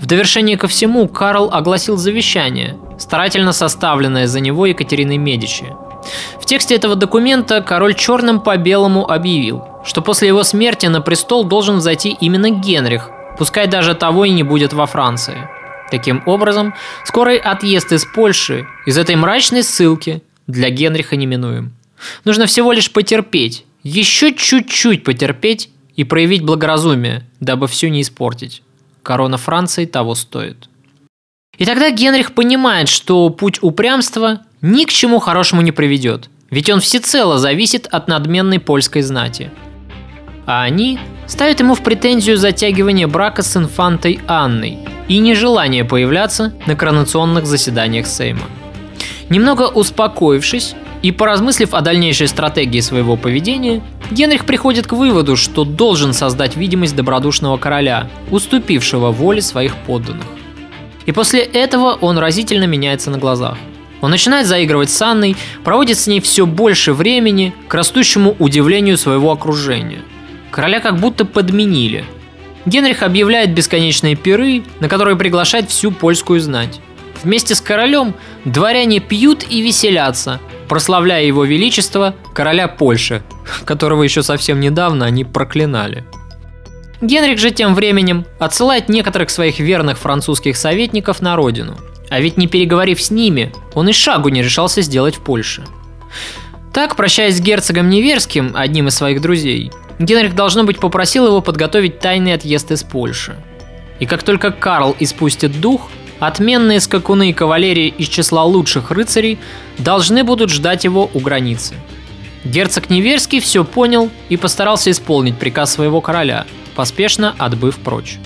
В 0.00 0.06
довершение 0.06 0.56
ко 0.56 0.68
всему 0.68 1.08
Карл 1.08 1.50
огласил 1.52 1.96
завещание, 1.96 2.76
старательно 2.98 3.52
составленное 3.52 4.28
за 4.28 4.38
него 4.38 4.66
Екатериной 4.66 5.16
Медичи. 5.16 5.64
В 6.40 6.46
тексте 6.46 6.74
этого 6.74 6.96
документа 6.96 7.60
король 7.60 7.94
черным 7.94 8.40
по 8.40 8.56
белому 8.56 9.10
объявил, 9.10 9.64
что 9.84 10.02
после 10.02 10.28
его 10.28 10.42
смерти 10.42 10.86
на 10.86 11.00
престол 11.00 11.44
должен 11.44 11.76
взойти 11.76 12.16
именно 12.20 12.50
Генрих, 12.50 13.10
пускай 13.38 13.66
даже 13.66 13.94
того 13.94 14.24
и 14.24 14.30
не 14.30 14.42
будет 14.42 14.72
во 14.72 14.86
Франции. 14.86 15.48
Таким 15.90 16.22
образом, 16.26 16.74
скорый 17.04 17.38
отъезд 17.38 17.92
из 17.92 18.04
Польши, 18.04 18.66
из 18.86 18.98
этой 18.98 19.16
мрачной 19.16 19.62
ссылки, 19.62 20.22
для 20.46 20.70
Генриха 20.70 21.16
неминуем. 21.16 21.72
Нужно 22.24 22.46
всего 22.46 22.72
лишь 22.72 22.92
потерпеть, 22.92 23.64
еще 23.82 24.34
чуть-чуть 24.34 25.04
потерпеть 25.04 25.70
и 25.96 26.04
проявить 26.04 26.42
благоразумие, 26.42 27.24
дабы 27.40 27.66
все 27.66 27.90
не 27.90 28.02
испортить. 28.02 28.62
Корона 29.02 29.36
Франции 29.36 29.84
того 29.84 30.14
стоит. 30.14 30.68
И 31.58 31.64
тогда 31.64 31.90
Генрих 31.90 32.32
понимает, 32.32 32.88
что 32.88 33.28
путь 33.30 33.58
упрямства 33.62 34.40
ни 34.64 34.86
к 34.86 34.88
чему 34.88 35.18
хорошему 35.18 35.60
не 35.60 35.72
приведет, 35.72 36.30
ведь 36.50 36.70
он 36.70 36.80
всецело 36.80 37.36
зависит 37.36 37.86
от 37.86 38.08
надменной 38.08 38.58
польской 38.58 39.02
знати. 39.02 39.50
А 40.46 40.62
они 40.62 40.98
ставят 41.26 41.60
ему 41.60 41.74
в 41.74 41.82
претензию 41.82 42.38
затягивание 42.38 43.06
брака 43.06 43.42
с 43.42 43.54
инфантой 43.58 44.20
Анной 44.26 44.78
и 45.06 45.18
нежелание 45.18 45.84
появляться 45.84 46.54
на 46.64 46.76
коронационных 46.76 47.44
заседаниях 47.44 48.06
Сейма. 48.06 48.46
Немного 49.28 49.64
успокоившись 49.64 50.74
и 51.02 51.12
поразмыслив 51.12 51.74
о 51.74 51.82
дальнейшей 51.82 52.26
стратегии 52.26 52.80
своего 52.80 53.16
поведения, 53.16 53.82
Генрих 54.10 54.46
приходит 54.46 54.86
к 54.86 54.94
выводу, 54.94 55.36
что 55.36 55.66
должен 55.66 56.14
создать 56.14 56.56
видимость 56.56 56.96
добродушного 56.96 57.58
короля, 57.58 58.08
уступившего 58.30 59.10
воле 59.10 59.42
своих 59.42 59.76
подданных. 59.76 60.24
И 61.04 61.12
после 61.12 61.40
этого 61.40 61.98
он 62.00 62.16
разительно 62.16 62.64
меняется 62.64 63.10
на 63.10 63.18
глазах. 63.18 63.58
Он 64.04 64.10
начинает 64.10 64.46
заигрывать 64.46 64.90
с 64.90 65.00
Анной, 65.00 65.34
проводит 65.64 65.96
с 65.96 66.06
ней 66.06 66.20
все 66.20 66.44
больше 66.44 66.92
времени 66.92 67.54
к 67.68 67.72
растущему 67.72 68.36
удивлению 68.38 68.98
своего 68.98 69.32
окружения. 69.32 70.02
Короля 70.50 70.80
как 70.80 71.00
будто 71.00 71.24
подменили. 71.24 72.04
Генрих 72.66 73.02
объявляет 73.02 73.54
бесконечные 73.54 74.14
пиры, 74.14 74.62
на 74.80 74.90
которые 74.90 75.16
приглашает 75.16 75.70
всю 75.70 75.90
польскую 75.90 76.38
знать. 76.40 76.80
Вместе 77.22 77.54
с 77.54 77.62
королем 77.62 78.14
дворяне 78.44 79.00
пьют 79.00 79.46
и 79.48 79.62
веселятся, 79.62 80.38
прославляя 80.68 81.24
его 81.24 81.46
величество, 81.46 82.14
короля 82.34 82.68
Польши, 82.68 83.22
которого 83.64 84.02
еще 84.02 84.22
совсем 84.22 84.60
недавно 84.60 85.06
они 85.06 85.24
проклинали. 85.24 86.04
Генрих 87.00 87.38
же 87.38 87.50
тем 87.50 87.74
временем 87.74 88.26
отсылает 88.38 88.90
некоторых 88.90 89.30
своих 89.30 89.60
верных 89.60 89.96
французских 89.96 90.58
советников 90.58 91.22
на 91.22 91.36
родину. 91.36 91.78
А 92.10 92.20
ведь 92.20 92.36
не 92.36 92.46
переговорив 92.46 93.02
с 93.02 93.10
ними, 93.10 93.52
он 93.74 93.88
и 93.88 93.92
шагу 93.92 94.28
не 94.28 94.42
решался 94.42 94.82
сделать 94.82 95.16
в 95.16 95.20
Польше. 95.20 95.64
Так, 96.72 96.96
прощаясь 96.96 97.36
с 97.36 97.40
герцогом 97.40 97.88
Неверским, 97.88 98.52
одним 98.54 98.88
из 98.88 98.94
своих 98.94 99.20
друзей, 99.20 99.70
Генрих, 99.98 100.34
должно 100.34 100.64
быть, 100.64 100.80
попросил 100.80 101.26
его 101.26 101.40
подготовить 101.40 102.00
тайный 102.00 102.34
отъезд 102.34 102.72
из 102.72 102.82
Польши. 102.82 103.36
И 104.00 104.06
как 104.06 104.22
только 104.22 104.50
Карл 104.50 104.96
испустит 104.98 105.60
дух, 105.60 105.88
Отменные 106.20 106.80
скакуны 106.80 107.30
и 107.30 107.32
кавалерии 107.32 107.88
из 107.98 108.08
числа 108.08 108.44
лучших 108.44 108.90
рыцарей 108.90 109.38
должны 109.78 110.24
будут 110.24 110.50
ждать 110.50 110.84
его 110.84 111.10
у 111.12 111.20
границы. 111.20 111.74
Герцог 112.44 112.88
Неверский 112.88 113.40
все 113.40 113.64
понял 113.64 114.10
и 114.28 114.36
постарался 114.36 114.90
исполнить 114.90 115.38
приказ 115.38 115.72
своего 115.72 116.00
короля, 116.00 116.46
поспешно 116.76 117.34
отбыв 117.38 117.78
прочь. 117.78 118.18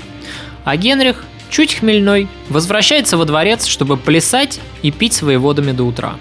А 0.65 0.77
Генрих, 0.77 1.25
чуть 1.51 1.75
хмельной, 1.75 2.29
возвращается 2.49 3.17
во 3.17 3.25
дворец, 3.25 3.67
чтобы 3.67 3.97
плясать 3.97 4.61
и 4.83 4.91
пить 4.91 5.13
свои 5.13 5.37
водами 5.37 5.73
до 5.73 5.85
утра. 5.85 6.17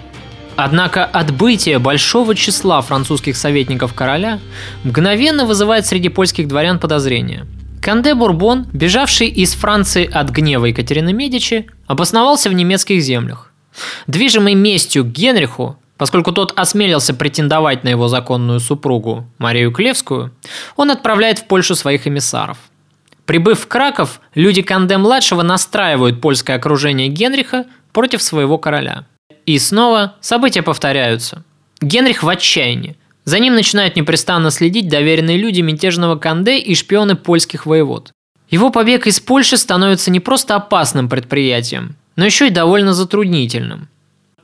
Однако 0.56 1.04
отбытие 1.04 1.78
большого 1.78 2.34
числа 2.34 2.80
французских 2.82 3.36
советников 3.36 3.94
короля 3.94 4.40
мгновенно 4.82 5.44
вызывает 5.44 5.86
среди 5.86 6.08
польских 6.08 6.48
дворян 6.48 6.78
подозрения– 6.78 7.46
Канде 7.80 8.14
Бурбон, 8.14 8.66
бежавший 8.72 9.28
из 9.28 9.54
Франции 9.54 10.06
от 10.06 10.30
гнева 10.30 10.66
Екатерины 10.66 11.12
Медичи, 11.12 11.66
обосновался 11.86 12.50
в 12.50 12.52
немецких 12.52 13.00
землях. 13.00 13.52
Движимый 14.06 14.54
местью 14.54 15.04
к 15.04 15.08
Генриху, 15.08 15.78
поскольку 15.96 16.32
тот 16.32 16.52
осмелился 16.58 17.14
претендовать 17.14 17.84
на 17.84 17.88
его 17.88 18.08
законную 18.08 18.60
супругу 18.60 19.26
Марию 19.38 19.72
Клевскую, 19.72 20.32
он 20.76 20.90
отправляет 20.90 21.38
в 21.38 21.46
Польшу 21.46 21.74
своих 21.74 22.06
эмиссаров. 22.06 22.58
Прибыв 23.28 23.60
в 23.60 23.68
Краков, 23.68 24.20
люди 24.34 24.62
Канде-младшего 24.62 25.42
настраивают 25.42 26.20
польское 26.20 26.56
окружение 26.56 27.06
Генриха 27.06 27.66
против 27.92 28.22
своего 28.22 28.58
короля. 28.58 29.04
И 29.46 29.58
снова 29.60 30.14
события 30.20 30.62
повторяются. 30.62 31.44
Генрих 31.80 32.24
в 32.24 32.28
отчаянии– 32.28 32.96
за 33.28 33.40
ним 33.40 33.54
начинают 33.54 33.94
непрестанно 33.94 34.50
следить 34.50 34.88
доверенные 34.88 35.36
люди 35.36 35.60
мятежного 35.60 36.16
Канде 36.16 36.58
и 36.58 36.74
шпионы 36.74 37.14
польских 37.14 37.66
воевод. 37.66 38.10
Его 38.48 38.70
побег 38.70 39.06
из 39.06 39.20
Польши 39.20 39.58
становится 39.58 40.10
не 40.10 40.18
просто 40.18 40.56
опасным 40.56 41.10
предприятием, 41.10 41.94
но 42.16 42.24
еще 42.24 42.46
и 42.46 42.50
довольно 42.50 42.94
затруднительным. 42.94 43.90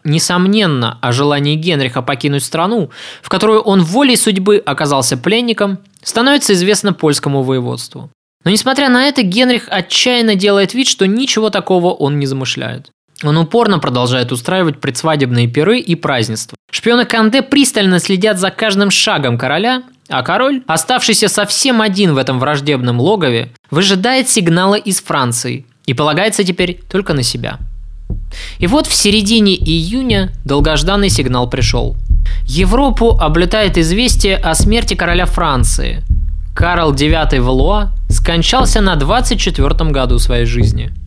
Несомненно, 0.05 0.99
о 1.01 1.13
желании 1.13 1.55
Генриха 1.55 2.03
покинуть 2.03 2.45
страну, 2.45 2.91
в 3.23 3.31
которую 3.31 3.63
он 3.63 3.81
волей 3.81 4.17
судьбы 4.17 4.59
оказался 4.59 5.17
пленником, 5.17 5.79
становится 6.03 6.53
известно 6.53 6.93
польскому 6.93 7.43
воеводству. 7.43 8.11
Но 8.45 8.51
несмотря 8.51 8.89
на 8.91 9.05
это, 9.05 9.23
Генрих 9.23 9.67
отчаянно 9.69 10.35
делает 10.35 10.75
вид, 10.75 10.87
что 10.87 11.07
ничего 11.07 11.51
такого 11.51 11.93
он 11.93 12.19
не 12.19 12.27
замышляет. 12.27 12.91
Он 13.23 13.39
упорно 13.39 13.79
продолжает 13.79 14.33
устраивать 14.33 14.81
предсвадебные 14.81 15.49
пиры 15.49 15.79
и 15.79 15.95
празднества. 15.95 16.57
Шпионы 16.71 17.07
Канде 17.07 17.43
пристально 17.43 17.99
следят 17.99 18.39
за 18.39 18.51
каждым 18.51 18.91
шагом 18.91 19.39
короля, 19.39 19.83
а 20.09 20.23
король, 20.23 20.63
оставшийся 20.67 21.29
совсем 21.29 21.81
один 21.81 22.15
в 22.15 22.19
этом 22.19 22.39
враждебном 22.39 23.01
логове, 23.01 23.53
выжидает 23.71 24.29
сигнала 24.29 24.75
из 24.75 25.01
Франции 25.01 25.65
и 25.87 25.95
полагается 25.95 26.45
теперь 26.45 26.81
только 26.91 27.15
на 27.15 27.23
себя. 27.23 27.59
И 28.59 28.67
вот 28.67 28.87
в 28.87 28.93
середине 28.93 29.55
июня 29.55 30.33
долгожданный 30.45 31.09
сигнал 31.09 31.49
пришел. 31.49 31.97
Европу 32.47 33.17
облетает 33.19 33.79
известие 33.79 34.37
о 34.37 34.55
смерти 34.55 34.95
короля 34.95 35.25
Франции. 35.25 36.03
Карл 36.55 36.93
IX 36.93 37.41
Валуа 37.41 37.93
скончался 38.09 38.81
на 38.81 38.97
24 38.97 39.91
году 39.91 40.19
своей 40.19 40.47
жизни– 40.47 40.93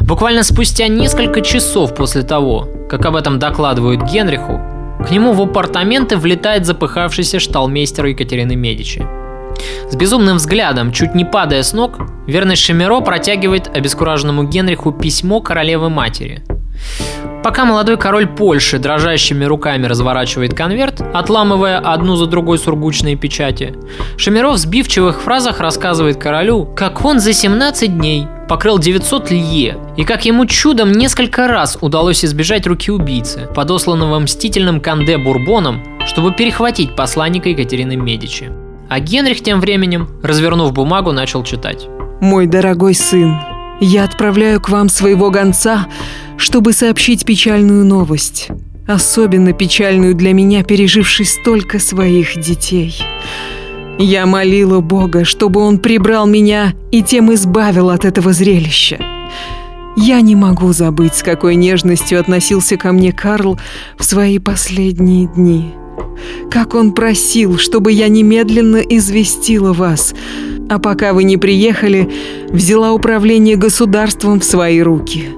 Буквально 0.00 0.42
спустя 0.42 0.88
несколько 0.88 1.40
часов 1.40 1.94
после 1.94 2.22
того, 2.22 2.68
как 2.88 3.04
об 3.06 3.16
этом 3.16 3.38
докладывают 3.38 4.02
Генриху, 4.02 4.60
к 5.06 5.10
нему 5.10 5.32
в 5.32 5.42
апартаменты 5.42 6.16
влетает 6.16 6.66
запыхавшийся 6.66 7.40
шталмейстер 7.40 8.06
Екатерины 8.06 8.56
Медичи. 8.56 9.06
С 9.90 9.94
безумным 9.96 10.36
взглядом, 10.36 10.92
чуть 10.92 11.14
не 11.14 11.24
падая 11.24 11.62
с 11.62 11.72
ног, 11.72 11.98
верный 12.26 12.56
Шемеро 12.56 13.00
протягивает 13.00 13.74
обескураженному 13.74 14.44
Генриху 14.44 14.92
письмо 14.92 15.40
королевы 15.40 15.90
матери. 15.90 16.42
Пока 17.44 17.66
молодой 17.66 17.98
король 17.98 18.26
Польши 18.26 18.78
дрожащими 18.78 19.44
руками 19.44 19.86
разворачивает 19.86 20.54
конверт, 20.54 21.02
отламывая 21.12 21.78
одну 21.78 22.16
за 22.16 22.24
другой 22.24 22.58
сургучные 22.58 23.16
печати, 23.16 23.74
Шамиров 24.16 24.54
в 24.54 24.58
сбивчивых 24.58 25.20
фразах 25.20 25.60
рассказывает 25.60 26.16
королю, 26.16 26.64
как 26.64 27.04
он 27.04 27.20
за 27.20 27.34
17 27.34 27.98
дней 27.98 28.26
покрыл 28.48 28.78
900 28.78 29.30
лье, 29.30 29.76
и 29.98 30.04
как 30.04 30.24
ему 30.24 30.46
чудом 30.46 30.92
несколько 30.92 31.46
раз 31.46 31.76
удалось 31.82 32.24
избежать 32.24 32.66
руки 32.66 32.90
убийцы, 32.90 33.46
подосланного 33.54 34.18
мстительным 34.20 34.80
Канде 34.80 35.18
Бурбоном, 35.18 35.82
чтобы 36.06 36.32
перехватить 36.32 36.96
посланника 36.96 37.50
Екатерины 37.50 37.96
Медичи. 37.96 38.50
А 38.88 39.00
Генрих 39.00 39.42
тем 39.42 39.60
временем, 39.60 40.08
развернув 40.22 40.72
бумагу, 40.72 41.12
начал 41.12 41.44
читать. 41.44 41.88
«Мой 42.22 42.46
дорогой 42.46 42.94
сын, 42.94 43.36
я 43.80 44.04
отправляю 44.04 44.62
к 44.62 44.70
вам 44.70 44.88
своего 44.88 45.30
гонца, 45.30 45.86
чтобы 46.36 46.72
сообщить 46.72 47.24
печальную 47.24 47.84
новость. 47.84 48.48
Особенно 48.86 49.52
печальную 49.52 50.14
для 50.14 50.32
меня, 50.32 50.62
пережившей 50.62 51.26
столько 51.26 51.78
своих 51.78 52.38
детей. 52.40 52.94
Я 53.98 54.26
молила 54.26 54.80
Бога, 54.80 55.24
чтобы 55.24 55.60
Он 55.60 55.78
прибрал 55.78 56.26
меня 56.26 56.74
и 56.90 57.02
тем 57.02 57.32
избавил 57.32 57.90
от 57.90 58.04
этого 58.04 58.32
зрелища. 58.32 58.98
Я 59.96 60.20
не 60.20 60.34
могу 60.34 60.72
забыть, 60.72 61.14
с 61.14 61.22
какой 61.22 61.54
нежностью 61.54 62.18
относился 62.18 62.76
ко 62.76 62.92
мне 62.92 63.12
Карл 63.12 63.58
в 63.96 64.04
свои 64.04 64.38
последние 64.38 65.28
дни. 65.28 65.72
Как 66.50 66.74
он 66.74 66.92
просил, 66.92 67.58
чтобы 67.58 67.92
я 67.92 68.08
немедленно 68.08 68.78
известила 68.78 69.72
вас, 69.72 70.14
а 70.68 70.78
пока 70.78 71.12
вы 71.12 71.24
не 71.24 71.36
приехали, 71.36 72.10
взяла 72.48 72.92
управление 72.92 73.56
государством 73.56 74.40
в 74.40 74.44
свои 74.44 74.80
руки. 74.80 75.28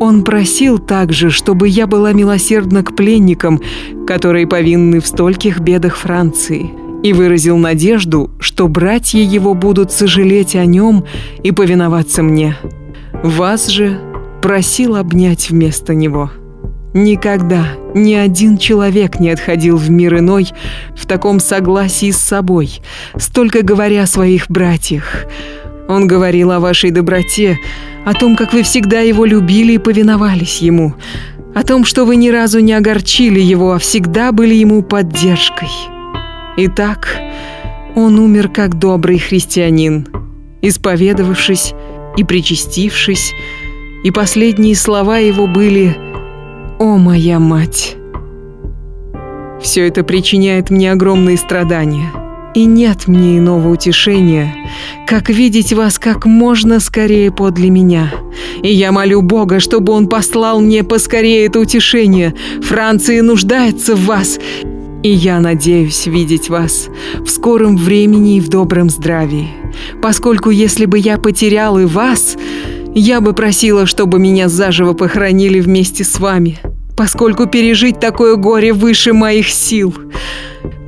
Он 0.00 0.22
просил 0.22 0.78
также, 0.78 1.30
чтобы 1.30 1.68
я 1.68 1.86
была 1.86 2.12
милосердна 2.12 2.82
к 2.82 2.94
пленникам, 2.94 3.60
которые 4.06 4.46
повинны 4.46 5.00
в 5.00 5.06
стольких 5.06 5.60
бедах 5.60 5.96
Франции, 5.96 6.70
и 7.02 7.12
выразил 7.12 7.56
надежду, 7.56 8.30
что 8.38 8.68
братья 8.68 9.20
его 9.20 9.54
будут 9.54 9.92
сожалеть 9.92 10.54
о 10.54 10.64
нем 10.64 11.04
и 11.42 11.50
повиноваться 11.50 12.22
мне. 12.22 12.56
Вас 13.22 13.68
же 13.68 13.98
просил 14.40 14.96
обнять 14.96 15.50
вместо 15.50 15.94
него». 15.94 16.30
Никогда 16.94 17.66
ни 17.94 18.14
один 18.14 18.56
человек 18.56 19.20
не 19.20 19.30
отходил 19.30 19.76
в 19.76 19.90
мир 19.90 20.18
иной 20.18 20.48
в 20.96 21.06
таком 21.06 21.38
согласии 21.38 22.10
с 22.10 22.16
собой, 22.16 22.80
столько 23.18 23.62
говоря 23.62 24.04
о 24.04 24.06
своих 24.06 24.50
братьях. 24.50 25.26
Он 25.88 26.06
говорил 26.06 26.52
о 26.52 26.60
вашей 26.60 26.90
доброте, 26.90 27.58
о 28.04 28.14
том, 28.14 28.36
как 28.36 28.52
вы 28.52 28.62
всегда 28.62 29.00
его 29.00 29.24
любили 29.24 29.72
и 29.72 29.78
повиновались 29.78 30.58
ему, 30.58 30.94
о 31.54 31.62
том, 31.62 31.84
что 31.84 32.04
вы 32.04 32.16
ни 32.16 32.28
разу 32.28 32.60
не 32.60 32.74
огорчили 32.74 33.40
его, 33.40 33.72
а 33.72 33.78
всегда 33.78 34.30
были 34.32 34.54
ему 34.54 34.82
поддержкой. 34.82 35.70
Итак, 36.58 37.18
он 37.96 38.18
умер 38.18 38.50
как 38.50 38.78
добрый 38.78 39.18
христианин, 39.18 40.06
исповедовавшись 40.62 41.74
и 42.16 42.24
причастившись, 42.24 43.32
и 44.04 44.10
последние 44.10 44.76
слова 44.76 45.18
его 45.18 45.46
были– 45.46 45.96
о, 46.78 46.96
моя 46.96 47.40
мать! 47.40 47.96
Все 49.60 49.88
это 49.88 50.04
причиняет 50.04 50.70
мне 50.70 50.92
огромные 50.92 51.36
страдания. 51.36 52.27
И 52.58 52.64
нет 52.64 53.06
мне 53.06 53.38
иного 53.38 53.68
утешения, 53.68 54.52
как 55.06 55.30
видеть 55.30 55.72
вас 55.72 55.96
как 56.00 56.26
можно 56.26 56.80
скорее 56.80 57.30
подле 57.30 57.70
меня. 57.70 58.12
И 58.64 58.74
я 58.74 58.90
молю 58.90 59.22
Бога, 59.22 59.60
чтобы 59.60 59.92
Он 59.92 60.08
послал 60.08 60.60
мне 60.60 60.82
поскорее 60.82 61.46
это 61.46 61.60
утешение. 61.60 62.34
Франция 62.60 63.22
нуждается 63.22 63.94
в 63.94 64.06
вас, 64.06 64.40
и 65.04 65.08
я 65.08 65.38
надеюсь 65.38 66.06
видеть 66.06 66.48
вас 66.48 66.88
в 67.20 67.28
скором 67.28 67.76
времени 67.76 68.38
и 68.38 68.40
в 68.40 68.48
добром 68.48 68.90
здравии. 68.90 69.50
Поскольку 70.02 70.50
если 70.50 70.86
бы 70.86 70.98
я 70.98 71.16
потерял 71.16 71.78
и 71.78 71.84
вас, 71.84 72.36
я 72.92 73.20
бы 73.20 73.34
просила, 73.34 73.86
чтобы 73.86 74.18
меня 74.18 74.48
заживо 74.48 74.94
похоронили 74.94 75.60
вместе 75.60 76.02
с 76.02 76.18
вами, 76.18 76.58
поскольку 76.96 77.46
пережить 77.46 78.00
такое 78.00 78.34
горе 78.34 78.72
выше 78.72 79.12
моих 79.12 79.48
сил. 79.48 79.94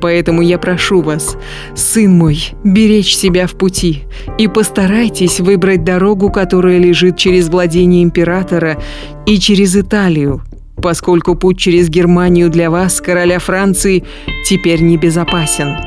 Поэтому 0.01 0.41
я 0.41 0.57
прошу 0.57 1.01
вас, 1.01 1.37
сын 1.75 2.11
мой, 2.11 2.53
беречь 2.63 3.15
себя 3.15 3.47
в 3.47 3.53
пути 3.53 4.03
и 4.37 4.47
постарайтесь 4.47 5.39
выбрать 5.39 5.83
дорогу, 5.83 6.31
которая 6.31 6.79
лежит 6.79 7.17
через 7.17 7.49
владение 7.49 8.03
императора 8.03 8.81
и 9.25 9.37
через 9.37 9.75
Италию, 9.75 10.41
поскольку 10.81 11.35
путь 11.35 11.59
через 11.59 11.89
Германию 11.89 12.49
для 12.49 12.69
вас, 12.69 12.99
короля 12.99 13.39
Франции, 13.39 14.03
теперь 14.45 14.81
небезопасен. 14.81 15.77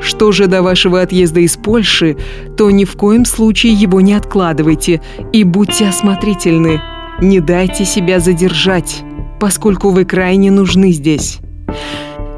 Что 0.00 0.32
же 0.32 0.46
до 0.46 0.62
вашего 0.62 1.00
отъезда 1.00 1.40
из 1.40 1.56
Польши, 1.56 2.16
то 2.56 2.70
ни 2.70 2.84
в 2.84 2.96
коем 2.96 3.24
случае 3.24 3.72
его 3.72 4.00
не 4.00 4.14
откладывайте 4.14 5.00
и 5.32 5.44
будьте 5.44 5.88
осмотрительны. 5.88 6.80
Не 7.20 7.38
дайте 7.38 7.84
себя 7.84 8.18
задержать, 8.18 9.04
поскольку 9.38 9.90
вы 9.90 10.04
крайне 10.04 10.50
нужны 10.50 10.90
здесь. 10.90 11.38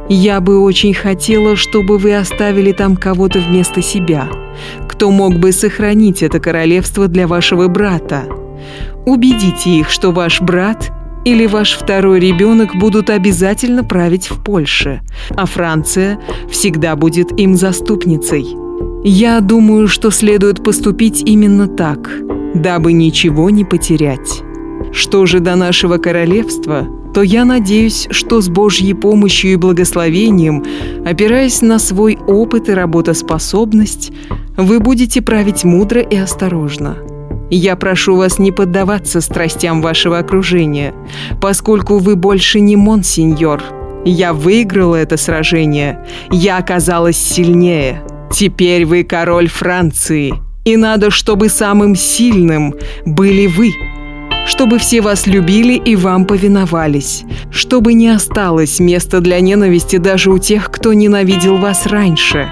Я 0.09 0.41
бы 0.41 0.61
очень 0.61 0.93
хотела, 0.93 1.57
чтобы 1.57 1.97
вы 1.97 2.15
оставили 2.15 2.73
там 2.73 2.97
кого-то 2.97 3.39
вместо 3.41 3.81
себя, 3.81 4.29
кто 4.87 5.11
мог 5.11 5.39
бы 5.39 5.51
сохранить 5.51 6.23
это 6.23 6.41
королевство 6.41 7.09
для 7.09 7.27
вашего 7.27 7.69
брата. 7.69 8.25
Убедите 9.07 9.71
их, 9.71 9.91
что 9.91 10.13
ваш 10.13 10.43
брат 10.43 10.93
или 11.25 11.47
ваш 11.47 11.75
второй 11.75 12.21
ребенок 12.21 12.75
будут 12.77 13.09
обязательно 13.09 13.83
править 13.83 14.31
в 14.31 14.43
Польше, 14.43 15.01
а 15.31 15.47
Франция 15.47 16.21
всегда 16.51 16.97
будет 16.97 17.39
им 17.41 17.57
заступницей. 17.57 18.47
Я 19.05 19.41
думаю, 19.41 19.89
что 19.89 20.11
следует 20.11 20.63
поступить 20.63 21.23
именно 21.25 21.67
так, 21.67 22.11
дабы 22.55 22.93
ничего 22.93 23.49
не 23.49 23.65
потерять. 23.65 24.43
Что 24.93 25.25
же 25.25 25.41
до 25.41 25.57
нашего 25.57 25.97
королевства, 25.97 26.87
то 27.15 27.23
я 27.23 27.45
надеюсь, 27.45 28.09
что 28.11 28.41
с 28.41 28.49
Божьей 28.49 28.93
помощью 28.95 29.53
и 29.53 29.57
благословением, 29.57 30.65
опираясь 31.07 31.63
на 31.63 31.79
свой 31.79 32.19
опыт 32.27 32.69
и 32.69 32.75
работоспособность, 32.75 34.13
вы 34.57 34.81
будете 34.81 35.23
править 35.23 35.65
мудро 35.65 36.01
и 36.01 36.17
осторожно– 36.17 36.97
я 37.51 37.77
прошу 37.77 38.17
вас 38.17 38.39
не 38.39 38.51
поддаваться 38.53 39.21
страстям 39.21 39.83
вашего 39.83 40.19
окружения, 40.19 40.95
поскольку 41.41 41.99
вы 41.99 42.17
больше 42.17 42.59
не 42.61 42.75
монсеньор. 42.75 43.63
Я 44.05 44.33
выиграла 44.33 44.97
это 44.97 45.17
сражение. 45.17 46.05
Я 46.31 46.59
оказалась 46.59 47.17
сильнее. 47.17 48.03
Теперь 48.33 48.85
вы 48.87 49.05
король 49.05 49.49
Франции. 49.49 50.35
И 50.65 50.77
надо, 50.77 51.11
чтобы 51.11 51.49
самым 51.49 51.95
сильным 51.95 52.75
были 53.07 53.47
вы. 53.47 53.73
Чтобы 54.47 54.79
все 54.79 55.01
вас 55.01 55.27
любили 55.27 55.75
и 55.75 55.97
вам 55.97 56.27
повиновались. 56.27 57.25
Чтобы 57.51 57.95
не 57.95 58.09
осталось 58.09 58.79
места 58.79 59.21
для 59.21 59.41
ненависти 59.41 59.97
даже 59.97 60.31
у 60.31 60.39
тех, 60.39 60.71
кто 60.71 60.93
ненавидел 60.93 61.57
вас 61.57 61.87
раньше. 61.87 62.51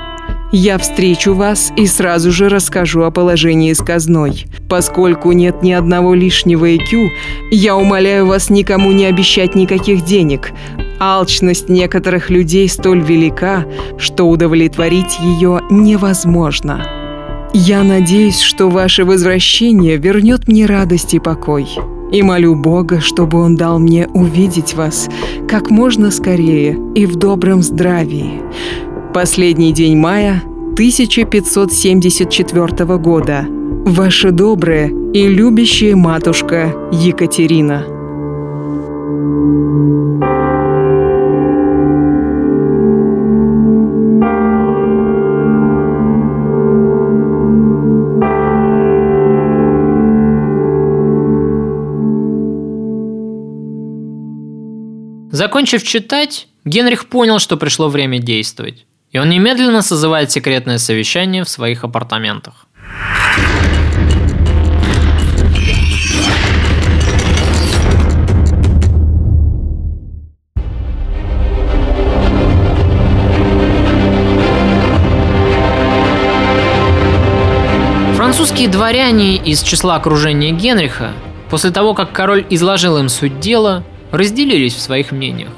Я 0.54 0.76
встречу 0.76 1.32
вас 1.32 1.72
и 1.76 1.86
сразу 1.86 2.30
же 2.30 2.50
расскажу 2.50 3.04
о 3.04 3.10
положении 3.10 3.72
с 3.72 3.78
казной. 3.78 4.44
Поскольку 4.68 5.32
нет 5.32 5.62
ни 5.62 5.72
одного 5.72 6.12
лишнего 6.12 6.70
IQ, 6.70 7.08
я 7.50 7.74
умоляю 7.74 8.26
вас 8.26 8.50
никому 8.50 8.92
не 8.92 9.06
обещать 9.06 9.54
никаких 9.54 10.04
денег. 10.04 10.52
Алчность 11.00 11.70
некоторых 11.70 12.28
людей 12.28 12.68
столь 12.68 13.00
велика, 13.00 13.64
что 13.96 14.28
удовлетворить 14.28 15.18
ее 15.20 15.62
невозможно. 15.70 17.01
Я 17.54 17.82
надеюсь, 17.82 18.40
что 18.40 18.70
ваше 18.70 19.04
возвращение 19.04 19.98
вернет 19.98 20.48
мне 20.48 20.64
радость 20.64 21.12
и 21.12 21.18
покой. 21.18 21.68
И 22.10 22.22
молю 22.22 22.54
Бога, 22.54 23.00
чтобы 23.00 23.40
Он 23.40 23.56
дал 23.56 23.78
мне 23.78 24.08
увидеть 24.08 24.72
вас 24.74 25.10
как 25.48 25.68
можно 25.70 26.10
скорее 26.10 26.78
и 26.94 27.04
в 27.04 27.16
добром 27.16 27.62
здравии. 27.62 28.40
Последний 29.12 29.72
день 29.72 29.98
мая 29.98 30.42
1574 30.72 32.98
года. 32.98 33.44
Ваша 33.84 34.30
добрая 34.30 34.90
и 35.12 35.28
любящая 35.28 35.94
матушка 35.94 36.74
Екатерина. 36.90 37.84
Закончив 55.62 55.84
читать, 55.84 56.48
Генрих 56.64 57.06
понял, 57.06 57.38
что 57.38 57.56
пришло 57.56 57.88
время 57.88 58.18
действовать. 58.18 58.84
И 59.12 59.18
он 59.18 59.28
немедленно 59.28 59.80
созывает 59.80 60.32
секретное 60.32 60.78
совещание 60.78 61.44
в 61.44 61.48
своих 61.48 61.84
апартаментах. 61.84 62.66
Французские 78.16 78.66
дворяне 78.66 79.36
из 79.36 79.62
числа 79.62 79.94
окружения 79.94 80.50
Генриха, 80.50 81.12
после 81.50 81.70
того, 81.70 81.94
как 81.94 82.10
король 82.10 82.44
изложил 82.50 82.98
им 82.98 83.08
суть 83.08 83.38
дела, 83.38 83.84
разделились 84.12 84.74
в 84.74 84.80
своих 84.80 85.10
мнениях. 85.10 85.50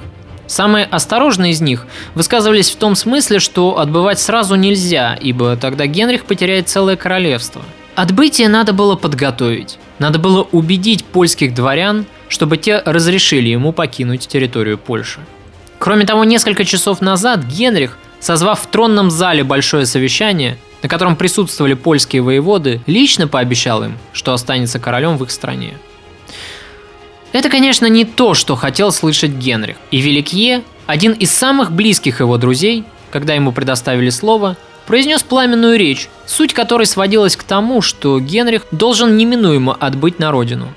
Самые 0.46 0.84
осторожные 0.84 1.52
из 1.52 1.60
них 1.60 1.86
высказывались 2.14 2.70
в 2.70 2.76
том 2.76 2.94
смысле, 2.96 3.38
что 3.38 3.78
отбывать 3.78 4.18
сразу 4.18 4.54
нельзя, 4.54 5.18
ибо 5.20 5.56
тогда 5.56 5.86
Генрих 5.86 6.24
потеряет 6.24 6.68
целое 6.68 6.96
королевство. 6.96 7.62
Отбытие 7.94 8.48
надо 8.48 8.72
было 8.72 8.96
подготовить. 8.96 9.78
Надо 9.98 10.18
было 10.18 10.42
убедить 10.52 11.04
польских 11.04 11.54
дворян, 11.54 12.06
чтобы 12.28 12.56
те 12.56 12.82
разрешили 12.84 13.48
ему 13.48 13.72
покинуть 13.72 14.26
территорию 14.26 14.76
Польши. 14.76 15.20
Кроме 15.78 16.04
того, 16.04 16.24
несколько 16.24 16.64
часов 16.64 17.00
назад 17.00 17.44
Генрих, 17.44 17.98
созвав 18.20 18.60
в 18.60 18.66
тронном 18.66 19.10
зале 19.10 19.44
большое 19.44 19.86
совещание, 19.86 20.58
на 20.82 20.88
котором 20.88 21.16
присутствовали 21.16 21.74
польские 21.74 22.22
воеводы, 22.22 22.80
лично 22.86 23.28
пообещал 23.28 23.84
им, 23.84 23.96
что 24.12 24.32
останется 24.32 24.78
королем 24.78 25.16
в 25.16 25.24
их 25.24 25.30
стране. 25.30 25.74
Это, 27.34 27.48
конечно, 27.48 27.86
не 27.86 28.04
то, 28.04 28.34
что 28.34 28.54
хотел 28.54 28.92
слышать 28.92 29.32
Генрих. 29.32 29.74
И 29.90 30.00
Великие, 30.00 30.62
один 30.86 31.10
из 31.10 31.32
самых 31.32 31.72
близких 31.72 32.20
его 32.20 32.38
друзей, 32.38 32.84
когда 33.10 33.34
ему 33.34 33.50
предоставили 33.50 34.10
слово, 34.10 34.56
произнес 34.86 35.24
пламенную 35.24 35.76
речь, 35.76 36.08
суть 36.26 36.54
которой 36.54 36.86
сводилась 36.86 37.34
к 37.34 37.42
тому, 37.42 37.82
что 37.82 38.20
Генрих 38.20 38.66
должен 38.70 39.16
неминуемо 39.16 39.74
отбыть 39.74 40.20
на 40.20 40.30
родину. 40.30 40.68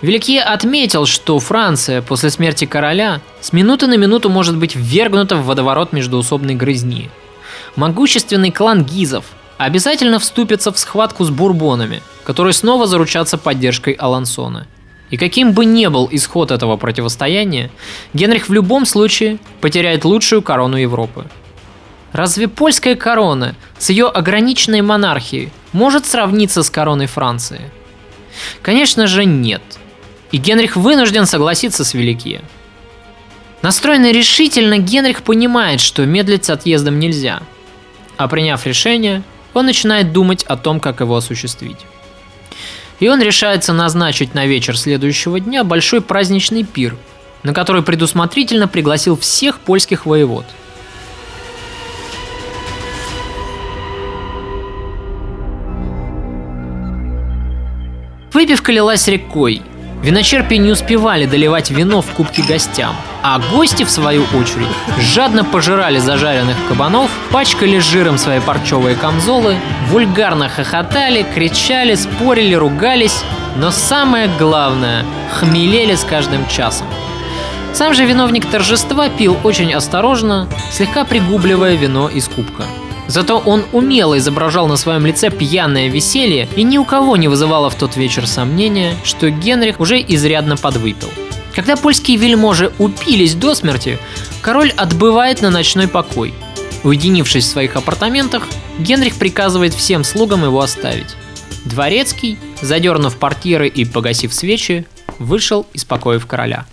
Великие 0.00 0.40
отметил, 0.40 1.04
что 1.04 1.38
Франция 1.38 2.00
после 2.00 2.30
смерти 2.30 2.64
короля 2.64 3.20
с 3.42 3.52
минуты 3.52 3.86
на 3.86 3.98
минуту 3.98 4.30
может 4.30 4.56
быть 4.56 4.74
ввергнута 4.74 5.36
в 5.36 5.44
водоворот 5.44 5.92
междуусобной 5.92 6.54
грызни. 6.54 7.10
Могущественный 7.76 8.50
клан 8.50 8.86
Гизов 8.86 9.26
обязательно 9.58 10.18
вступится 10.18 10.72
в 10.72 10.78
схватку 10.78 11.24
с 11.24 11.28
бурбонами, 11.28 12.02
которые 12.24 12.54
снова 12.54 12.86
заручатся 12.86 13.36
поддержкой 13.36 13.92
Алансона– 13.92 14.66
и 15.10 15.16
каким 15.16 15.52
бы 15.52 15.64
ни 15.64 15.86
был 15.88 16.08
исход 16.10 16.50
этого 16.50 16.76
противостояния, 16.76 17.70
Генрих 18.14 18.48
в 18.48 18.52
любом 18.52 18.86
случае 18.86 19.38
потеряет 19.60 20.04
лучшую 20.04 20.42
корону 20.42 20.76
Европы. 20.76 21.26
Разве 22.12 22.48
польская 22.48 22.96
корона 22.96 23.54
с 23.78 23.90
ее 23.90 24.06
ограниченной 24.06 24.82
монархией 24.82 25.50
может 25.72 26.06
сравниться 26.06 26.62
с 26.62 26.70
короной 26.70 27.06
Франции? 27.06 27.70
Конечно 28.62 29.06
же 29.06 29.24
нет. 29.24 29.62
И 30.32 30.36
Генрих 30.36 30.76
вынужден 30.76 31.26
согласиться 31.26 31.84
с 31.84 31.94
Великие. 31.94 32.42
Настроенный 33.62 34.12
решительно, 34.12 34.78
Генрих 34.78 35.22
понимает, 35.22 35.80
что 35.80 36.06
медлить 36.06 36.46
с 36.46 36.50
отъездом 36.50 36.98
нельзя. 36.98 37.42
А 38.16 38.28
приняв 38.28 38.64
решение, 38.66 39.22
он 39.54 39.66
начинает 39.66 40.12
думать 40.12 40.44
о 40.44 40.56
том, 40.56 40.80
как 40.80 41.00
его 41.00 41.16
осуществить. 41.16 41.78
И 43.00 43.08
он 43.08 43.20
решается 43.20 43.72
назначить 43.72 44.34
на 44.34 44.46
вечер 44.46 44.76
следующего 44.76 45.40
дня 45.40 45.64
большой 45.64 46.02
праздничный 46.02 46.64
пир, 46.64 46.96
на 47.42 47.54
который 47.54 47.82
предусмотрительно 47.82 48.68
пригласил 48.68 49.16
всех 49.16 49.60
польских 49.60 50.04
воевод. 50.04 50.44
Выпивка 58.32 58.70
лилась 58.70 59.08
рекой, 59.08 59.62
Виночерпи 60.02 60.56
не 60.56 60.72
успевали 60.72 61.26
доливать 61.26 61.70
вино 61.70 62.00
в 62.00 62.10
кубки 62.12 62.40
гостям, 62.40 62.96
а 63.22 63.38
гости, 63.52 63.84
в 63.84 63.90
свою 63.90 64.22
очередь, 64.22 64.66
жадно 64.98 65.44
пожирали 65.44 65.98
зажаренных 65.98 66.56
кабанов, 66.68 67.10
пачкали 67.30 67.78
жиром 67.78 68.16
свои 68.16 68.40
парчевые 68.40 68.96
камзолы, 68.96 69.56
вульгарно 69.88 70.48
хохотали, 70.48 71.26
кричали, 71.34 71.94
спорили, 71.96 72.54
ругались, 72.54 73.22
но 73.56 73.70
самое 73.70 74.30
главное– 74.38 75.04
хмелели 75.38 75.94
с 75.94 76.04
каждым 76.04 76.48
часом. 76.48 76.86
Сам 77.74 77.92
же 77.92 78.06
виновник 78.06 78.46
торжества 78.46 79.10
пил 79.10 79.36
очень 79.44 79.74
осторожно, 79.74 80.48
слегка 80.72 81.04
пригубливая 81.04 81.74
вино 81.74 82.08
из 82.08 82.26
кубка– 82.26 82.64
Зато 83.10 83.38
он 83.38 83.64
умело 83.72 84.16
изображал 84.18 84.68
на 84.68 84.76
своем 84.76 85.04
лице 85.04 85.30
пьяное 85.30 85.88
веселье, 85.88 86.48
и 86.54 86.62
ни 86.62 86.78
у 86.78 86.84
кого 86.84 87.16
не 87.16 87.26
вызывало 87.26 87.68
в 87.68 87.74
тот 87.74 87.96
вечер 87.96 88.24
сомнения, 88.24 88.94
что 89.02 89.30
Генрих 89.30 89.80
уже 89.80 90.00
изрядно 90.00 90.56
подвыпил. 90.56 91.08
Когда 91.52 91.74
польские 91.74 92.18
вельможи 92.18 92.70
упились 92.78 93.34
до 93.34 93.56
смерти, 93.56 93.98
король 94.42 94.70
отбывает 94.76 95.42
на 95.42 95.50
ночной 95.50 95.88
покой. 95.88 96.32
Уединившись 96.84 97.46
в 97.46 97.48
своих 97.50 97.74
апартаментах, 97.74 98.46
Генрих 98.78 99.16
приказывает 99.16 99.74
всем 99.74 100.04
слугам 100.04 100.44
его 100.44 100.60
оставить. 100.60 101.16
Дворецкий, 101.64 102.38
задернув 102.62 103.16
портьеры 103.16 103.66
и 103.66 103.84
погасив 103.84 104.32
свечи, 104.32 104.86
вышел 105.18 105.66
из 105.72 105.84
покоев 105.84 106.26
короля. 106.26 106.64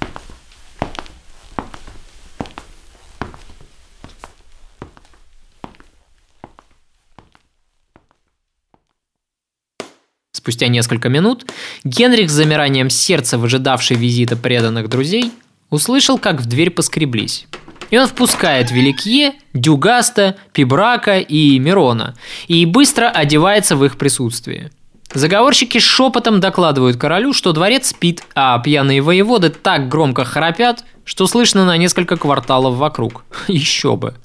Спустя 10.47 10.69
несколько 10.69 11.09
минут 11.09 11.45
Генрих 11.83 12.29
с 12.29 12.33
замиранием 12.33 12.89
сердца, 12.89 13.37
выжидавший 13.37 13.97
визита 13.97 14.37
преданных 14.37 14.87
друзей, 14.87 15.33
услышал, 15.69 16.17
как 16.17 16.39
в 16.39 16.45
дверь 16.45 16.69
поскреблись. 16.69 17.47
И 17.89 17.97
он 17.97 18.07
впускает 18.07 18.71
Великие, 18.71 19.33
Дюгаста, 19.53 20.37
Пибрака 20.53 21.17
и 21.19 21.59
Мирона, 21.59 22.15
и 22.47 22.65
быстро 22.65 23.09
одевается 23.09 23.75
в 23.75 23.83
их 23.83 23.97
присутствии. 23.97 24.71
Заговорщики 25.13 25.79
шепотом 25.79 26.39
докладывают 26.39 26.95
королю, 26.95 27.33
что 27.33 27.51
дворец 27.51 27.89
спит, 27.89 28.23
а 28.33 28.57
пьяные 28.59 29.01
воеводы 29.01 29.49
так 29.49 29.89
громко 29.89 30.23
храпят, 30.23 30.85
что 31.03 31.27
слышно 31.27 31.65
на 31.65 31.75
несколько 31.75 32.15
кварталов 32.15 32.75
вокруг. 32.75 33.25
Еще 33.49 33.97
бы. 33.97 34.15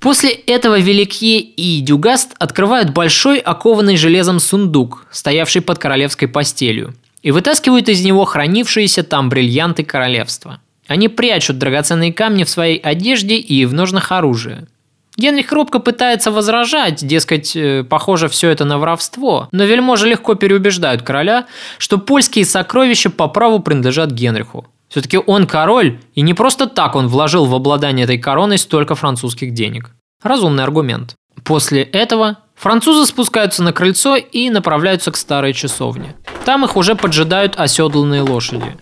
После 0.00 0.30
этого 0.30 0.78
Великие 0.78 1.40
и 1.40 1.80
Дюгаст 1.80 2.34
открывают 2.38 2.90
большой 2.90 3.38
окованный 3.38 3.96
железом 3.96 4.40
сундук, 4.40 5.06
стоявший 5.10 5.62
под 5.62 5.78
королевской 5.78 6.28
постелью, 6.28 6.94
и 7.22 7.30
вытаскивают 7.30 7.88
из 7.88 8.04
него 8.04 8.24
хранившиеся 8.24 9.02
там 9.02 9.28
бриллианты 9.28 9.84
королевства. 9.84 10.60
Они 10.86 11.08
прячут 11.08 11.58
драгоценные 11.58 12.12
камни 12.12 12.44
в 12.44 12.50
своей 12.50 12.78
одежде 12.78 13.36
и 13.36 13.64
в 13.64 13.74
ножнах 13.74 14.12
оружия. 14.12 14.68
Генрих 15.16 15.50
робко 15.50 15.78
пытается 15.78 16.30
возражать, 16.30 17.04
дескать, 17.04 17.56
э, 17.56 17.84
похоже 17.84 18.28
все 18.28 18.50
это 18.50 18.66
на 18.66 18.78
воровство, 18.78 19.48
но 19.50 19.64
вельможи 19.64 20.06
легко 20.06 20.34
переубеждают 20.34 21.02
короля, 21.02 21.46
что 21.78 21.96
польские 21.96 22.44
сокровища 22.44 23.08
по 23.08 23.26
праву 23.26 23.60
принадлежат 23.60 24.10
Генриху. 24.10 24.66
Все-таки 24.88 25.18
он 25.18 25.46
король, 25.46 26.00
и 26.14 26.20
не 26.20 26.34
просто 26.34 26.66
так 26.66 26.94
он 26.94 27.08
вложил 27.08 27.46
в 27.46 27.54
обладание 27.54 28.04
этой 28.04 28.18
короной 28.18 28.58
столько 28.58 28.94
французских 28.94 29.52
денег. 29.52 29.90
Разумный 30.22 30.64
аргумент. 30.64 31.14
После 31.44 31.82
этого 31.82 32.38
французы 32.54 33.06
спускаются 33.06 33.62
на 33.62 33.72
крыльцо 33.72 34.16
и 34.16 34.50
направляются 34.50 35.10
к 35.12 35.16
старой 35.16 35.52
часовне. 35.52 36.14
Там 36.44 36.64
их 36.64 36.76
уже 36.76 36.94
поджидают 36.94 37.56
оседланные 37.56 38.22
лошади. 38.22 38.76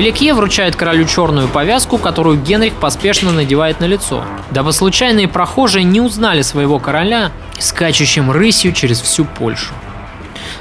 Великие 0.00 0.32
вручает 0.32 0.76
королю 0.76 1.04
черную 1.04 1.46
повязку, 1.46 1.98
которую 1.98 2.38
Генрих 2.38 2.72
поспешно 2.72 3.32
надевает 3.32 3.80
на 3.80 3.84
лицо, 3.84 4.24
дабы 4.50 4.72
случайные 4.72 5.28
прохожие 5.28 5.84
не 5.84 6.00
узнали 6.00 6.40
своего 6.40 6.78
короля, 6.78 7.32
скачущим 7.58 8.30
рысью 8.30 8.72
через 8.72 8.98
всю 9.02 9.26
Польшу. 9.26 9.74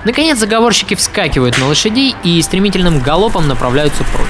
Наконец 0.03 0.39
заговорщики 0.39 0.93
вскакивают 0.93 1.57
на 1.57 1.67
лошадей 1.67 2.17
и 2.21 2.41
стремительным 2.41 2.99
галопом 2.99 3.47
направляются 3.47 4.03
прочь. 4.13 4.27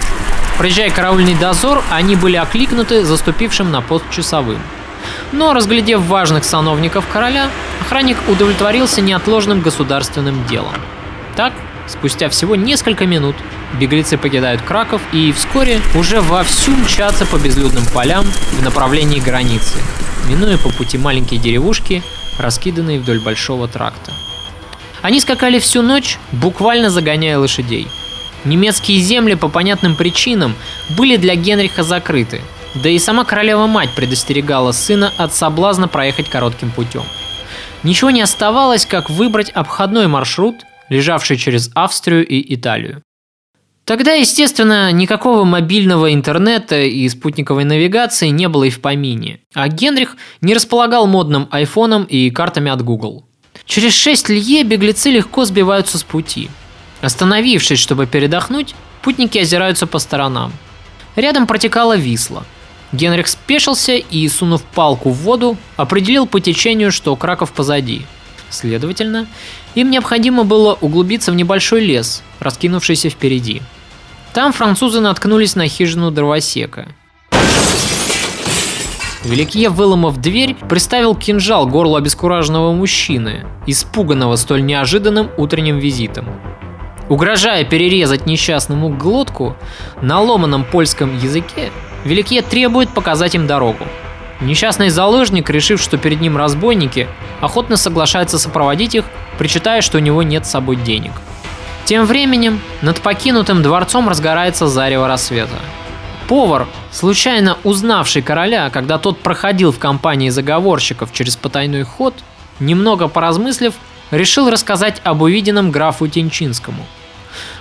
Проезжая 0.59 0.91
караульный 0.91 1.33
дозор, 1.33 1.81
они 1.89 2.15
были 2.15 2.35
окликнуты 2.35 3.03
заступившим 3.03 3.71
на 3.71 3.81
пост 3.81 4.05
часовым. 4.11 4.59
Но, 5.31 5.53
разглядев 5.53 6.01
важных 6.01 6.43
сановников 6.43 7.07
короля, 7.07 7.49
охранник 7.81 8.17
удовлетворился 8.27 9.01
неотложным 9.01 9.61
государственным 9.61 10.45
делом. 10.45 10.75
Так, 11.35 11.53
спустя 11.89 12.29
всего 12.29 12.55
несколько 12.55 13.05
минут, 13.05 13.35
Беглецы 13.79 14.17
покидают 14.17 14.61
Краков 14.61 15.01
и 15.13 15.31
вскоре 15.31 15.79
уже 15.95 16.21
вовсю 16.21 16.71
мчатся 16.71 17.25
по 17.25 17.37
безлюдным 17.37 17.85
полям 17.93 18.25
в 18.25 18.63
направлении 18.63 19.19
границы, 19.19 19.77
минуя 20.27 20.57
по 20.57 20.69
пути 20.69 20.97
маленькие 20.97 21.39
деревушки, 21.39 22.03
раскиданные 22.37 22.99
вдоль 22.99 23.19
большого 23.19 23.67
тракта. 23.67 24.11
Они 25.01 25.19
скакали 25.19 25.59
всю 25.59 25.81
ночь, 25.81 26.17
буквально 26.31 26.89
загоняя 26.89 27.37
лошадей. 27.37 27.87
Немецкие 28.45 28.99
земли 28.99 29.35
по 29.35 29.49
понятным 29.49 29.95
причинам 29.95 30.55
были 30.89 31.17
для 31.17 31.35
Генриха 31.35 31.83
закрыты, 31.83 32.41
да 32.75 32.89
и 32.89 32.99
сама 32.99 33.23
королева-мать 33.23 33.89
предостерегала 33.95 34.71
сына 34.71 35.11
от 35.17 35.33
соблазна 35.33 35.87
проехать 35.87 36.29
коротким 36.29 36.71
путем. 36.71 37.03
Ничего 37.83 38.09
не 38.09 38.21
оставалось, 38.21 38.85
как 38.85 39.09
выбрать 39.09 39.51
обходной 39.51 40.07
маршрут, 40.07 40.65
лежавший 40.89 41.37
через 41.37 41.71
Австрию 41.75 42.25
и 42.25 42.53
Италию. 42.55 43.01
Тогда, 43.85 44.13
естественно, 44.13 44.91
никакого 44.91 45.45
мобильного 45.45 46.13
интернета 46.13 46.79
и 46.79 47.09
спутниковой 47.09 47.63
навигации 47.63 48.27
не 48.27 48.47
было 48.47 48.65
и 48.65 48.69
в 48.69 48.81
помине, 48.81 49.39
а 49.55 49.67
Генрих 49.67 50.15
не 50.41 50.53
располагал 50.53 51.07
модным 51.07 51.47
айфоном 51.49 52.03
и 52.03 52.29
картами 52.29 52.69
от 52.69 52.83
Google. 52.83 53.25
Через 53.65 53.93
6 53.93 54.29
лье 54.29 54.63
беглецы 54.63 55.09
легко 55.09 55.45
сбиваются 55.45 55.97
с 55.97 56.03
пути. 56.03 56.49
Остановившись, 57.01 57.79
чтобы 57.79 58.05
передохнуть, 58.05 58.75
путники 59.01 59.39
озираются 59.39 59.87
по 59.87 59.99
сторонам. 59.99 60.53
Рядом 61.15 61.47
протекала 61.47 61.97
Висла. 61.97 62.45
Генрих 62.91 63.27
спешился 63.27 63.95
и, 63.95 64.27
сунув 64.27 64.63
палку 64.63 65.09
в 65.09 65.17
воду, 65.17 65.57
определил 65.77 66.27
по 66.27 66.39
течению, 66.39 66.91
что 66.91 67.15
Краков 67.15 67.53
позади. 67.53 68.05
Следовательно, 68.49 69.27
им 69.75 69.91
необходимо 69.91 70.43
было 70.43 70.77
углубиться 70.81 71.31
в 71.31 71.35
небольшой 71.35 71.81
лес, 71.81 72.23
раскинувшийся 72.39 73.09
впереди– 73.09 73.61
там 74.33 74.53
французы 74.53 74.99
наткнулись 74.99 75.55
на 75.55 75.67
хижину 75.67 76.11
дровосека. 76.11 76.87
Великие, 79.23 79.69
выломав 79.69 80.17
дверь, 80.17 80.55
приставил 80.69 81.15
кинжал 81.15 81.67
горлу 81.67 81.95
обескураженного 81.95 82.71
мужчины, 82.71 83.45
испуганного 83.65 84.35
столь 84.35 84.65
неожиданным 84.65 85.29
утренним 85.37 85.79
визитом. 85.79 86.27
Угрожая 87.09 87.65
перерезать 87.65 88.27
несчастному 88.27 88.89
глотку, 88.89 89.57
на 90.01 90.21
ломаном 90.21 90.63
польском 90.63 91.17
языке 91.17 91.71
Великие 92.05 92.43
требует 92.43 92.89
показать 92.93 93.35
им 93.35 93.47
дорогу. 93.47 93.85
Несчастный 94.41 94.89
заложник, 94.89 95.49
решив, 95.49 95.81
что 95.81 95.97
перед 95.97 96.21
ним 96.21 96.37
разбойники, 96.37 97.07
охотно 97.41 97.77
соглашается 97.77 98.39
сопроводить 98.39 98.95
их, 98.95 99.05
причитая, 99.37 99.81
что 99.81 99.97
у 99.97 100.01
него 100.01 100.23
нет 100.23 100.45
с 100.45 100.51
собой 100.51 100.75
денег– 100.75 101.11
тем 101.89 102.05
временем 102.05 102.61
над 102.83 103.01
покинутым 103.01 103.63
дворцом 103.63 104.09
разгорается 104.09 104.67
зарево 104.67 105.07
рассвета. 105.07 105.55
Повар, 106.27 106.67
случайно 106.91 107.57
узнавший 107.63 108.21
короля, 108.21 108.69
когда 108.69 108.99
тот 108.99 109.17
проходил 109.17 109.71
в 109.71 109.79
компании 109.79 110.29
заговорщиков 110.29 111.11
через 111.11 111.35
потайной 111.35 111.81
ход, 111.81 112.13
немного 112.59 113.07
поразмыслив, 113.07 113.73
решил 114.11 114.51
рассказать 114.51 115.01
об 115.03 115.23
увиденном 115.23 115.71
графу 115.71 116.07
Тенчинскому. 116.07 116.85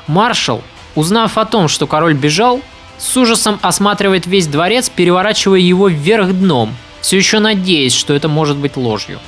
Маршал, 0.06 0.62
узнав 0.94 1.38
о 1.38 1.46
том, 1.46 1.68
что 1.68 1.86
король 1.86 2.12
бежал, 2.12 2.60
с 2.98 3.16
ужасом 3.16 3.58
осматривает 3.62 4.26
весь 4.26 4.46
дворец, 4.46 4.88
переворачивая 4.88 5.60
его 5.60 5.88
вверх 5.88 6.32
дном, 6.32 6.76
все 7.00 7.16
еще 7.16 7.38
надеясь, 7.38 7.94
что 7.94 8.14
это 8.14 8.28
может 8.28 8.56
быть 8.56 8.76
ложью. 8.76 9.20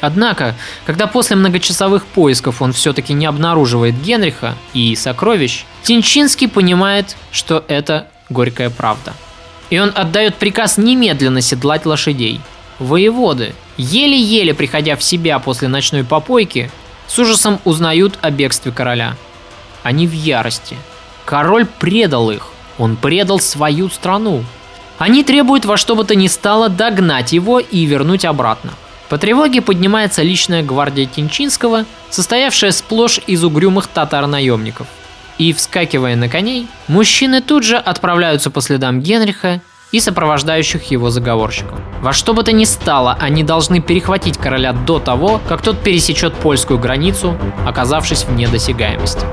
Однако, 0.00 0.54
когда 0.86 1.06
после 1.06 1.36
многочасовых 1.36 2.06
поисков 2.06 2.62
он 2.62 2.72
все-таки 2.72 3.12
не 3.12 3.26
обнаруживает 3.26 4.00
Генриха 4.00 4.54
и 4.72 4.94
сокровищ, 4.94 5.64
Тинчинский 5.82 6.48
понимает, 6.48 7.16
что 7.32 7.64
это 7.68 8.06
горькая 8.30 8.70
правда. 8.70 9.12
И 9.70 9.78
он 9.78 9.92
отдает 9.94 10.36
приказ 10.36 10.78
немедленно 10.78 11.40
седлать 11.40 11.84
лошадей. 11.84 12.40
Воеводы, 12.78 13.54
еле-еле 13.76 14.54
приходя 14.54 14.96
в 14.96 15.02
себя 15.02 15.40
после 15.40 15.66
ночной 15.66 16.04
попойки, 16.04 16.70
с 17.08 17.18
ужасом 17.18 17.58
узнают 17.64 18.18
о 18.20 18.30
бегстве 18.30 18.70
короля. 18.70 19.16
Они 19.82 20.06
в 20.06 20.12
ярости. 20.12 20.76
Король 21.24 21.66
предал 21.66 22.30
их. 22.30 22.48
Он 22.78 22.96
предал 22.96 23.40
свою 23.40 23.88
страну. 23.88 24.44
Они 24.98 25.22
требуют 25.22 25.64
во 25.64 25.76
что 25.76 25.94
бы 25.94 26.04
то 26.04 26.14
ни 26.14 26.26
стало 26.26 26.68
догнать 26.68 27.32
его 27.32 27.58
и 27.60 27.84
вернуть 27.84 28.24
обратно. 28.24 28.72
По 29.08 29.16
тревоге 29.16 29.62
поднимается 29.62 30.22
личная 30.22 30.62
гвардия 30.62 31.06
Тинчинского, 31.06 31.86
состоявшая 32.10 32.72
сплошь 32.72 33.20
из 33.26 33.42
угрюмых 33.42 33.86
татар-наемников. 33.86 34.86
И, 35.38 35.52
вскакивая 35.52 36.16
на 36.16 36.28
коней, 36.28 36.66
мужчины 36.88 37.40
тут 37.40 37.62
же 37.62 37.76
отправляются 37.76 38.50
по 38.50 38.60
следам 38.60 39.00
Генриха 39.00 39.60
и 39.92 40.00
сопровождающих 40.00 40.90
его 40.90 41.10
заговорщиков. 41.10 41.78
Во 42.02 42.12
что 42.12 42.34
бы 42.34 42.42
то 42.42 42.52
ни 42.52 42.64
стало, 42.64 43.16
они 43.18 43.44
должны 43.44 43.80
перехватить 43.80 44.36
короля 44.36 44.72
до 44.72 44.98
того, 44.98 45.40
как 45.48 45.62
тот 45.62 45.82
пересечет 45.82 46.34
польскую 46.34 46.78
границу, 46.78 47.38
оказавшись 47.66 48.24
в 48.24 48.32
недосягаемости. 48.32 49.24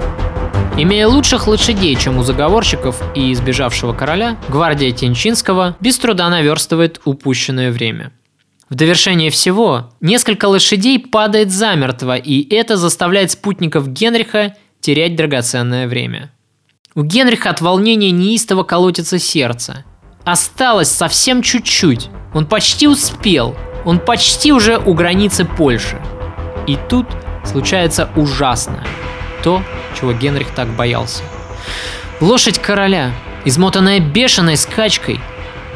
Имея 0.77 1.07
лучших 1.07 1.47
лошадей, 1.47 1.95
чем 1.95 2.17
у 2.17 2.23
заговорщиков 2.23 3.01
и 3.15 3.31
избежавшего 3.31 3.93
короля, 3.93 4.37
гвардия 4.49 4.91
Тенчинского 4.91 5.77
без 5.79 5.97
труда 5.97 6.29
наверстывает 6.29 7.01
упущенное 7.05 7.71
время– 7.71 8.11
в 8.69 8.73
довершение 8.73 9.29
всего, 9.29 9.91
несколько 10.01 10.45
лошадей 10.45 10.99
падает 10.99 11.51
замертво, 11.51 12.17
и 12.17 12.51
это 12.53 12.77
заставляет 12.77 13.29
спутников 13.31 13.87
Генриха 13.87 14.55
терять 14.79 15.15
драгоценное 15.15 15.87
время. 15.87 16.31
У 16.95 17.03
Генриха 17.03 17.51
от 17.51 17.61
волнения 17.61 18.09
неистово 18.09 18.63
колотится 18.63 19.19
сердце. 19.19 19.85
Осталось 20.23 20.89
совсем 20.89 21.43
чуть-чуть. 21.43 22.09
Он 22.33 22.47
почти 22.47 22.87
успел. 22.87 23.55
Он 23.85 23.99
почти 23.99 24.51
уже 24.51 24.79
у 24.79 24.95
границы 24.95 25.45
Польши. 25.45 26.01
И 26.65 26.75
тут 26.89 27.05
случается 27.43 28.09
ужасное. 28.15 28.83
То, 29.45 29.61
чего 29.97 30.11
Генрих 30.11 30.49
так 30.55 30.67
боялся. 30.69 31.21
Лошадь 32.19 32.57
короля, 32.57 33.11
измотанная 33.45 33.99
бешеной 33.99 34.57
скачкой, 34.57 35.19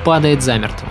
падает 0.03 0.41
замертво. 0.41 0.87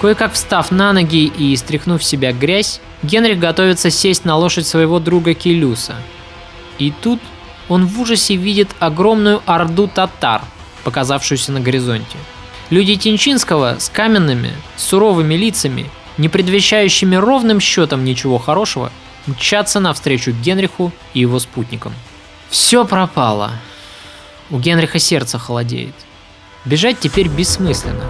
Кое-как 0.00 0.34
встав 0.34 0.70
на 0.70 0.92
ноги 0.92 1.26
и 1.26 1.56
стряхнув 1.56 2.04
себя 2.04 2.32
грязь, 2.32 2.80
Генрих 3.02 3.40
готовится 3.40 3.90
сесть 3.90 4.24
на 4.24 4.36
лошадь 4.36 4.68
своего 4.68 5.00
друга 5.00 5.34
Келюса. 5.34 5.96
И 6.78 6.92
тут 6.92 7.18
он 7.68 7.84
в 7.84 8.00
ужасе 8.00 8.36
видит 8.36 8.68
огромную 8.78 9.42
орду 9.44 9.88
татар, 9.88 10.42
показавшуюся 10.84 11.50
на 11.50 11.58
горизонте. 11.58 12.16
Люди 12.70 12.94
Тинчинского 12.94 13.80
с 13.80 13.88
каменными, 13.88 14.52
суровыми 14.76 15.34
лицами, 15.34 15.90
не 16.18 16.28
предвещающими 16.28 17.16
ровным 17.16 17.60
счетом 17.60 18.04
ничего 18.04 18.38
хорошего, 18.38 18.92
мчатся 19.26 19.80
навстречу 19.80 20.32
Генриху 20.32 20.92
и 21.14 21.20
его 21.20 21.38
спутникам. 21.38 21.94
Все 22.50 22.84
пропало. 22.84 23.52
У 24.50 24.58
Генриха 24.58 24.98
сердце 24.98 25.38
холодеет. 25.38 25.94
Бежать 26.64 26.98
теперь 26.98 27.28
бессмысленно. 27.28 28.04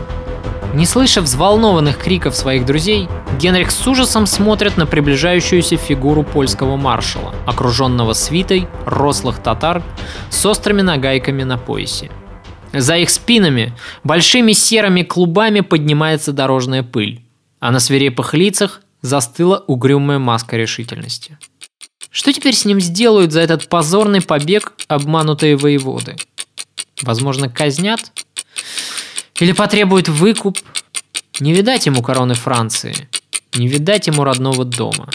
Не 0.74 0.84
слыша 0.84 1.22
взволнованных 1.22 1.98
криков 1.98 2.36
своих 2.36 2.66
друзей, 2.66 3.08
Генрих 3.38 3.70
с 3.70 3.86
ужасом 3.86 4.26
смотрит 4.26 4.76
на 4.76 4.86
приближающуюся 4.86 5.76
фигуру 5.76 6.22
польского 6.22 6.76
маршала, 6.76 7.34
окруженного 7.46 8.12
свитой 8.12 8.68
рослых 8.84 9.38
татар 9.38 9.82
с 10.28 10.44
острыми 10.44 10.82
нагайками 10.82 11.42
на 11.42 11.56
поясе. 11.56 12.10
За 12.72 12.96
их 12.98 13.08
спинами 13.08 13.72
большими 14.04 14.52
серыми 14.52 15.02
клубами 15.02 15.60
поднимается 15.60 16.32
дорожная 16.32 16.82
пыль, 16.82 17.22
а 17.60 17.70
на 17.70 17.80
свирепых 17.80 18.34
лицах 18.34 18.80
застыла 19.02 19.64
угрюмая 19.66 20.18
маска 20.18 20.56
решительности. 20.56 21.38
Что 22.10 22.32
теперь 22.32 22.54
с 22.54 22.64
ним 22.64 22.80
сделают 22.80 23.32
за 23.32 23.40
этот 23.40 23.68
позорный 23.68 24.20
побег 24.20 24.72
обманутые 24.88 25.56
воеводы? 25.56 26.16
Возможно, 27.02 27.48
казнят? 27.48 28.12
Или 29.40 29.52
потребует 29.52 30.08
выкуп. 30.08 30.58
Не 31.38 31.52
видать 31.52 31.86
ему 31.86 32.02
короны 32.02 32.34
Франции. 32.34 33.08
Не 33.54 33.68
видать 33.68 34.06
ему 34.06 34.24
родного 34.24 34.64
дома. 34.64 35.08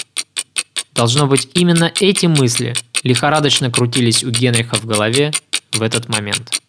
Должно 0.93 1.27
быть, 1.27 1.49
именно 1.53 1.91
эти 1.99 2.27
мысли 2.27 2.75
лихорадочно 3.03 3.69
крутились 3.69 4.23
у 4.23 4.29
Генриха 4.29 4.75
в 4.75 4.85
голове 4.85 5.31
в 5.73 5.81
этот 5.81 6.07
момент. 6.07 6.61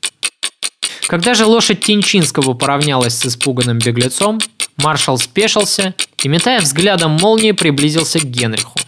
Когда 1.06 1.34
же 1.34 1.44
лошадь 1.44 1.80
Тинчинского 1.80 2.54
поравнялась 2.54 3.16
с 3.16 3.26
испуганным 3.26 3.78
беглецом, 3.78 4.40
маршал 4.76 5.18
спешился 5.18 5.94
и, 6.22 6.28
метая 6.28 6.60
взглядом 6.60 7.12
молнии, 7.12 7.52
приблизился 7.52 8.18
к 8.18 8.24
Генриху. 8.24 8.78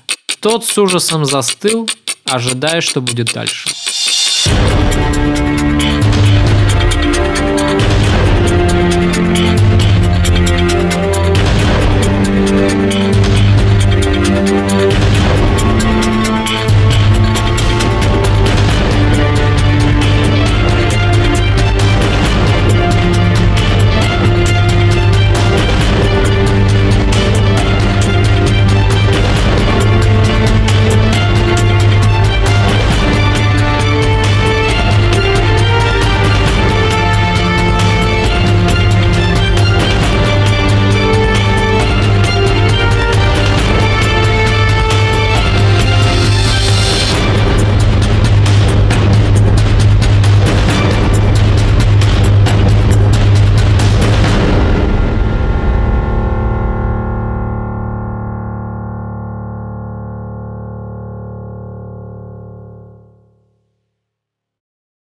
Тот 0.40 0.64
с 0.64 0.78
ужасом 0.78 1.24
застыл, 1.24 1.88
ожидая, 2.24 2.80
что 2.80 3.00
будет 3.00 3.32
дальше. 3.32 3.68